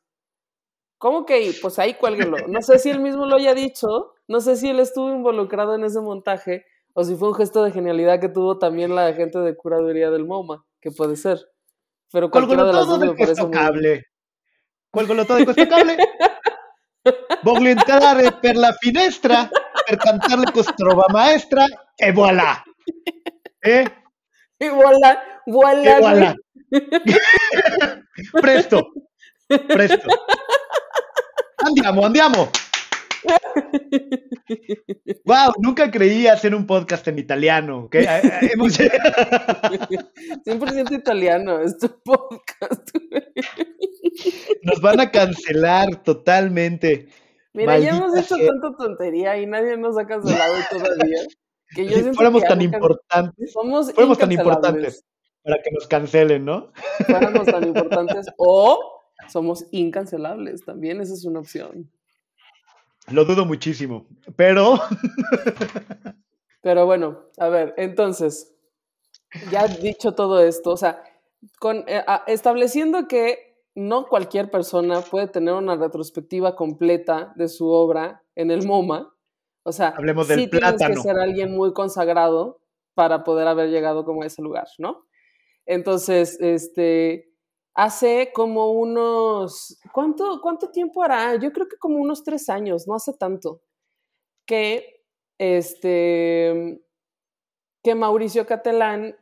¿Cómo 0.97 1.25
que? 1.25 1.53
Pues 1.61 1.79
ahí 1.79 1.93
cuélguenlo. 1.93 2.37
No 2.49 2.61
sé 2.61 2.79
si 2.79 2.89
él 2.89 2.99
mismo 2.99 3.25
lo 3.25 3.37
haya 3.37 3.53
dicho, 3.53 4.13
no 4.27 4.41
sé 4.41 4.57
si 4.57 4.69
él 4.69 4.79
estuvo 4.81 5.11
involucrado 5.11 5.75
en 5.75 5.85
ese 5.85 6.01
montaje, 6.01 6.65
o 6.93 7.05
si 7.05 7.15
fue 7.15 7.29
un 7.29 7.35
gesto 7.35 7.63
de 7.63 7.71
genialidad 7.71 8.19
que 8.19 8.29
tuvo 8.29 8.57
también 8.57 8.93
la 8.93 9.13
gente 9.13 9.39
de 9.39 9.55
curaduría 9.55 10.11
del 10.11 10.25
MoMA, 10.25 10.65
que 10.81 10.91
puede 10.91 11.15
ser. 11.15 11.39
Pero 12.11 12.29
cualquiera 12.29 12.65
de 12.65 12.73
las 12.73 12.87
dos 12.87 12.99
me 12.99 13.13
parece 13.13 13.49
cable. 13.49 14.05
Colgolo 14.95 15.25
todo 15.25 15.39
de 15.39 15.43
questo 15.43 15.67
cable. 15.67 15.97
Voglio 17.43 17.69
entrare 17.69 18.31
per 18.39 18.55
la 18.55 18.71
finestra 18.71 19.45
per 19.85 19.97
cantarle 19.97 20.51
costrova 20.53 21.05
maestra 21.09 21.65
e 21.93 22.13
voilà. 22.13 22.63
Eh? 23.59 23.83
Y 24.57 24.69
voilà, 24.69 25.41
voilà, 25.47 25.97
E 25.97 25.99
voilà. 25.99 26.33
Presto. 28.39 28.93
Presto. 29.67 30.07
Andiamo, 31.57 32.05
andiamo. 32.05 32.49
Wow, 35.25 35.53
nunca 35.59 35.89
creí 35.89 36.27
hacer 36.27 36.53
un 36.53 36.67
podcast 36.67 37.07
en 37.07 37.17
italiano. 37.19 37.85
¿ok? 37.85 37.95
Eh, 38.05 38.21
eh, 38.23 38.49
hemos- 38.53 38.77
100% 38.77 40.91
italiano, 40.91 41.59
es 41.61 41.77
tu 41.77 41.89
podcast. 42.03 42.89
Nos 44.63 44.81
van 44.81 44.99
a 44.99 45.11
cancelar 45.11 46.03
totalmente. 46.03 47.07
Mira, 47.53 47.79
ya 47.79 47.97
hemos 47.97 48.15
hecho 48.17 48.35
sea. 48.35 48.47
tanta 48.47 48.75
tontería 48.77 49.37
y 49.37 49.45
nadie 49.45 49.77
nos 49.77 49.97
ha 49.97 50.05
cancelado 50.05 50.55
todavía. 50.69 51.19
Que 51.73 51.87
yo 51.87 51.97
Si 51.97 52.13
fuéramos 52.13 52.43
que 52.43 52.49
tan 52.49 52.61
importantes, 52.61 53.51
Somos 53.51 53.91
fuéramos 53.93 54.17
tan 54.17 54.31
importantes 54.31 55.03
para 55.43 55.61
que 55.61 55.71
nos 55.71 55.87
cancelen, 55.87 56.45
¿no? 56.45 56.71
Fuéramos 57.05 57.45
tan 57.45 57.63
importantes 57.67 58.27
o 58.37 59.01
somos 59.29 59.65
incancelables. 59.71 60.63
También 60.65 61.01
esa 61.01 61.13
es 61.13 61.25
una 61.25 61.39
opción. 61.39 61.89
Lo 63.11 63.25
dudo 63.25 63.45
muchísimo. 63.45 64.07
Pero 64.35 64.79
Pero 66.65 66.87
bueno, 66.87 67.25
a 67.37 67.47
ver, 67.47 67.75
entonces, 67.77 68.55
ya 69.51 69.67
dicho 69.67 70.15
todo 70.15 70.39
esto, 70.39 70.71
o 70.71 70.77
sea, 70.77 71.03
con, 71.59 71.83
eh, 71.85 72.03
estableciendo 72.25 73.07
que 73.07 73.61
no 73.75 74.07
cualquier 74.07 74.49
persona 74.49 75.01
puede 75.01 75.27
tener 75.27 75.53
una 75.53 75.75
retrospectiva 75.75 76.55
completa 76.55 77.33
de 77.35 77.49
su 77.49 77.67
obra 77.67 78.23
en 78.33 78.49
el 78.49 78.65
MoMA, 78.65 79.13
o 79.61 79.71
sea, 79.71 79.89
Hablemos 79.89 80.27
del 80.27 80.39
sí 80.39 80.47
tienes 80.47 80.73
que 80.73 80.95
ser 80.95 81.19
alguien 81.19 81.51
muy 81.51 81.71
consagrado 81.71 82.61
para 82.95 83.23
poder 83.23 83.47
haber 83.47 83.69
llegado 83.69 84.03
como 84.03 84.23
a 84.23 84.25
ese 84.25 84.41
lugar, 84.41 84.65
¿no? 84.79 85.05
Entonces, 85.67 86.35
este, 86.41 87.31
hace 87.75 88.31
como 88.33 88.71
unos, 88.71 89.77
¿cuánto, 89.93 90.39
cuánto 90.41 90.69
tiempo 90.71 91.03
hará? 91.03 91.35
Yo 91.35 91.51
creo 91.51 91.67
que 91.67 91.77
como 91.77 91.97
unos 91.97 92.23
tres 92.23 92.49
años, 92.49 92.87
no 92.87 92.95
hace 92.95 93.13
tanto, 93.13 93.61
que 94.45 95.03
este, 95.37 96.81
que 97.83 97.95
Mauricio 97.95 98.45
Catalán 98.45 99.15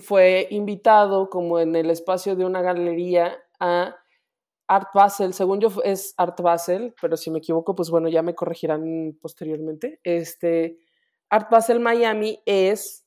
fue 0.00 0.46
invitado 0.50 1.30
como 1.30 1.58
en 1.58 1.74
el 1.76 1.90
espacio 1.90 2.36
de 2.36 2.44
una 2.44 2.62
galería 2.62 3.38
a 3.58 3.96
Art 4.68 4.88
Basel, 4.94 5.34
según 5.34 5.60
yo 5.60 5.68
es 5.82 6.14
Art 6.16 6.40
Basel, 6.40 6.94
pero 7.00 7.16
si 7.16 7.30
me 7.30 7.38
equivoco, 7.38 7.74
pues 7.74 7.90
bueno, 7.90 8.08
ya 8.08 8.22
me 8.22 8.34
corregirán 8.34 9.18
posteriormente. 9.20 10.00
Este, 10.04 10.78
Art 11.28 11.50
Basel 11.50 11.80
Miami 11.80 12.40
es 12.46 13.06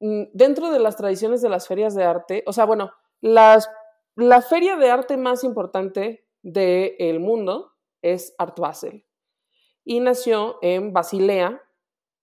mm, 0.00 0.24
dentro 0.32 0.70
de 0.70 0.80
las 0.80 0.96
tradiciones 0.96 1.42
de 1.42 1.48
las 1.48 1.66
ferias 1.68 1.94
de 1.94 2.04
arte, 2.04 2.42
o 2.46 2.52
sea, 2.52 2.64
bueno, 2.66 2.90
las, 3.20 3.68
la 4.22 4.42
feria 4.42 4.76
de 4.76 4.90
arte 4.90 5.16
más 5.16 5.44
importante 5.44 6.26
del 6.42 7.20
mundo 7.20 7.72
es 8.02 8.34
Art 8.38 8.58
Basel 8.58 9.04
y 9.84 10.00
nació 10.00 10.58
en 10.62 10.92
Basilea, 10.92 11.62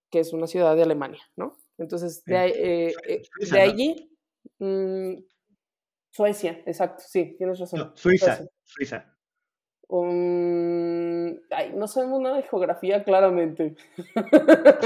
que 0.10 0.20
es 0.20 0.34
una 0.34 0.48
ciudad 0.48 0.76
de 0.76 0.84
Alemania, 0.84 1.22
¿no? 1.36 1.58
Entonces, 1.78 2.24
de, 2.26 2.38
ahí, 2.38 2.54
eh, 2.56 2.94
eh, 3.08 3.60
allí, 3.60 4.18
mm, 4.60 5.16
Suecia, 6.10 6.64
exacto, 6.66 7.04
sí, 7.08 7.36
tienes 7.38 7.60
razón. 7.60 7.80
no, 7.80 7.96
Suiza, 7.96 8.38
Suecia. 8.38 8.50
Suiza. 8.64 9.18
Um, 9.90 11.38
ay, 11.50 11.72
no 11.74 11.88
sabemos 11.88 12.20
nada 12.20 12.38
de 12.38 12.44
geografía, 12.44 13.04
claramente. 13.04 13.76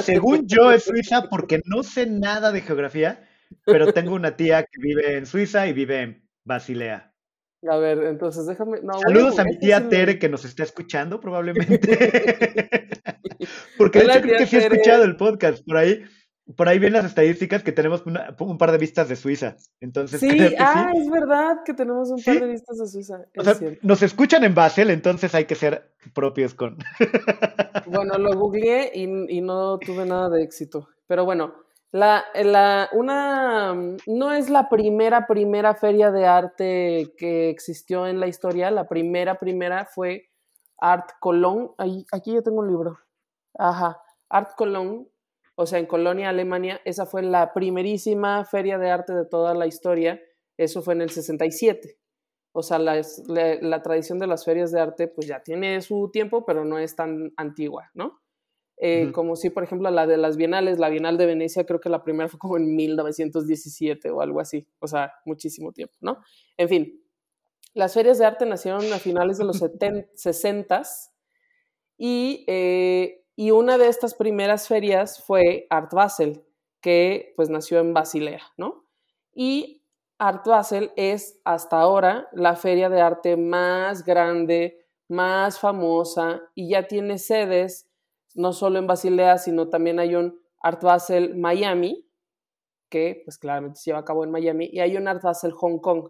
Según 0.01 0.45
yo 0.47 0.71
es 0.71 0.83
Suiza 0.83 1.27
porque 1.29 1.59
no 1.65 1.81
sé 1.83 2.05
nada 2.05 2.51
de 2.51 2.61
geografía, 2.61 3.27
pero 3.65 3.93
tengo 3.93 4.13
una 4.13 4.35
tía 4.35 4.63
que 4.63 4.79
vive 4.79 5.17
en 5.17 5.25
Suiza 5.25 5.67
y 5.67 5.73
vive 5.73 6.01
en 6.01 6.30
Basilea. 6.45 7.13
A 7.69 7.77
ver, 7.77 7.99
entonces 8.05 8.47
déjame. 8.47 8.79
no, 8.81 8.93
Saludos 8.99 9.37
a 9.37 9.43
mi 9.43 9.57
tía 9.59 9.79
me- 9.79 9.89
Tere 9.89 10.17
que 10.19 10.29
nos 10.29 10.45
está 10.45 10.63
escuchando 10.63 11.19
probablemente. 11.19 11.79
Porque 13.77 13.99
de 13.99 14.05
Hola, 14.05 14.15
hecho 14.17 14.23
creo 14.23 14.37
que 14.39 14.45
sí 14.47 14.57
Tere. 14.57 14.75
escuchado 14.75 15.03
el 15.03 15.15
podcast. 15.15 15.63
Por 15.65 15.77
ahí, 15.77 16.03
por 16.57 16.67
ahí 16.67 16.79
ven 16.79 16.93
las 16.93 17.05
estadísticas 17.05 17.61
que 17.63 17.71
tenemos 17.71 18.03
una- 18.05 18.35
un 18.39 18.57
par 18.57 18.71
de 18.71 18.77
vistas 18.79 19.09
de 19.09 19.15
Suiza. 19.15 19.57
Entonces 19.79 20.19
Sí, 20.19 20.29
creo 20.29 20.49
que 20.49 20.55
ah, 20.59 20.89
sí. 20.93 21.01
es 21.01 21.09
verdad 21.11 21.57
que 21.65 21.73
tenemos 21.75 22.09
un 22.09 22.23
par 22.23 22.39
de 22.39 22.47
vistas 22.47 22.77
de 22.79 22.87
Suiza. 22.87 23.25
O 23.37 23.43
sea, 23.43 23.55
nos 23.83 24.01
escuchan 24.01 24.43
en 24.43 24.55
Basel, 24.55 24.89
entonces 24.89 25.33
hay 25.35 25.45
que 25.45 25.55
ser 25.55 25.91
propios 26.15 26.53
con. 26.55 26.77
Bueno, 27.87 28.17
lo 28.17 28.35
googleé 28.37 28.91
y, 28.95 29.37
y 29.37 29.41
no 29.41 29.77
tuve 29.77 30.05
nada 30.05 30.29
de 30.29 30.43
éxito. 30.43 30.87
Pero 31.07 31.25
bueno, 31.25 31.53
la, 31.91 32.23
la, 32.35 32.89
una, 32.93 33.73
no 34.07 34.31
es 34.31 34.49
la 34.49 34.69
primera, 34.69 35.27
primera 35.27 35.75
feria 35.75 36.11
de 36.11 36.25
arte 36.25 37.13
que 37.17 37.49
existió 37.49 38.07
en 38.07 38.19
la 38.19 38.27
historia. 38.27 38.71
La 38.71 38.87
primera, 38.87 39.39
primera 39.39 39.85
fue 39.85 40.29
Art 40.77 41.11
Cologne. 41.19 41.69
Ahí, 41.77 42.05
aquí 42.11 42.33
yo 42.33 42.43
tengo 42.43 42.59
un 42.59 42.67
libro. 42.69 42.97
Ajá, 43.57 44.01
Art 44.29 44.51
Cologne, 44.57 45.07
o 45.55 45.65
sea, 45.65 45.79
en 45.79 45.85
Colonia, 45.85 46.29
Alemania. 46.29 46.79
Esa 46.85 47.05
fue 47.05 47.23
la 47.23 47.53
primerísima 47.53 48.45
feria 48.45 48.77
de 48.77 48.89
arte 48.89 49.13
de 49.13 49.25
toda 49.25 49.53
la 49.53 49.67
historia. 49.67 50.21
Eso 50.57 50.81
fue 50.81 50.93
en 50.93 51.01
el 51.01 51.09
67. 51.09 51.97
O 52.53 52.63
sea, 52.63 52.79
la, 52.79 53.01
la- 53.27 53.55
la 53.61 53.81
tradición 53.81 54.19
de 54.19 54.27
las 54.27 54.45
ferias 54.45 54.71
de 54.71 54.79
arte 54.81 55.07
pues 55.09 55.27
ya 55.27 55.41
tiene 55.43 55.81
su 55.81 56.09
tiempo, 56.11 56.45
pero 56.45 56.63
no 56.65 56.79
es 56.79 56.95
tan 56.95 57.33
antigua, 57.37 57.89
¿no? 57.93 58.20
Eh. 58.83 59.11
Como 59.13 59.35
si, 59.35 59.51
por 59.51 59.63
ejemplo, 59.63 59.91
la 59.91 60.07
de 60.07 60.17
las 60.17 60.37
bienales, 60.37 60.79
la 60.79 60.89
Bienal 60.89 61.15
de 61.15 61.27
Venecia, 61.27 61.67
creo 61.67 61.79
que 61.79 61.87
la 61.87 62.03
primera 62.03 62.27
fue 62.27 62.39
como 62.39 62.57
en 62.57 62.75
1917 62.75 64.09
o 64.09 64.21
algo 64.21 64.39
así, 64.39 64.67
o 64.79 64.87
sea, 64.87 65.13
muchísimo 65.23 65.71
tiempo, 65.71 65.93
¿no? 66.01 66.17
En 66.57 66.67
fin, 66.67 67.03
las 67.75 67.93
ferias 67.93 68.17
de 68.17 68.25
arte 68.25 68.47
nacieron 68.47 68.91
a 68.91 68.97
finales 68.97 69.37
de 69.37 69.45
los 69.45 69.57
70, 69.59 70.09
60 70.15 70.81
y, 71.95 72.43
eh, 72.47 73.23
y 73.35 73.51
una 73.51 73.77
de 73.77 73.87
estas 73.87 74.15
primeras 74.15 74.67
ferias 74.67 75.23
fue 75.23 75.67
Art 75.69 75.93
Basel, 75.93 76.43
que 76.81 77.33
pues 77.35 77.51
nació 77.51 77.81
en 77.81 77.93
Basilea, 77.93 78.41
¿no? 78.57 78.87
Y 79.31 79.83
Art 80.17 80.47
Basel 80.47 80.91
es 80.95 81.39
hasta 81.45 81.79
ahora 81.79 82.27
la 82.33 82.55
feria 82.55 82.89
de 82.89 82.99
arte 82.99 83.37
más 83.37 84.03
grande, 84.03 84.87
más 85.07 85.59
famosa 85.59 86.41
y 86.55 86.69
ya 86.69 86.87
tiene 86.87 87.19
sedes 87.19 87.90
no 88.35 88.53
solo 88.53 88.79
en 88.79 88.87
Basilea, 88.87 89.37
sino 89.37 89.69
también 89.69 89.99
hay 89.99 90.15
un 90.15 90.39
Art 90.61 90.81
Basel 90.83 91.35
Miami, 91.35 92.07
que 92.89 93.21
pues 93.25 93.37
claramente 93.37 93.79
se 93.79 93.89
lleva 93.89 93.99
a 93.99 94.05
cabo 94.05 94.23
en 94.23 94.31
Miami, 94.31 94.69
y 94.71 94.79
hay 94.79 94.97
un 94.97 95.07
Art 95.07 95.21
Basel 95.21 95.51
Hong 95.51 95.79
Kong. 95.79 96.09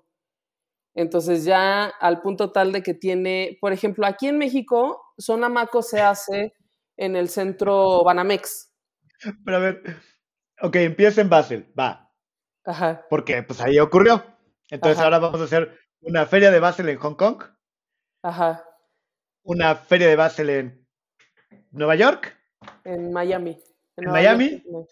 Entonces 0.94 1.46
ya 1.46 1.86
al 1.86 2.22
punto 2.22 2.52
tal 2.52 2.72
de 2.72 2.84
que 2.84 2.94
tiene, 2.94 3.58
por 3.62 3.72
ejemplo, 3.72 4.06
aquí 4.06 4.28
en 4.28 4.38
México, 4.38 5.02
Sonamaco 5.18 5.82
se 5.82 6.02
hace 6.02 6.54
en 6.98 7.16
el 7.16 7.30
centro 7.30 8.04
Banamex. 8.04 8.74
Pero 9.46 9.58
a 9.58 9.60
ver. 9.60 9.82
Ok, 10.62 10.76
empieza 10.78 11.22
en 11.22 11.30
Basel, 11.30 11.72
va. 11.80 12.12
Ajá, 12.66 13.06
Porque 13.10 13.42
pues 13.42 13.62
ahí 13.62 13.80
ocurrió. 13.80 14.24
Entonces 14.70 14.98
Ajá. 14.98 15.06
ahora 15.06 15.20
vamos 15.20 15.42
a 15.42 15.46
hacer 15.46 15.78
una 16.02 16.26
feria 16.26 16.52
de 16.52 16.60
Basel 16.60 16.90
en 16.90 16.98
Hong 16.98 17.16
Kong, 17.16 17.44
ajá, 18.24 18.64
una 19.44 19.76
feria 19.76 20.08
de 20.08 20.16
Basel 20.16 20.50
en 20.50 20.81
Nueva 21.72 21.96
York. 21.96 22.38
en 22.84 23.12
Miami. 23.12 23.58
¿En 23.98 24.10
Miami? 24.12 24.64
York. 24.66 24.90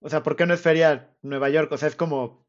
O 0.00 0.08
sea, 0.08 0.22
¿por 0.22 0.36
qué 0.36 0.46
no 0.46 0.54
es 0.54 0.60
feria 0.60 1.14
Nueva 1.22 1.48
York? 1.48 1.70
O 1.72 1.76
sea, 1.78 1.88
es 1.88 1.96
como. 1.96 2.44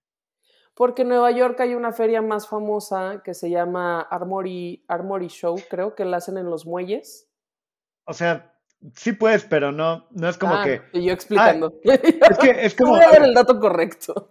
Porque 0.73 1.03
en 1.03 1.09
Nueva 1.09 1.31
York 1.31 1.59
hay 1.61 1.73
una 1.73 1.93
feria 1.93 2.21
más 2.21 2.47
famosa 2.49 3.21
que 3.23 3.33
se 3.33 3.49
llama 3.49 4.01
Armory, 4.01 4.83
Armory 4.89 5.27
Show, 5.29 5.55
creo 5.69 5.95
que 5.95 6.03
la 6.03 6.17
hacen 6.17 6.37
en 6.37 6.49
los 6.49 6.65
muelles. 6.65 7.29
O 8.05 8.13
sea, 8.13 8.53
sí 8.93 9.13
puedes, 9.13 9.45
pero 9.45 9.71
no, 9.71 10.05
no 10.11 10.27
es 10.27 10.37
como 10.37 10.55
Ah, 10.55 10.65
que. 10.65 10.81
Y 10.91 11.05
yo 11.05 11.13
explicando. 11.13 11.73
Es 11.81 12.37
que 12.39 12.65
es 12.65 12.75
como. 12.77 12.91
Voy 12.91 13.03
a 13.05 13.09
dar 13.09 13.23
el 13.23 13.33
dato 13.33 13.57
correcto. 13.57 14.27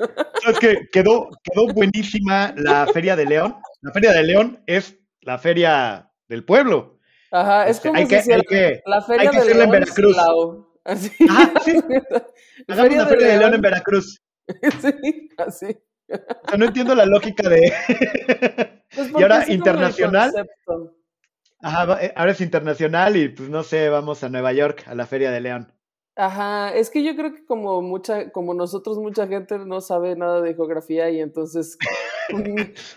Es 0.46 0.58
que 0.58 0.86
quedó, 0.92 1.30
quedó 1.42 1.72
buenísima 1.72 2.52
la 2.58 2.86
Feria 2.92 3.16
de 3.16 3.24
León. 3.24 3.56
La 3.80 3.92
Feria 3.92 4.12
de 4.12 4.22
León 4.22 4.62
es 4.66 4.98
la 5.22 5.38
feria 5.38 6.12
del 6.28 6.44
pueblo. 6.44 6.93
Ajá, 7.36 7.64
es 7.64 7.76
Este, 7.76 7.88
como 7.88 7.98
hay 7.98 8.04
si 8.04 8.10
que- 8.10 8.16
hiciera 8.20 8.38
hay 8.38 8.46
que- 8.46 8.82
la 8.86 9.02
feria 9.02 9.30
que 9.30 9.36
de 9.36 9.42
hacerla 9.42 9.64
en 9.64 9.70
León 9.70 9.80
Veracruz. 9.80 10.16
Así. 10.84 11.10
Ajá, 11.28 11.52
sí. 11.64 11.72
Hagamos 12.68 12.96
la 12.96 13.06
feria 13.06 13.26
de 13.26 13.38
León 13.38 13.54
en 13.54 13.60
Veracruz. 13.60 14.20
Sí, 14.80 15.30
así. 15.38 15.78
O 16.10 16.48
sea, 16.48 16.58
no 16.58 16.66
entiendo 16.66 16.94
la 16.94 17.06
lógica 17.06 17.48
de. 17.48 17.72
Pues 18.94 19.10
y 19.18 19.22
ahora 19.22 19.44
internacional. 19.50 20.30
Ajá, 21.60 21.98
eh, 22.04 22.12
ahora 22.14 22.30
es 22.30 22.40
internacional 22.40 23.16
y 23.16 23.28
pues 23.30 23.48
no 23.48 23.64
sé, 23.64 23.88
vamos 23.88 24.22
a 24.22 24.28
Nueva 24.28 24.52
York, 24.52 24.84
a 24.86 24.94
la 24.94 25.06
feria 25.06 25.32
de 25.32 25.40
León. 25.40 25.72
Ajá, 26.14 26.72
es 26.72 26.90
que 26.90 27.02
yo 27.02 27.16
creo 27.16 27.34
que 27.34 27.44
como 27.44 27.82
mucha, 27.82 28.30
como 28.30 28.54
nosotros, 28.54 28.98
mucha 28.98 29.26
gente 29.26 29.58
no 29.58 29.80
sabe 29.80 30.14
nada 30.14 30.40
de 30.42 30.54
geografía 30.54 31.10
y 31.10 31.20
entonces 31.20 31.76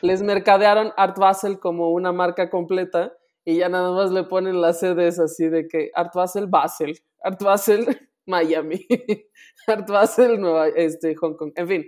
les 0.02 0.22
mercadearon 0.22 0.94
Art 0.98 1.18
Basel 1.18 1.60
como 1.60 1.92
una 1.92 2.12
marca 2.12 2.50
completa 2.52 3.14
y 3.48 3.60
ya 3.60 3.70
nada 3.70 3.94
más 3.94 4.12
le 4.12 4.26
ponen 4.26 4.60
las 4.60 4.82
sedes 4.82 5.20
así 5.20 5.48
de 5.48 5.70
que 5.70 5.90
Art 5.94 6.14
Basel, 6.14 6.48
Basel, 6.48 7.00
Art 7.24 7.42
Basel, 7.42 7.86
Miami, 8.26 8.86
Art 9.68 9.90
Basel, 9.90 10.42
Nueva, 10.42 10.68
este, 10.68 11.16
Hong 11.16 11.36
Kong, 11.38 11.54
en 11.56 11.66
fin. 11.66 11.86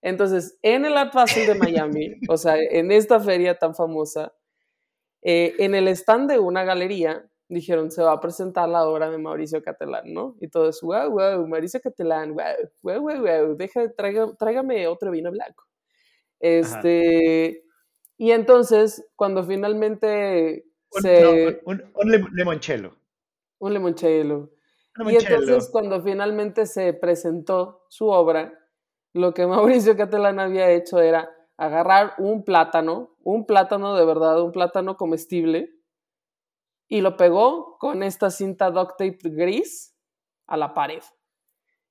Entonces, 0.00 0.58
en 0.62 0.86
el 0.86 0.96
Art 0.96 1.12
Basel 1.12 1.46
de 1.46 1.56
Miami, 1.56 2.14
o 2.30 2.38
sea, 2.38 2.56
en 2.56 2.90
esta 2.90 3.20
feria 3.20 3.58
tan 3.58 3.74
famosa, 3.74 4.32
eh, 5.20 5.54
en 5.58 5.74
el 5.74 5.88
stand 5.88 6.30
de 6.30 6.38
una 6.38 6.64
galería, 6.64 7.30
dijeron, 7.50 7.90
se 7.90 8.02
va 8.02 8.12
a 8.12 8.20
presentar 8.20 8.66
la 8.70 8.88
obra 8.88 9.10
de 9.10 9.18
Mauricio 9.18 9.62
Catalán, 9.62 10.10
¿no? 10.10 10.36
Y 10.40 10.48
todos, 10.48 10.80
wow, 10.80 11.10
wow, 11.10 11.46
Mauricio 11.46 11.82
Catalán, 11.82 12.32
wow, 12.32 12.70
wow, 12.80 13.00
wow, 13.02 13.18
wow, 13.18 13.56
deja, 13.58 13.92
traiga, 13.92 14.34
tráigame 14.38 14.86
otro 14.86 15.10
vino 15.10 15.30
blanco. 15.30 15.64
Este, 16.40 17.62
y 18.16 18.30
entonces, 18.30 19.04
cuando 19.16 19.44
finalmente 19.44 20.64
Un, 20.94 21.02
se... 21.02 21.22
no, 21.22 21.72
un, 21.72 21.82
un 21.94 22.10
lim- 22.10 22.28
limoncello. 22.32 22.94
un 23.58 23.72
limoncello. 23.72 24.50
Un 24.98 25.10
Y 25.10 25.16
entonces, 25.16 25.68
cuando 25.70 26.00
finalmente 26.02 26.66
se 26.66 26.92
presentó 26.94 27.84
su 27.88 28.08
obra, 28.08 28.52
lo 29.12 29.34
que 29.34 29.46
Mauricio 29.46 29.96
Catalán 29.96 30.38
había 30.38 30.70
hecho 30.70 31.00
era 31.00 31.30
agarrar 31.56 32.14
un 32.18 32.44
plátano, 32.44 33.16
un 33.22 33.46
plátano 33.46 33.94
de 33.94 34.04
verdad, 34.04 34.42
un 34.42 34.52
plátano 34.52 34.96
comestible, 34.96 35.70
y 36.88 37.00
lo 37.00 37.16
pegó 37.16 37.78
con 37.78 38.02
esta 38.02 38.30
cinta 38.30 38.70
duct 38.70 38.92
tape 38.98 39.18
gris 39.22 39.96
a 40.46 40.56
la 40.56 40.74
pared. 40.74 41.02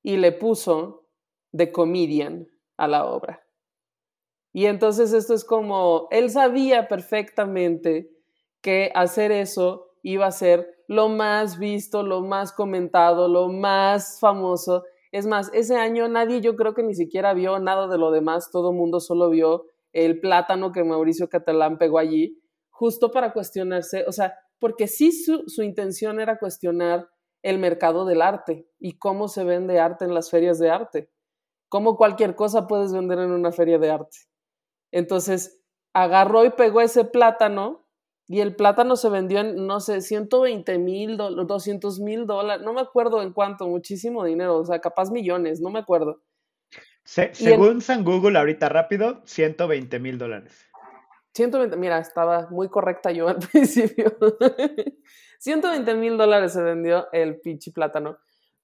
Y 0.01 0.17
le 0.17 0.31
puso 0.31 1.07
The 1.51 1.71
Comedian 1.71 2.47
a 2.77 2.87
la 2.87 3.05
obra. 3.05 3.41
Y 4.53 4.67
entonces 4.67 5.13
esto 5.13 5.33
es 5.33 5.43
como, 5.43 6.07
él 6.11 6.29
sabía 6.29 6.87
perfectamente 6.87 8.12
que 8.63 8.91
hacer 8.95 9.31
eso 9.31 9.91
iba 10.01 10.25
a 10.25 10.31
ser 10.31 10.67
lo 10.87 11.09
más 11.09 11.59
visto, 11.59 12.01
lo 12.01 12.21
más 12.21 12.51
comentado, 12.51 13.27
lo 13.27 13.49
más 13.49 14.19
famoso. 14.19 14.83
Es 15.11 15.27
más, 15.27 15.51
ese 15.53 15.75
año 15.75 16.07
nadie 16.07 16.41
yo 16.41 16.55
creo 16.55 16.73
que 16.73 16.81
ni 16.81 16.95
siquiera 16.95 17.33
vio 17.33 17.59
nada 17.59 17.87
de 17.87 17.99
lo 17.99 18.09
demás, 18.09 18.49
todo 18.51 18.71
el 18.71 18.77
mundo 18.77 18.99
solo 18.99 19.29
vio 19.29 19.65
el 19.91 20.19
plátano 20.19 20.71
que 20.71 20.83
Mauricio 20.83 21.29
Catalán 21.29 21.77
pegó 21.77 21.99
allí, 21.99 22.41
justo 22.71 23.11
para 23.11 23.31
cuestionarse, 23.33 24.05
o 24.07 24.11
sea, 24.11 24.33
porque 24.59 24.87
sí 24.87 25.11
su, 25.11 25.43
su 25.47 25.61
intención 25.61 26.19
era 26.19 26.39
cuestionar 26.39 27.07
el 27.43 27.59
mercado 27.59 28.05
del 28.05 28.21
arte 28.21 28.67
y 28.79 28.97
cómo 28.97 29.27
se 29.27 29.43
vende 29.43 29.79
arte 29.79 30.05
en 30.05 30.13
las 30.13 30.31
ferias 30.31 30.57
de 30.57 30.71
arte, 30.71 31.11
cómo 31.69 31.97
cualquier 31.97 32.35
cosa 32.35 32.65
puedes 32.65 32.93
vender 32.93 33.19
en 33.19 33.31
una 33.31 33.51
feria 33.51 33.77
de 33.77 33.91
arte. 33.91 34.17
Entonces, 34.91 35.61
agarró 35.93 36.45
y 36.45 36.51
pegó 36.51 36.81
ese 36.81 37.05
plátano 37.05 37.82
y 38.27 38.39
el 38.39 38.55
plátano 38.55 38.95
se 38.95 39.09
vendió 39.09 39.39
en, 39.39 39.67
no 39.67 39.79
sé, 39.79 40.01
120 40.01 40.77
mil, 40.77 41.17
200 41.17 41.99
mil 41.99 42.25
dólares, 42.25 42.65
no 42.65 42.73
me 42.73 42.81
acuerdo 42.81 43.21
en 43.21 43.33
cuánto, 43.33 43.67
muchísimo 43.67 44.23
dinero, 44.23 44.57
o 44.57 44.65
sea, 44.65 44.79
capaz 44.79 45.11
millones, 45.11 45.59
no 45.61 45.69
me 45.69 45.79
acuerdo. 45.79 46.21
Se- 47.03 47.23
y 47.23 47.25
el- 47.25 47.33
según 47.51 47.81
San 47.81 48.03
Google, 48.05 48.39
ahorita 48.39 48.69
rápido, 48.69 49.21
120 49.25 49.99
mil 49.99 50.17
dólares. 50.17 50.69
120, 51.33 51.75
mira, 51.77 51.97
estaba 51.99 52.47
muy 52.51 52.69
correcta 52.69 53.11
yo 53.11 53.27
al 53.27 53.37
principio. 53.51 54.15
120 55.39 55.95
mil 55.95 56.17
dólares 56.17 56.53
se 56.53 56.61
vendió 56.61 57.07
el 57.11 57.39
pinche 57.41 57.71
plátano. 57.71 58.17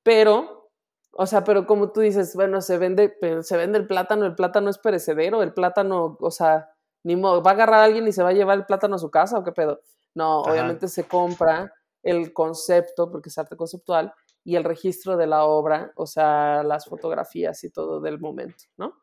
Pero, 0.04 0.72
o 1.12 1.26
sea, 1.26 1.44
pero 1.44 1.66
como 1.66 1.92
tú 1.92 2.00
dices, 2.02 2.36
bueno, 2.36 2.62
se 2.62 2.78
vende, 2.78 3.10
pero 3.10 3.44
se 3.44 3.58
vende 3.58 3.78
el 3.80 3.88
plátano, 3.88 4.26
el 4.26 4.36
plátano 4.36 4.70
es 4.70 4.78
perecedero, 4.78 5.44
el 5.44 5.54
plátano, 5.54 6.18
o 6.20 6.32
sea, 6.32 6.70
ni 7.04 7.16
modo, 7.16 7.42
va 7.42 7.52
a 7.52 7.54
agarrar 7.54 7.80
a 7.82 7.84
alguien 7.84 8.08
y 8.08 8.12
se 8.12 8.24
va 8.24 8.30
a 8.30 8.34
llevar 8.34 8.58
el 8.58 8.66
plátano 8.66 8.96
a 8.96 9.00
su 9.00 9.10
casa 9.10 9.38
o 9.38 9.44
qué 9.44 9.52
pedo. 9.52 9.82
No, 10.14 10.42
Ajá. 10.42 10.52
obviamente 10.52 10.88
se 10.88 11.06
compra 11.06 11.74
el 12.04 12.34
concepto, 12.34 13.12
porque 13.12 13.30
es 13.30 13.38
arte 13.38 13.56
conceptual, 13.56 14.14
y 14.44 14.56
el 14.56 14.64
registro 14.64 15.18
de 15.18 15.28
la 15.28 15.44
obra, 15.44 15.92
o 15.96 16.08
sea, 16.08 16.64
las 16.64 16.86
fotografías 16.86 17.64
y 17.64 17.70
todo 17.70 18.00
del 18.00 18.20
momento, 18.20 18.64
¿no? 18.78 18.94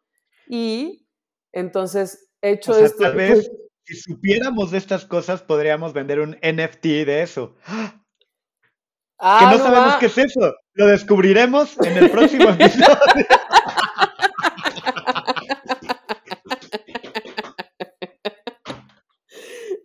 Y 0.49 1.07
entonces, 1.53 2.31
hecho 2.41 2.73
O 2.73 2.75
sea, 2.75 2.87
esto, 2.87 3.03
tal 3.03 3.17
vez 3.17 3.51
si 3.87 3.95
supiéramos 3.95 4.73
de 4.73 4.79
estas 4.79 5.05
cosas, 5.05 5.43
podríamos 5.43 5.93
vender 5.93 6.21
un 6.21 6.37
NFT 6.43 6.85
de 7.07 7.23
eso. 7.23 7.55
Ah, 9.19 9.39
que 9.39 9.57
no, 9.57 9.65
sabemos 9.65 9.95
va. 9.95 9.99
qué 10.01 10.07
es 10.07 10.19
eso. 10.19 10.55
Lo 10.75 10.87
descubriremos 10.89 11.79
en 11.79 11.97
el 11.97 12.11
próximo 12.11 12.51
episodio. 12.59 13.27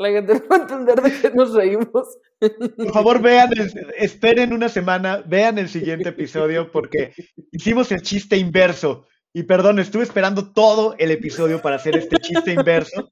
La 0.01 0.09
gente 0.09 0.33
no 0.33 0.41
va 0.49 0.55
a 0.55 0.59
entender 0.61 1.01
de 1.01 1.11
qué 1.21 1.29
nos 1.31 1.53
reímos. 1.53 2.17
Por 2.39 2.91
favor, 2.93 3.21
vean, 3.21 3.51
el- 3.55 3.71
esperen 3.97 4.51
una 4.53 4.67
semana, 4.67 5.23
vean 5.27 5.59
el 5.59 5.69
siguiente 5.69 6.09
episodio 6.09 6.71
porque 6.71 7.13
hicimos 7.51 7.91
el 7.91 8.01
chiste 8.01 8.35
inverso. 8.37 9.05
Y 9.33 9.43
perdón, 9.43 9.79
estuve 9.79 10.03
esperando 10.03 10.51
todo 10.51 10.95
el 10.97 11.11
episodio 11.11 11.61
para 11.61 11.77
hacer 11.77 11.95
este 11.95 12.17
chiste 12.17 12.51
inverso 12.51 13.11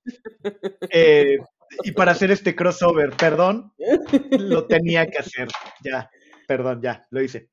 eh, 0.89 1.37
y 1.83 1.91
para 1.91 2.11
hacer 2.11 2.31
este 2.31 2.55
crossover. 2.55 3.11
Perdón, 3.15 3.71
lo 4.31 4.65
tenía 4.65 5.05
que 5.05 5.19
hacer. 5.19 5.47
Ya, 5.83 6.09
perdón, 6.47 6.81
ya, 6.81 7.05
lo 7.11 7.21
hice. 7.21 7.49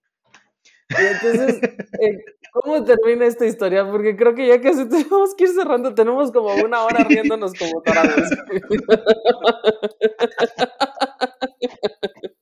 Y 0.88 0.94
entonces, 1.06 1.60
eh, 2.00 2.24
¿cómo 2.52 2.84
termina 2.84 3.26
esta 3.26 3.44
historia? 3.46 3.88
Porque 3.90 4.16
creo 4.16 4.34
que 4.34 4.46
ya 4.46 4.60
casi 4.60 4.88
tenemos 4.88 5.34
que 5.34 5.44
ir 5.44 5.50
cerrando. 5.50 5.94
Tenemos 5.94 6.30
como 6.32 6.54
una 6.54 6.84
hora 6.84 7.04
riéndonos 7.04 7.52
como 7.54 7.82
tarados. 7.82 8.28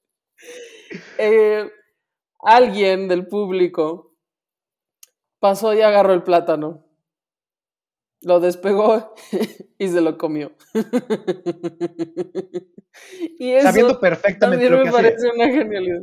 Eh, 1.18 1.70
alguien 2.40 3.08
del 3.08 3.26
público 3.28 4.14
pasó 5.38 5.72
y 5.74 5.80
agarró 5.80 6.12
el 6.12 6.24
plátano. 6.24 6.84
Lo 8.22 8.40
despegó 8.40 9.14
y 9.78 9.88
se 9.88 10.00
lo 10.00 10.16
comió. 10.18 10.52
y 13.38 13.50
eso 13.52 13.68
Sabiendo 13.68 14.00
perfectamente 14.00 14.66
también 14.66 14.70
lo 14.70 14.78
me 14.78 14.82
que 14.84 14.88
hacía. 14.90 15.02
parece 15.02 15.28
una 15.34 15.46
genialidad. 15.48 16.02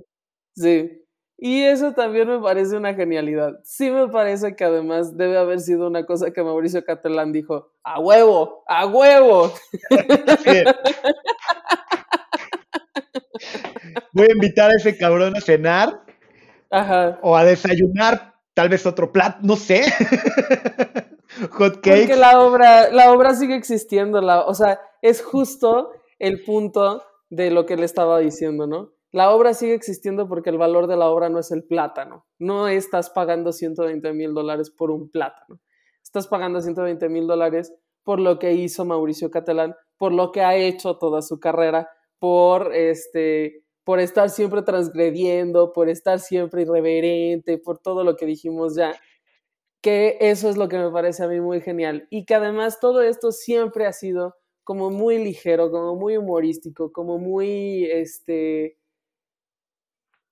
Sí. 0.55 1.01
Y 1.43 1.63
eso 1.63 1.91
también 1.93 2.27
me 2.27 2.37
parece 2.39 2.77
una 2.77 2.93
genialidad. 2.93 3.59
Sí 3.63 3.89
me 3.89 4.07
parece 4.09 4.55
que 4.55 4.63
además 4.63 5.17
debe 5.17 5.39
haber 5.39 5.59
sido 5.59 5.87
una 5.87 6.05
cosa 6.05 6.29
que 6.29 6.43
Mauricio 6.43 6.85
Catalán 6.85 7.31
dijo, 7.31 7.71
a 7.83 7.99
huevo, 7.99 8.63
a 8.67 8.85
huevo. 8.85 9.51
Voy 14.13 14.27
a 14.29 14.33
invitar 14.33 14.69
a 14.69 14.75
ese 14.75 14.95
cabrón 14.95 15.35
a 15.35 15.41
cenar 15.41 16.03
Ajá. 16.69 17.17
o 17.23 17.35
a 17.35 17.43
desayunar, 17.43 18.35
tal 18.53 18.69
vez 18.69 18.85
otro 18.85 19.11
plato, 19.11 19.39
no 19.41 19.55
sé. 19.55 19.85
Hot 21.53 21.73
Porque 21.73 22.01
cakes. 22.05 22.17
la 22.17 22.39
obra, 22.39 22.91
la 22.91 23.11
obra 23.11 23.33
sigue 23.33 23.55
existiendo, 23.55 24.21
la, 24.21 24.41
o 24.41 24.53
sea, 24.53 24.79
es 25.01 25.23
justo 25.23 25.91
el 26.19 26.43
punto 26.43 27.03
de 27.31 27.49
lo 27.49 27.65
que 27.65 27.77
le 27.77 27.85
estaba 27.85 28.19
diciendo, 28.19 28.67
¿no? 28.67 28.91
La 29.12 29.32
obra 29.36 29.53
sigue 29.53 29.74
existiendo 29.74 30.28
porque 30.28 30.49
el 30.49 30.57
valor 30.57 30.88
de 30.88 30.95
la 30.95 31.09
obra 31.09 31.30
no 31.30 31.39
es 31.39 31.51
el 31.51 31.64
plátano. 31.64 32.26
No 32.39 32.68
estás 32.68 33.09
pagando 33.09 33.51
120 33.51 34.14
mil 34.14 34.34
dólares 34.34 34.72
por 34.72 34.89
un 34.89 35.09
plátano. 35.09 35.59
Estás 36.01 36.28
pagando 36.28 36.62
120 36.62 37.09
mil 37.09 37.28
dólares 37.28 37.74
por 38.03 38.20
lo 38.20 38.39
que 38.39 38.53
hizo 38.53 38.86
Mauricio 38.86 39.30
Catalán, 39.30 39.76
por 39.97 40.12
lo 40.14 40.32
que 40.32 40.41
ha 40.41 40.55
hecho 40.55 40.97
toda 40.97 41.22
su 41.22 41.39
carrera, 41.39 41.89
por 42.20 42.74
este 42.74 43.64
por 43.84 43.99
estar 43.99 44.30
siempre 44.30 44.62
transgrediendo, 44.62 45.74
por 45.74 45.89
estar 45.89 46.20
siempre 46.20 46.62
irreverente, 46.62 47.57
por 47.57 47.80
todo 47.80 48.03
lo 48.03 48.16
que 48.16 48.28
dijimos 48.28 48.76
ya 48.76 48.93
que 49.82 50.18
eso 50.22 50.49
es 50.49 50.57
lo 50.57 50.70
que 50.70 50.78
me 50.78 50.91
parece 50.91 51.24
a 51.24 51.28
mí 51.28 51.41
muy 51.41 51.59
genial 51.62 52.07
y 52.12 52.26
que 52.26 52.36
además 52.36 52.80
todo 52.80 53.01
esto 53.01 53.32
siempre 53.32 53.88
ha 53.88 53.93
sido 53.93 54.36
como 54.64 54.91
muy 54.91 55.18
ligero, 55.18 55.72
como 55.72 55.95
muy 55.95 56.18
humorístico, 56.18 56.91
como 56.91 57.18
muy, 57.18 57.86
este, 57.86 58.78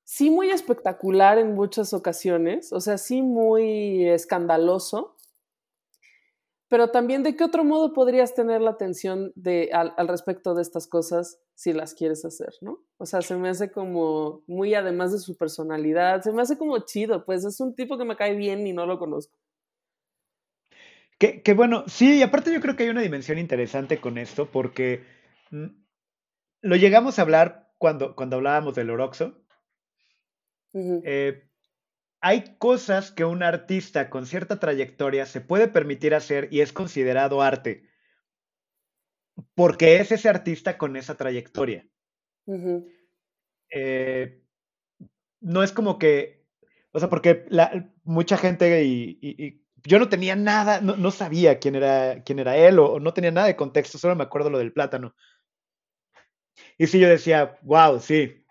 sí 0.10 0.32
muy 0.32 0.50
espectacular 0.50 1.38
en 1.38 1.54
muchas 1.54 1.94
ocasiones, 1.94 2.74
o 2.74 2.82
sea, 2.82 2.98
sí 2.98 3.22
muy 3.22 4.08
escandaloso, 4.08 5.16
Pero 6.68 6.90
también, 6.90 7.24
¿de 7.24 7.36
qué 7.36 7.44
otro 7.44 7.64
modo 7.64 7.94
podrías 7.94 8.34
tener 8.34 8.62
la 8.62 8.72
atención 8.72 9.32
de, 9.36 9.70
al, 9.72 10.08
respecto 10.08 10.54
de 10.56 10.62
estas 10.64 10.88
cosas 10.88 11.40
si 11.56 11.74
las 11.74 11.94
quieres 11.94 12.26
hacer, 12.26 12.54
¿no? 12.62 12.84
O 12.98 13.06
sea, 13.06 13.22
se 13.22 13.36
me 13.36 13.50
hace 13.50 13.72
como 13.72 14.44
muy, 14.48 14.74
además 14.74 15.12
de 15.12 15.20
su 15.20 15.36
personalidad, 15.38 16.22
se 16.22 16.32
me 16.32 16.42
hace 16.42 16.58
como 16.58 16.78
chido, 16.86 17.24
pues 17.26 17.46
es 17.46 17.60
un 17.60 17.76
tipo 17.76 17.98
que 17.98 18.06
me 18.06 18.16
cae 18.16 18.36
bien 18.36 18.66
y 18.66 18.74
no 18.74 18.88
lo 18.88 18.98
conozco. 18.98 19.36
Que, 21.20 21.44
que 21.44 21.54
bueno, 21.54 21.84
sí, 21.88 22.18
y 22.18 22.24
aparte 22.24 22.52
yo 22.52 22.62
creo 22.62 22.76
que 22.76 22.84
hay 22.84 22.90
una 22.90 23.02
dimensión 23.02 23.38
interesante 23.38 24.02
con 24.02 24.18
esto, 24.18 24.50
porque 24.50 25.04
mm, 25.52 25.68
lo 26.62 26.76
llegamos 26.78 27.20
a 27.20 27.24
hablar 27.24 27.74
cuando, 27.78 28.16
cuando 28.16 28.38
hablábamos 28.38 28.74
del 28.74 28.90
Oroxo. 28.90 29.49
Uh 30.72 30.80
-huh. 30.80 31.02
eh, 31.04 31.50
hay 32.22 32.58
cosas 32.58 33.12
que 33.12 33.26
un 33.26 33.44
artista 33.44 34.10
con 34.10 34.26
cierta 34.26 34.60
trayectoria 34.60 35.26
se 35.26 35.42
puede 35.42 35.68
permitir 35.68 36.14
hacer 36.14 36.48
y 36.52 36.62
es 36.62 36.74
considerado 36.74 37.42
arte 37.42 37.90
porque 39.56 39.98
es 39.98 40.12
ese 40.12 40.30
artista 40.30 40.78
con 40.78 40.96
esa 40.96 41.16
trayectoria. 41.16 41.88
Uh 42.46 42.56
-huh. 42.56 42.92
eh, 43.72 44.44
no 45.42 45.64
es 45.64 45.72
como 45.72 45.98
que, 45.98 46.46
o 46.92 47.00
sea, 47.00 47.10
porque 47.10 47.46
la, 47.50 47.92
mucha 48.04 48.38
gente 48.38 48.84
y, 48.84 49.18
y, 49.22 49.46
y, 49.46 49.66
yo 49.86 50.00
no 50.00 50.10
tenía 50.10 50.36
nada, 50.36 50.82
no, 50.82 50.98
no, 50.98 51.12
sabía 51.12 51.60
quién 51.60 51.76
era, 51.76 52.22
quién 52.24 52.40
era 52.40 52.58
él 52.58 52.80
o, 52.80 52.94
o, 52.94 53.00
no 53.00 53.14
tenía 53.14 53.32
nada 53.32 53.48
de 53.48 53.56
contexto, 53.56 53.98
solo 53.98 54.16
me 54.16 54.24
acuerdo 54.24 54.50
lo 54.50 54.58
del 54.58 54.74
plátano. 54.74 55.16
Y 56.78 56.88
sí, 56.88 57.00
yo 57.00 57.08
decía, 57.08 57.58
wow, 57.62 58.00
sí, 58.00 58.46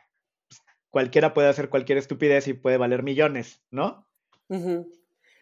cualquiera 0.90 1.34
puede 1.34 1.48
hacer 1.48 1.68
cualquier 1.68 1.98
estupidez 1.98 2.48
y 2.48 2.54
puede 2.54 2.76
valer 2.76 3.02
millones, 3.02 3.62
¿no? 3.70 4.06
Uh 4.48 4.56
-huh. 4.56 4.86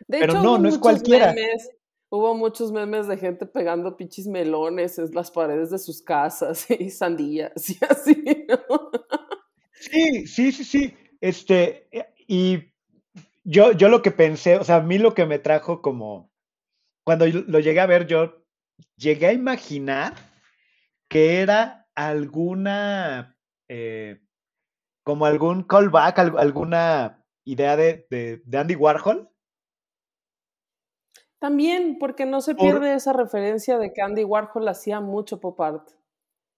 De 0.09 0.19
Pero 0.19 0.33
hecho, 0.35 0.43
no, 0.43 0.59
no 0.59 0.69
es 0.69 0.79
cualquiera. 0.79 1.33
Memes, 1.33 1.71
hubo 2.11 2.35
muchos 2.35 2.73
memes 2.73 3.07
de 3.09 3.17
gente 3.17 3.47
pegando 3.47 3.97
pichis 3.97 4.27
melones 4.27 4.99
en 4.99 5.11
las 5.13 5.31
paredes 5.31 5.71
de 5.71 5.79
sus 5.79 6.03
casas 6.03 6.67
y 6.71 6.91
sandías 6.91 7.71
y 7.71 7.79
así, 7.89 8.47
¿no? 8.49 8.91
Sí, 9.73 10.27
sí, 10.27 10.53
sí, 10.53 10.65
sí. 10.65 10.97
Este, 11.21 11.89
y 12.27 12.73
yo, 13.45 13.73
yo 13.73 13.89
lo 13.89 14.03
que 14.03 14.11
pensé, 14.11 14.57
o 14.57 14.65
sea, 14.65 14.77
a 14.77 14.83
mí 14.83 14.99
lo 14.99 15.15
que 15.15 15.27
me 15.27 15.39
trajo 15.39 15.81
como, 15.81 16.31
cuando 17.05 17.27
lo 17.27 17.61
llegué 17.61 17.81
a 17.81 17.87
ver, 17.87 18.07
yo 18.07 18.45
llegué 18.97 19.29
a 19.29 19.33
imaginar 19.33 20.15
que 21.09 21.41
era 21.41 21.89
alguna... 21.95 23.39
Eh, 23.69 24.21
como 25.07 25.25
algún 25.25 25.63
callback, 25.63 26.19
alguna 26.19 27.25
idea 27.45 27.77
de, 27.77 28.09
de, 28.11 28.43
de, 28.45 28.59
Andy 28.59 28.75
Warhol. 28.75 29.31
También, 31.39 31.99
porque 32.01 32.27
no 32.27 32.41
se 32.41 32.57
pierde 32.57 32.79
Por... 32.81 32.89
esa 32.89 33.13
referencia 33.13 33.79
de 33.79 33.93
que 33.93 34.03
Andy 34.03 34.25
Warhol 34.25 34.67
hacía 34.67 35.01
mucho 35.01 35.39
pop 35.39 35.61
art. 35.61 35.91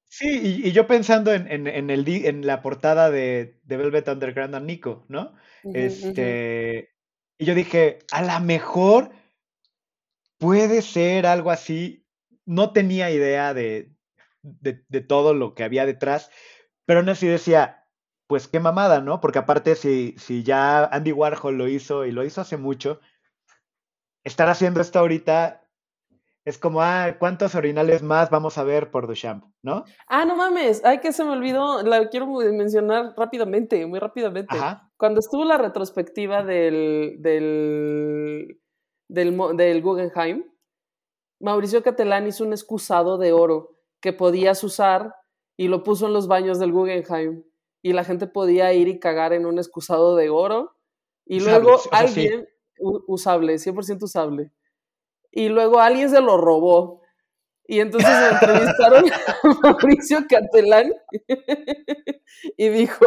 Sí, 0.09 0.41
y, 0.43 0.67
y 0.67 0.73
yo 0.73 0.87
pensando 0.87 1.35
en, 1.35 1.47
en, 1.53 1.67
en, 1.67 1.91
el, 1.91 2.09
en 2.09 2.47
la 2.47 2.63
portada 2.63 3.11
de, 3.11 3.61
de 3.65 3.77
Velvet 3.77 4.09
Underground 4.09 4.55
a 4.55 4.61
Nico, 4.61 5.05
¿no? 5.09 5.35
Uh 5.63 5.73
-huh, 5.73 5.77
este, 5.77 6.09
uh 6.11 6.15
-huh. 6.15 6.89
Y 7.41 7.45
yo 7.45 7.55
dije, 7.55 7.99
a 8.11 8.23
lo 8.23 8.47
mejor 8.47 9.11
puede 10.39 10.81
ser 10.81 11.27
algo 11.27 11.51
así. 11.51 12.07
No 12.47 12.73
tenía 12.73 13.11
idea 13.11 13.53
de, 13.53 13.95
de, 14.41 14.87
de 14.89 15.01
todo 15.03 15.35
lo 15.35 15.55
que 15.55 15.65
había 15.65 15.85
detrás, 15.85 16.31
pero 16.87 17.01
aún 17.01 17.11
así 17.11 17.27
decía, 17.27 17.78
pues 18.29 18.47
qué 18.47 18.61
mamada, 18.61 19.01
¿no? 19.01 19.21
Porque 19.21 19.41
aparte, 19.41 19.75
si, 19.75 20.15
si 20.19 20.45
ya 20.45 20.85
Andy 20.85 21.13
Warhol 21.13 21.57
lo 21.57 21.67
hizo 21.67 22.05
y 22.05 22.13
lo 22.13 22.25
hizo 22.25 22.43
hace 22.43 22.59
mucho, 22.59 23.01
estar 24.23 24.49
haciendo 24.49 24.81
esto 24.81 24.99
ahorita 24.99 25.65
es 26.45 26.59
como, 26.59 26.83
ah, 26.83 27.17
¿cuántos 27.19 27.55
orinales 27.55 28.03
más 28.03 28.31
vamos 28.31 28.57
a 28.57 28.65
ver 28.65 28.91
por 28.91 29.07
Duchamp, 29.07 29.45
no? 29.63 29.85
Ah, 30.07 30.25
no 30.25 30.37
mames, 30.37 30.85
ay, 30.85 31.01
que 31.01 31.13
se 31.13 31.25
me 31.25 31.31
olvidó, 31.31 31.83
la 31.83 32.09
quiero 32.09 32.27
mencionar 32.27 33.15
rápidamente, 33.17 33.85
muy 33.87 33.99
rápidamente. 33.99 34.57
Ajá. 34.57 34.91
Cuando 34.97 35.21
estuvo 35.21 35.45
la 35.45 35.59
retrospectiva 35.59 36.43
del, 36.45 37.17
del, 37.21 38.61
del, 39.09 39.57
del 39.57 39.83
Guggenheim, 39.83 40.45
Mauricio 41.41 41.83
Catelán 41.83 42.27
hizo 42.27 42.45
un 42.45 42.53
excusado 42.53 43.17
de 43.17 43.33
oro 43.33 43.71
que 44.01 44.13
podías 44.13 44.63
usar 44.65 45.15
y 45.57 45.69
lo 45.69 45.83
puso 45.83 46.07
en 46.07 46.13
los 46.13 46.29
baños 46.29 46.59
del 46.59 46.73
Guggenheim 46.73 47.43
y 47.89 47.95
la 47.95 48.05
gente 48.05 48.27
podía 48.27 48.71
ir 48.75 48.87
y 48.87 49.01
cagar 49.01 49.33
en 49.33 49.47
un 49.47 49.59
excusado 49.59 50.15
de 50.15 50.29
oro. 50.29 50.77
Y 51.25 51.39
usable, 51.39 51.61
luego 51.61 51.81
alguien, 51.91 52.47
sí. 52.77 52.83
usable, 53.07 53.55
100% 53.55 54.03
usable. 54.03 54.53
Y 55.31 55.49
luego 55.49 55.81
alguien 55.81 56.11
se 56.11 56.21
lo 56.21 56.37
robó. 56.37 57.01
Y 57.67 57.81
entonces 57.81 58.11
me 58.11 58.29
entrevistaron 58.33 59.05
a 59.11 59.49
Mauricio 59.63 60.19
Catelán 60.29 60.93
y 62.59 62.69
dijo, 62.69 63.07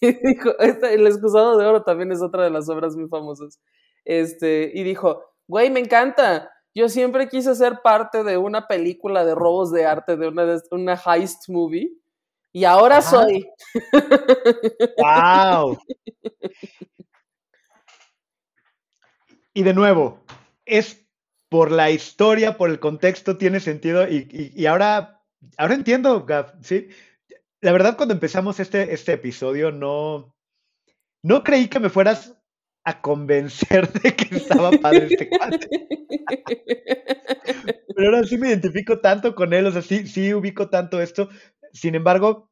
y 0.00 0.12
dijo 0.12 0.58
este, 0.58 0.94
el 0.94 1.06
excusado 1.06 1.56
de 1.56 1.66
oro 1.66 1.84
también 1.84 2.10
es 2.10 2.20
otra 2.20 2.42
de 2.42 2.50
las 2.50 2.68
obras 2.68 2.96
muy 2.96 3.08
famosas. 3.08 3.60
Este, 4.04 4.72
y 4.74 4.82
dijo, 4.82 5.22
güey, 5.46 5.70
me 5.70 5.78
encanta. 5.78 6.50
Yo 6.74 6.88
siempre 6.88 7.28
quise 7.28 7.54
ser 7.54 7.80
parte 7.80 8.24
de 8.24 8.38
una 8.38 8.66
película 8.66 9.24
de 9.24 9.36
robos 9.36 9.70
de 9.70 9.86
arte, 9.86 10.16
de 10.16 10.26
una, 10.26 10.46
de 10.46 10.60
una 10.72 11.00
heist 11.06 11.48
movie 11.48 11.96
y 12.56 12.64
ahora 12.64 12.98
Ajá. 12.98 13.10
soy. 13.10 13.46
¡Wow! 14.96 15.78
Y 19.52 19.62
de 19.62 19.74
nuevo, 19.74 20.24
es 20.64 21.06
por 21.50 21.70
la 21.70 21.90
historia, 21.90 22.56
por 22.56 22.70
el 22.70 22.80
contexto, 22.80 23.36
tiene 23.36 23.60
sentido. 23.60 24.08
Y, 24.08 24.26
y, 24.30 24.58
y 24.58 24.64
ahora, 24.64 25.22
ahora 25.58 25.74
entiendo, 25.74 26.24
Gaf, 26.24 26.54
¿sí? 26.62 26.88
La 27.60 27.72
verdad, 27.72 27.98
cuando 27.98 28.14
empezamos 28.14 28.58
este, 28.58 28.94
este 28.94 29.12
episodio, 29.12 29.70
no, 29.70 30.34
no 31.22 31.44
creí 31.44 31.68
que 31.68 31.78
me 31.78 31.90
fueras 31.90 32.38
a 32.84 33.02
convencer 33.02 33.92
de 34.02 34.16
que 34.16 34.34
estaba 34.34 34.70
padre 34.70 35.08
este 35.10 35.28
cuate. 35.28 35.68
Pero 37.94 38.14
ahora 38.14 38.26
sí 38.26 38.38
me 38.38 38.48
identifico 38.48 38.98
tanto 39.00 39.34
con 39.34 39.52
él, 39.52 39.66
o 39.66 39.72
sea, 39.72 39.82
sí, 39.82 40.06
sí 40.06 40.32
ubico 40.32 40.70
tanto 40.70 41.02
esto. 41.02 41.28
Sin 41.76 41.94
embargo, 41.94 42.50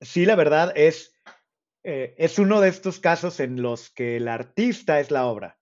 sí, 0.00 0.24
la 0.24 0.36
verdad 0.36 0.72
es, 0.76 1.12
eh, 1.82 2.14
es 2.16 2.38
uno 2.38 2.60
de 2.60 2.68
estos 2.68 3.00
casos 3.00 3.40
en 3.40 3.60
los 3.60 3.90
que 3.90 4.16
el 4.16 4.28
artista 4.28 5.00
es 5.00 5.10
la 5.10 5.26
obra. 5.26 5.58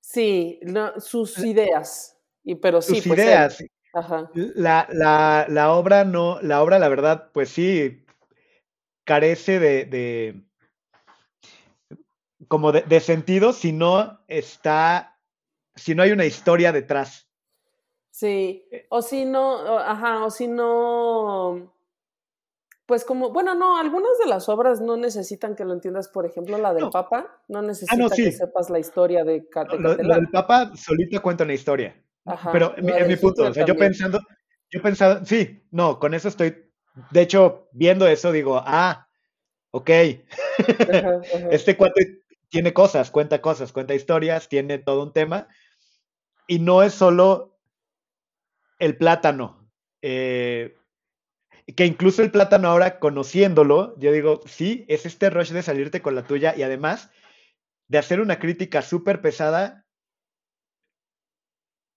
Sí, 0.00 0.60
no, 0.62 0.98
sus 1.00 1.38
ideas. 1.38 2.18
Y, 2.42 2.54
pero 2.56 2.80
sí, 2.80 2.96
sus 2.96 3.06
pues 3.06 3.18
ideas. 3.18 3.60
Él. 3.60 3.70
Ajá. 3.92 4.30
La, 4.34 4.88
la, 4.90 5.46
la, 5.48 5.72
obra 5.72 6.04
no, 6.04 6.40
la 6.40 6.62
obra, 6.62 6.78
la 6.78 6.88
verdad, 6.88 7.30
pues 7.32 7.50
sí, 7.50 8.04
carece 9.04 9.60
de, 9.60 9.84
de 9.84 10.42
como 12.48 12.72
de, 12.72 12.82
de, 12.82 13.00
sentido 13.00 13.52
si 13.52 13.72
no 13.72 14.20
está, 14.26 15.20
si 15.76 15.94
no 15.94 16.02
hay 16.02 16.10
una 16.10 16.24
historia 16.24 16.72
detrás. 16.72 17.28
Sí, 18.14 18.64
o 18.90 19.02
si 19.02 19.24
no, 19.24 19.76
ajá, 19.76 20.24
o 20.24 20.30
si 20.30 20.46
no, 20.46 21.74
pues 22.86 23.04
como, 23.04 23.30
bueno, 23.30 23.56
no, 23.56 23.76
algunas 23.76 24.16
de 24.22 24.28
las 24.28 24.48
obras 24.48 24.80
no 24.80 24.96
necesitan 24.96 25.56
que 25.56 25.64
lo 25.64 25.72
entiendas, 25.72 26.06
por 26.06 26.24
ejemplo, 26.24 26.56
la 26.56 26.72
del 26.72 26.84
no. 26.84 26.90
Papa, 26.90 27.42
no 27.48 27.60
necesita 27.60 27.92
ah, 27.92 27.98
no, 27.98 28.08
sí. 28.08 28.22
que 28.22 28.30
sepas 28.30 28.70
la 28.70 28.78
historia 28.78 29.24
de, 29.24 29.40
de 29.40 29.78
lo, 29.80 29.94
lo, 29.96 30.14
del 30.14 30.28
Papa 30.28 30.70
solita 30.76 31.18
cuenta 31.18 31.42
una 31.42 31.54
historia. 31.54 32.00
Ajá, 32.24 32.52
Pero 32.52 32.74
en 32.76 32.86
mi, 32.86 32.92
mi 33.04 33.16
punto, 33.16 33.48
o 33.48 33.52
sea, 33.52 33.66
yo 33.66 33.74
pensando, 33.74 34.20
yo 34.70 34.80
pensaba, 34.80 35.24
sí, 35.24 35.66
no, 35.72 35.98
con 35.98 36.14
eso 36.14 36.28
estoy, 36.28 36.70
de 37.10 37.20
hecho, 37.20 37.68
viendo 37.72 38.06
eso 38.06 38.30
digo, 38.30 38.62
ah, 38.64 39.08
ok, 39.72 39.90
ajá, 39.90 40.12
ajá. 41.34 41.48
este 41.50 41.76
cuate 41.76 42.22
tiene 42.48 42.72
cosas, 42.72 43.10
cuenta 43.10 43.42
cosas, 43.42 43.72
cuenta 43.72 43.92
historias, 43.92 44.48
tiene 44.48 44.78
todo 44.78 45.02
un 45.02 45.12
tema, 45.12 45.48
y 46.46 46.60
no 46.60 46.84
es 46.84 46.94
solo 46.94 47.53
el 48.78 48.96
plátano. 48.96 49.70
Eh, 50.02 50.76
que 51.76 51.86
incluso 51.86 52.22
el 52.22 52.30
plátano 52.30 52.68
ahora 52.68 52.98
conociéndolo, 52.98 53.98
yo 53.98 54.12
digo, 54.12 54.42
sí, 54.46 54.84
es 54.88 55.06
este 55.06 55.30
rush 55.30 55.50
de 55.50 55.62
salirte 55.62 56.02
con 56.02 56.14
la 56.14 56.26
tuya 56.26 56.54
y 56.56 56.62
además 56.62 57.10
de 57.88 57.98
hacer 57.98 58.20
una 58.20 58.38
crítica 58.38 58.82
súper 58.82 59.22
pesada 59.22 59.86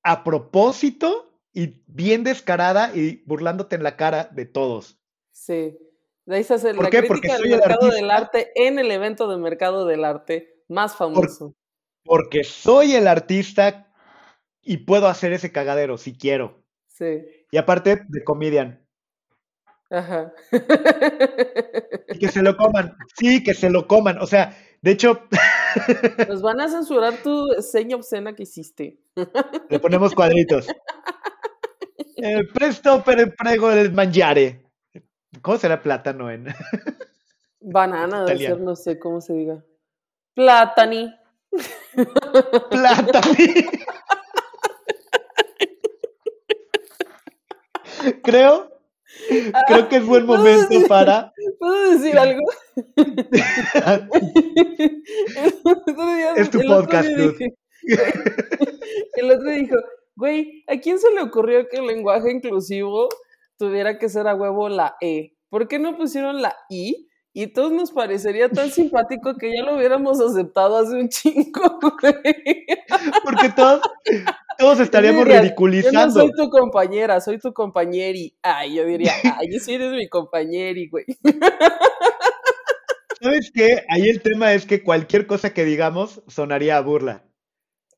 a 0.03 0.23
propósito 0.23 1.41
y 1.53 1.84
bien 1.88 2.23
descarada 2.23 2.95
y 2.95 3.23
burlándote 3.25 3.75
en 3.75 3.84
la 3.84 3.97
cara 3.97 4.30
de 4.32 4.45
todos. 4.45 4.99
Sí. 5.34 5.78
De 6.25 6.36
ahí 6.36 6.41
hacer 6.41 6.75
la 6.75 6.89
qué? 6.89 7.07
crítica 7.07 7.38
del 7.38 7.49
mercado 7.49 7.89
del 7.89 8.11
arte 8.11 8.51
en 8.55 8.80
el 8.80 8.91
evento 8.91 9.30
de 9.30 9.38
mercado 9.38 9.86
del 9.86 10.05
arte 10.05 10.63
más 10.67 10.95
famoso. 10.95 11.55
Por, 12.03 12.21
porque 12.21 12.43
soy 12.43 12.93
el 12.95 13.07
artista 13.07 13.93
y 14.61 14.78
puedo 14.78 15.07
hacer 15.07 15.34
ese 15.34 15.51
cagadero 15.51 15.97
si 15.97 16.17
quiero. 16.17 16.63
Sí. 16.98 17.24
Y 17.52 17.58
aparte 17.58 18.02
de 18.08 18.24
comedian, 18.24 18.84
Ajá. 19.89 20.34
Y 22.10 22.20
que 22.20 22.28
se 22.28 22.41
lo 22.41 22.58
coman. 22.58 22.98
Sí, 23.18 23.41
que 23.41 23.54
se 23.54 23.70
lo 23.70 23.88
coman. 23.88 24.22
O 24.22 24.28
sea, 24.28 24.54
de 24.82 24.91
hecho, 24.91 25.28
Nos 26.28 26.41
van 26.41 26.62
a 26.62 26.70
censurar 26.70 27.16
tu 27.24 27.48
seña 27.62 27.95
obscena 27.95 28.34
que 28.34 28.43
hiciste. 28.43 28.98
Le 29.70 29.80
ponemos 29.80 30.14
cuadritos. 30.14 30.68
Eh, 32.18 32.43
presto 32.54 33.04
per 33.04 33.36
prego 33.36 33.72
el 33.72 33.91
mangiare. 33.93 34.64
¿Cómo 35.41 35.58
será 35.58 35.82
plátano 35.82 36.32
en 36.32 36.48
Banana, 37.60 38.24
debe 38.24 38.39
ser, 38.39 38.60
no 38.60 38.76
sé 38.76 38.98
cómo 38.98 39.20
se 39.20 39.34
diga. 39.34 39.64
Platani. 40.34 41.14
plátano? 42.70 43.22
creo, 48.24 48.72
creo 49.68 49.89
que 49.89 49.95
es 49.98 50.06
buen 50.06 50.26
momento 50.26 50.76
para. 50.88 51.34
¿Puedo 51.60 51.91
decir 51.91 52.18
algo? 52.18 52.41
Día- 55.06 56.34
Es 56.36 56.50
tu 56.50 56.60
podcast, 56.62 57.08
dije- 57.10 57.56
El 59.14 59.32
otro 59.32 59.50
dijo, 59.52 59.76
güey, 60.16 60.64
¿a 60.68 60.78
quién 60.80 61.00
se 61.00 61.12
le 61.14 61.22
ocurrió 61.22 61.68
que 61.70 61.78
el 61.78 61.88
lenguaje 61.88 62.32
inclusivo 62.32 63.10
tuviera 63.58 63.98
que 63.98 64.10
ser 64.10 64.28
a 64.28 64.36
huevo 64.36 64.70
la 64.70 64.95
E? 65.02 65.34
¿Por 65.50 65.68
qué 65.68 65.80
no 65.80 65.95
pusieron 65.98 66.41
la 66.41 66.56
I? 66.70 67.08
Y 67.34 67.48
todos 67.54 67.72
nos 67.72 67.91
parecería 67.91 68.50
tan 68.50 68.72
simpático 68.72 69.36
que 69.38 69.56
ya 69.56 69.64
lo 69.64 69.76
hubiéramos 69.76 70.20
aceptado 70.20 70.78
hace 70.78 70.95
un 70.95 71.08
chingo, 71.08 71.80
güey. 72.02 72.66
Porque 73.24 73.50
todos, 73.50 73.82
todos 74.58 74.80
estaríamos 74.80 75.26
Dirías, 75.26 75.36
Yo 75.36 75.41
no 75.41 75.43
ridiculizando. 75.43 76.20
soy 76.22 76.32
tu 76.32 76.49
compañera, 76.49 77.22
soy 77.22 77.38
tu 77.39 77.53
compañeri. 77.53 78.36
Ay, 78.41 78.74
yo 78.76 78.86
diría, 78.86 79.14
ay, 79.39 79.60
sí 79.60 79.76
eres 79.76 79.91
mi 79.91 80.10
compañeri, 80.10 80.89
güey. 80.89 81.05
¿Sabes 83.22 83.51
qué? 83.53 83.84
Ahí 83.89 84.10
el 84.10 84.22
tema 84.22 84.53
es 84.53 84.66
que 84.66 84.84
cualquier 84.84 85.28
cosa 85.28 85.53
que 85.53 85.66
digamos 85.66 86.22
sonaría 86.28 86.78
a 86.78 86.82
burla. 86.82 87.24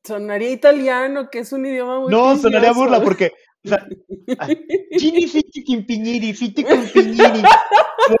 Sonaría 0.02 0.50
italiano, 0.50 1.28
que 1.30 1.40
es 1.40 1.52
un 1.52 1.66
idioma 1.66 2.00
muy 2.00 2.10
No, 2.10 2.36
sonaría 2.38 2.70
a 2.70 2.72
burla 2.72 3.02
porque. 3.02 3.32
O 3.64 3.68
sea. 3.68 3.86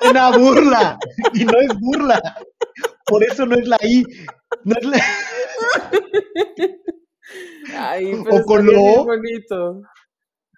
Suena 0.00 0.26
a 0.26 0.36
burla. 0.36 0.98
Y 1.32 1.44
no 1.44 1.58
es 1.58 1.68
burla. 1.80 2.20
Por 3.06 3.24
eso 3.24 3.46
no 3.46 3.56
es 3.56 3.66
la 3.66 3.78
I. 3.82 4.04
No 4.64 4.74
es 4.78 4.84
la- 4.84 5.00
Ay, 7.76 8.12
O 8.14 8.24
pero 8.24 8.44
con 8.44 8.60
estaría 8.68 8.96
lo- 8.96 9.04
bonito. 9.04 9.82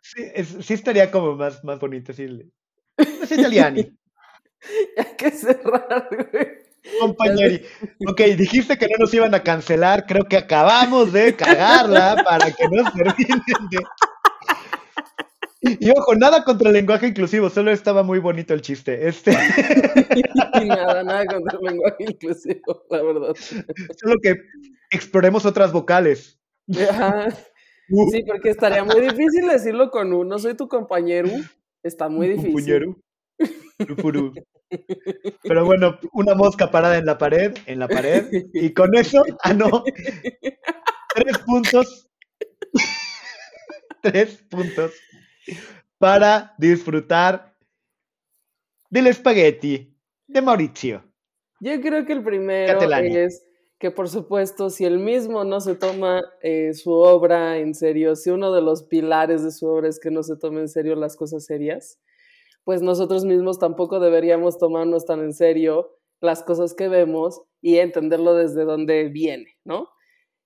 Sí, 0.02 0.22
es- 0.34 0.56
sí 0.60 0.74
estaría 0.74 1.10
como 1.10 1.36
más, 1.36 1.62
más 1.64 1.78
bonito 1.78 2.12
decirle. 2.12 2.48
No 2.98 3.04
es 3.24 3.32
italiani. 3.32 3.92
Hay 4.96 5.06
que 5.18 5.30
cerrar, 5.30 6.08
güey. 6.10 6.46
Compañeri. 7.00 7.64
Ok, 8.08 8.20
dijiste 8.36 8.76
que 8.76 8.86
no 8.88 8.96
nos 8.98 9.14
iban 9.14 9.32
a 9.34 9.42
cancelar. 9.42 10.04
Creo 10.06 10.24
que 10.24 10.36
acabamos 10.36 11.12
de 11.12 11.34
cagarla 11.36 12.22
para 12.24 12.50
que 12.50 12.68
no 12.68 12.82
se 12.90 13.04
ríen 13.04 13.40
de. 13.70 13.78
Y 15.80 15.90
ojo, 15.90 16.16
nada 16.16 16.42
contra 16.42 16.68
el 16.70 16.74
lenguaje 16.74 17.06
inclusivo, 17.06 17.48
solo 17.48 17.70
estaba 17.70 18.02
muy 18.02 18.18
bonito 18.18 18.52
el 18.52 18.62
chiste. 18.62 19.06
Este, 19.06 19.30
Y 20.60 20.64
nada, 20.64 21.04
nada 21.04 21.24
contra 21.26 21.56
el 21.60 21.64
lenguaje 21.66 22.04
inclusivo, 22.04 22.84
la 22.90 23.02
verdad. 23.02 23.34
solo 23.96 24.16
que 24.20 24.34
exploremos 24.90 25.46
otras 25.46 25.70
vocales. 25.72 26.40
Ajá. 26.70 27.30
Sí, 28.10 28.22
porque 28.26 28.50
estaría 28.50 28.84
muy 28.84 29.00
difícil 29.00 29.48
decirlo 29.48 29.90
con 29.90 30.12
un 30.12 30.28
no 30.28 30.38
soy 30.38 30.54
tu 30.54 30.68
compañero. 30.68 31.28
Está 31.82 32.08
muy 32.08 32.28
difícil. 32.28 32.96
Pero 35.42 35.64
bueno, 35.64 35.98
una 36.12 36.34
mosca 36.34 36.70
parada 36.70 36.96
en 36.96 37.04
la 37.04 37.18
pared, 37.18 37.54
en 37.66 37.78
la 37.78 37.88
pared, 37.88 38.26
y 38.54 38.72
con 38.72 38.94
eso, 38.96 39.22
ah 39.42 39.52
no, 39.52 39.84
tres 41.14 41.38
puntos, 41.44 42.10
tres 44.00 44.42
puntos 44.48 44.92
para 45.98 46.54
disfrutar 46.58 47.54
del 48.88 49.08
espagueti 49.08 49.94
de 50.26 50.42
Mauricio. 50.42 51.04
Yo 51.60 51.80
creo 51.80 52.06
que 52.06 52.12
el 52.12 52.22
primero 52.22 52.72
Catalani. 52.72 53.16
es 53.16 53.44
que, 53.82 53.90
por 53.90 54.08
supuesto, 54.08 54.70
si 54.70 54.84
él 54.84 55.00
mismo 55.00 55.42
no 55.42 55.60
se 55.60 55.74
toma 55.74 56.22
eh, 56.40 56.72
su 56.72 56.92
obra 56.92 57.58
en 57.58 57.74
serio, 57.74 58.14
si 58.14 58.30
uno 58.30 58.52
de 58.52 58.62
los 58.62 58.84
pilares 58.84 59.42
de 59.42 59.50
su 59.50 59.66
obra 59.66 59.88
es 59.88 59.98
que 59.98 60.12
no 60.12 60.22
se 60.22 60.36
tome 60.36 60.60
en 60.60 60.68
serio 60.68 60.94
las 60.94 61.16
cosas 61.16 61.44
serias, 61.44 61.98
pues 62.62 62.80
nosotros 62.80 63.24
mismos 63.24 63.58
tampoco 63.58 63.98
deberíamos 63.98 64.56
tomarnos 64.56 65.04
tan 65.04 65.18
en 65.18 65.32
serio 65.32 65.98
las 66.20 66.44
cosas 66.44 66.74
que 66.74 66.86
vemos 66.86 67.42
y 67.60 67.78
entenderlo 67.78 68.36
desde 68.36 68.64
dónde 68.64 69.08
viene, 69.08 69.56
¿no? 69.64 69.88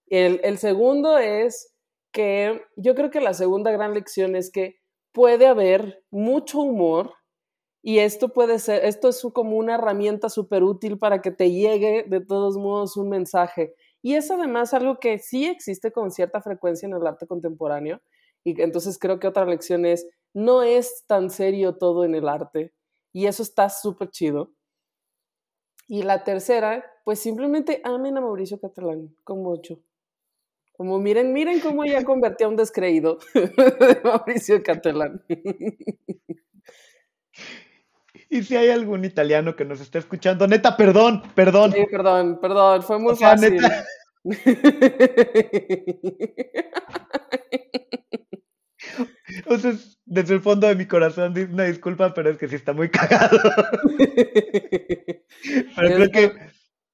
El, 0.06 0.40
el 0.42 0.56
segundo 0.56 1.18
es 1.18 1.74
que 2.12 2.62
yo 2.76 2.94
creo 2.94 3.10
que 3.10 3.20
la 3.20 3.34
segunda 3.34 3.70
gran 3.70 3.92
lección 3.92 4.34
es 4.34 4.50
que 4.50 4.76
puede 5.12 5.46
haber 5.46 6.02
mucho 6.10 6.60
humor 6.60 7.12
y 7.88 8.00
esto 8.00 8.30
puede 8.30 8.58
ser, 8.58 8.84
esto 8.84 9.10
es 9.10 9.22
como 9.32 9.56
una 9.56 9.76
herramienta 9.76 10.28
súper 10.28 10.64
útil 10.64 10.98
para 10.98 11.22
que 11.22 11.30
te 11.30 11.52
llegue 11.52 12.04
de 12.08 12.18
todos 12.18 12.56
modos 12.56 12.96
un 12.96 13.08
mensaje. 13.08 13.76
Y 14.02 14.16
es 14.16 14.28
además 14.28 14.74
algo 14.74 14.98
que 14.98 15.20
sí 15.20 15.46
existe 15.46 15.92
con 15.92 16.10
cierta 16.10 16.42
frecuencia 16.42 16.88
en 16.88 16.94
el 16.94 17.06
arte 17.06 17.28
contemporáneo. 17.28 18.00
Y 18.42 18.60
entonces 18.60 18.98
creo 18.98 19.20
que 19.20 19.28
otra 19.28 19.44
lección 19.44 19.86
es, 19.86 20.04
no 20.34 20.64
es 20.64 21.04
tan 21.06 21.30
serio 21.30 21.76
todo 21.76 22.04
en 22.04 22.16
el 22.16 22.28
arte. 22.28 22.74
Y 23.12 23.26
eso 23.26 23.44
está 23.44 23.68
súper 23.68 24.10
chido. 24.10 24.50
Y 25.86 26.02
la 26.02 26.24
tercera, 26.24 26.84
pues 27.04 27.20
simplemente 27.20 27.82
amen 27.84 28.18
a 28.18 28.20
Mauricio 28.20 28.58
Catalán, 28.58 29.14
como 29.22 29.62
yo. 29.62 29.76
Como 30.72 30.98
miren, 30.98 31.32
miren 31.32 31.60
cómo 31.60 31.84
ya 31.84 32.02
convertí 32.02 32.42
a 32.42 32.48
un 32.48 32.56
descreído 32.56 33.18
de 33.34 34.00
Mauricio 34.02 34.60
Catalán. 34.64 35.24
Y 38.36 38.42
si 38.42 38.56
hay 38.56 38.70
algún 38.70 39.04
italiano 39.04 39.56
que 39.56 39.64
nos 39.64 39.80
está 39.80 39.98
escuchando, 39.98 40.46
neta, 40.46 40.76
perdón, 40.76 41.22
perdón. 41.34 41.72
Sí, 41.72 41.86
perdón, 41.90 42.38
perdón, 42.40 42.82
fue 42.82 42.98
muy 42.98 43.12
O 43.12 43.16
sea, 43.16 43.30
fácil. 43.30 43.54
neta. 43.56 43.84
O 49.48 49.58
sea, 49.58 49.70
es- 49.72 49.98
desde 50.04 50.34
el 50.34 50.40
fondo 50.40 50.68
de 50.68 50.74
mi 50.76 50.86
corazón, 50.86 51.34
una 51.52 51.64
disculpa, 51.64 52.14
pero 52.14 52.30
es 52.30 52.38
que 52.38 52.48
sí 52.48 52.54
está 52.54 52.72
muy 52.72 52.88
cagado. 52.90 53.38
Pero 55.76 55.94
creo 55.94 56.10
que 56.10 56.32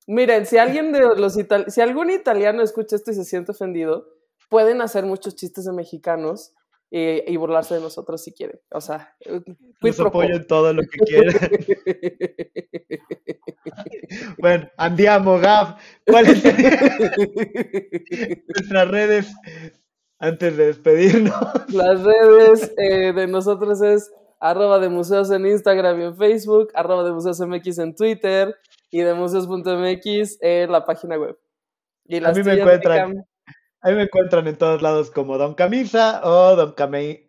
Miren, 0.07 0.47
si 0.47 0.59
alguien 0.59 0.93
de 0.93 1.01
los 1.17 1.39
si 1.69 1.81
algún 1.81 2.11
italiano 2.11 2.63
escucha 2.63 2.97
esto 2.97 3.13
y 3.13 3.15
se 3.15 3.25
siente 3.25 3.53
ofendido, 3.53 4.09
pueden 4.49 4.81
hacer 4.83 5.05
muchos 5.07 5.37
chistes 5.37 5.65
de 5.65 5.73
mexicanos 5.73 6.53
eh, 6.95 7.25
y 7.27 7.39
burlarse 7.39 7.75
de 7.75 7.81
nosotros 7.81 8.23
si 8.23 8.35
quieren. 8.35 8.61
O 8.71 8.83
sea, 8.83 9.17
eh, 9.21 9.41
quid 9.47 9.57
los 9.81 9.97
pro 9.97 10.13
quo. 10.13 10.21
apoyo 10.21 10.37
en 10.37 10.47
todo 10.47 10.75
lo 10.75 10.83
que 10.83 10.99
quieran. 11.07 11.39
Bueno, 14.39 14.69
andiamo, 14.77 15.39
Gaf. 15.39 15.81
¿Cuáles 16.07 16.43
serían 16.43 16.77
nuestras 18.47 18.91
redes 18.91 19.35
antes 20.19 20.55
de 20.55 20.67
despedirnos? 20.67 21.35
Las 21.73 22.03
redes 22.03 22.75
eh, 22.77 23.15
de 23.15 23.27
nosotros 23.27 23.81
es 23.81 24.13
arroba 24.39 24.79
de 24.79 24.91
museos 24.91 25.31
en 25.31 25.47
Instagram 25.47 25.99
y 25.99 26.05
en 26.05 26.17
Facebook, 26.19 26.69
arroba 26.75 27.05
de 27.05 27.13
museos 27.13 27.41
MX 27.41 27.79
en 27.79 27.95
Twitter 27.95 28.55
y 28.91 29.01
de 29.01 29.15
museos.mx 29.15 30.39
en 30.43 30.71
la 30.71 30.85
página 30.85 31.17
web. 31.17 31.39
Y 32.05 32.21
las 32.21 32.37
mí 32.37 32.43
me 32.45 32.53
encuentran-. 32.53 33.25
Ahí 33.83 33.95
me 33.95 34.03
encuentran 34.05 34.47
en 34.49 34.57
todos 34.57 34.81
lados 34.83 35.11
como 35.11 35.39
Don 35.39 35.55
Camisa 35.55 36.21
o 36.25 36.57
Don, 36.57 36.75
Camei- 36.75 37.25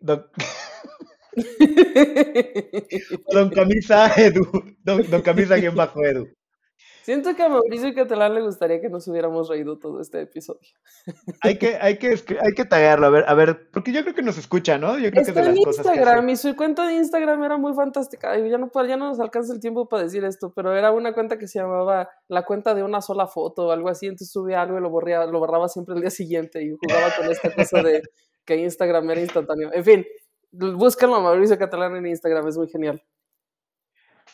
Don, 3.34 3.50
Camisa 3.50 3.98
Edu. 4.16 4.44
Don, 4.84 4.98
Don 5.10 5.22
Camisa 5.22 5.56
guion 5.56 5.74
bajo 5.74 6.04
Edu. 6.04 6.24
Siento 7.04 7.36
que 7.36 7.42
a 7.42 7.50
Mauricio 7.50 7.94
Catalán 7.94 8.34
le 8.34 8.40
gustaría 8.40 8.80
que 8.80 8.88
nos 8.88 9.06
hubiéramos 9.08 9.50
reído 9.50 9.78
todo 9.78 10.00
este 10.00 10.22
episodio. 10.22 10.70
Hay 11.42 11.58
que, 11.58 11.76
hay 11.76 11.98
que, 11.98 12.08
hay 12.40 12.54
que 12.56 12.64
taguearlo, 12.64 13.06
a 13.06 13.10
ver, 13.10 13.24
a 13.28 13.34
ver, 13.34 13.68
porque 13.70 13.92
yo 13.92 14.00
creo 14.00 14.14
que 14.14 14.22
nos 14.22 14.38
escucha, 14.38 14.78
¿no? 14.78 14.98
Yo 14.98 15.10
creo 15.10 15.22
que 15.22 15.30
es 15.30 15.34
de 15.34 15.40
en 15.42 15.48
las 15.48 15.64
cosas 15.66 15.84
que 15.84 15.92
Instagram 15.92 16.28
y 16.30 16.36
su 16.36 16.56
cuenta 16.56 16.86
de 16.86 16.94
Instagram 16.94 17.44
era 17.44 17.58
muy 17.58 17.74
fantástica. 17.74 18.30
Ay, 18.30 18.48
ya, 18.48 18.56
no, 18.56 18.70
ya 18.86 18.96
no 18.96 19.08
nos 19.08 19.20
alcanza 19.20 19.52
el 19.52 19.60
tiempo 19.60 19.86
para 19.86 20.04
decir 20.04 20.24
esto, 20.24 20.54
pero 20.56 20.74
era 20.74 20.92
una 20.92 21.12
cuenta 21.12 21.36
que 21.36 21.46
se 21.46 21.58
llamaba 21.58 22.08
la 22.28 22.42
cuenta 22.46 22.74
de 22.74 22.82
una 22.82 23.02
sola 23.02 23.26
foto 23.26 23.66
o 23.66 23.70
algo 23.70 23.90
así. 23.90 24.06
Entonces 24.06 24.30
subía 24.30 24.62
algo 24.62 24.78
y 24.78 24.80
lo, 24.80 24.88
borría, 24.88 25.26
lo 25.26 25.40
borraba 25.40 25.68
siempre 25.68 25.94
el 25.96 26.00
día 26.00 26.10
siguiente 26.10 26.62
y 26.62 26.70
jugaba 26.70 27.14
con 27.14 27.30
esta 27.30 27.54
cosa 27.54 27.82
de 27.82 28.00
que 28.46 28.56
Instagram 28.56 29.10
era 29.10 29.20
instantáneo. 29.20 29.70
En 29.74 29.84
fin, 29.84 30.06
búsquenlo 30.52 31.16
a 31.16 31.20
Mauricio 31.20 31.58
Catalán 31.58 31.96
en 31.96 32.06
Instagram, 32.06 32.48
es 32.48 32.56
muy 32.56 32.68
genial. 32.68 33.02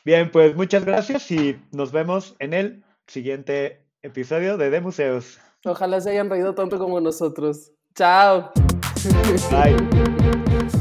Bien, 0.04 0.30
pues 0.30 0.56
muchas 0.56 0.84
gracias 0.84 1.30
y 1.30 1.60
nos 1.72 1.92
vemos 1.92 2.34
en 2.38 2.54
el 2.54 2.84
siguiente 3.06 3.84
episodio 4.02 4.56
de 4.56 4.70
De 4.70 4.80
Museos. 4.80 5.38
Ojalá 5.64 6.00
se 6.00 6.10
hayan 6.10 6.30
reído 6.30 6.54
tanto 6.54 6.78
como 6.78 7.00
nosotros. 7.00 7.72
Chao. 7.94 8.50
Bye. 9.50 9.76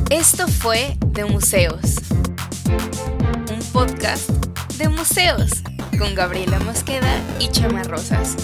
Esto 0.10 0.48
fue 0.48 0.96
De 1.08 1.26
Museos, 1.26 1.82
un 3.52 3.60
podcast 3.74 4.30
de 4.78 4.88
museos 4.88 5.64
con 5.98 6.16
Gabriela 6.16 6.58
Mosqueda 6.60 7.22
y 7.40 7.50
Chama 7.50 7.84
Rosas. 7.84 8.38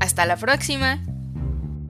Hasta 0.00 0.26
la 0.26 0.36
próxima. 0.36 1.02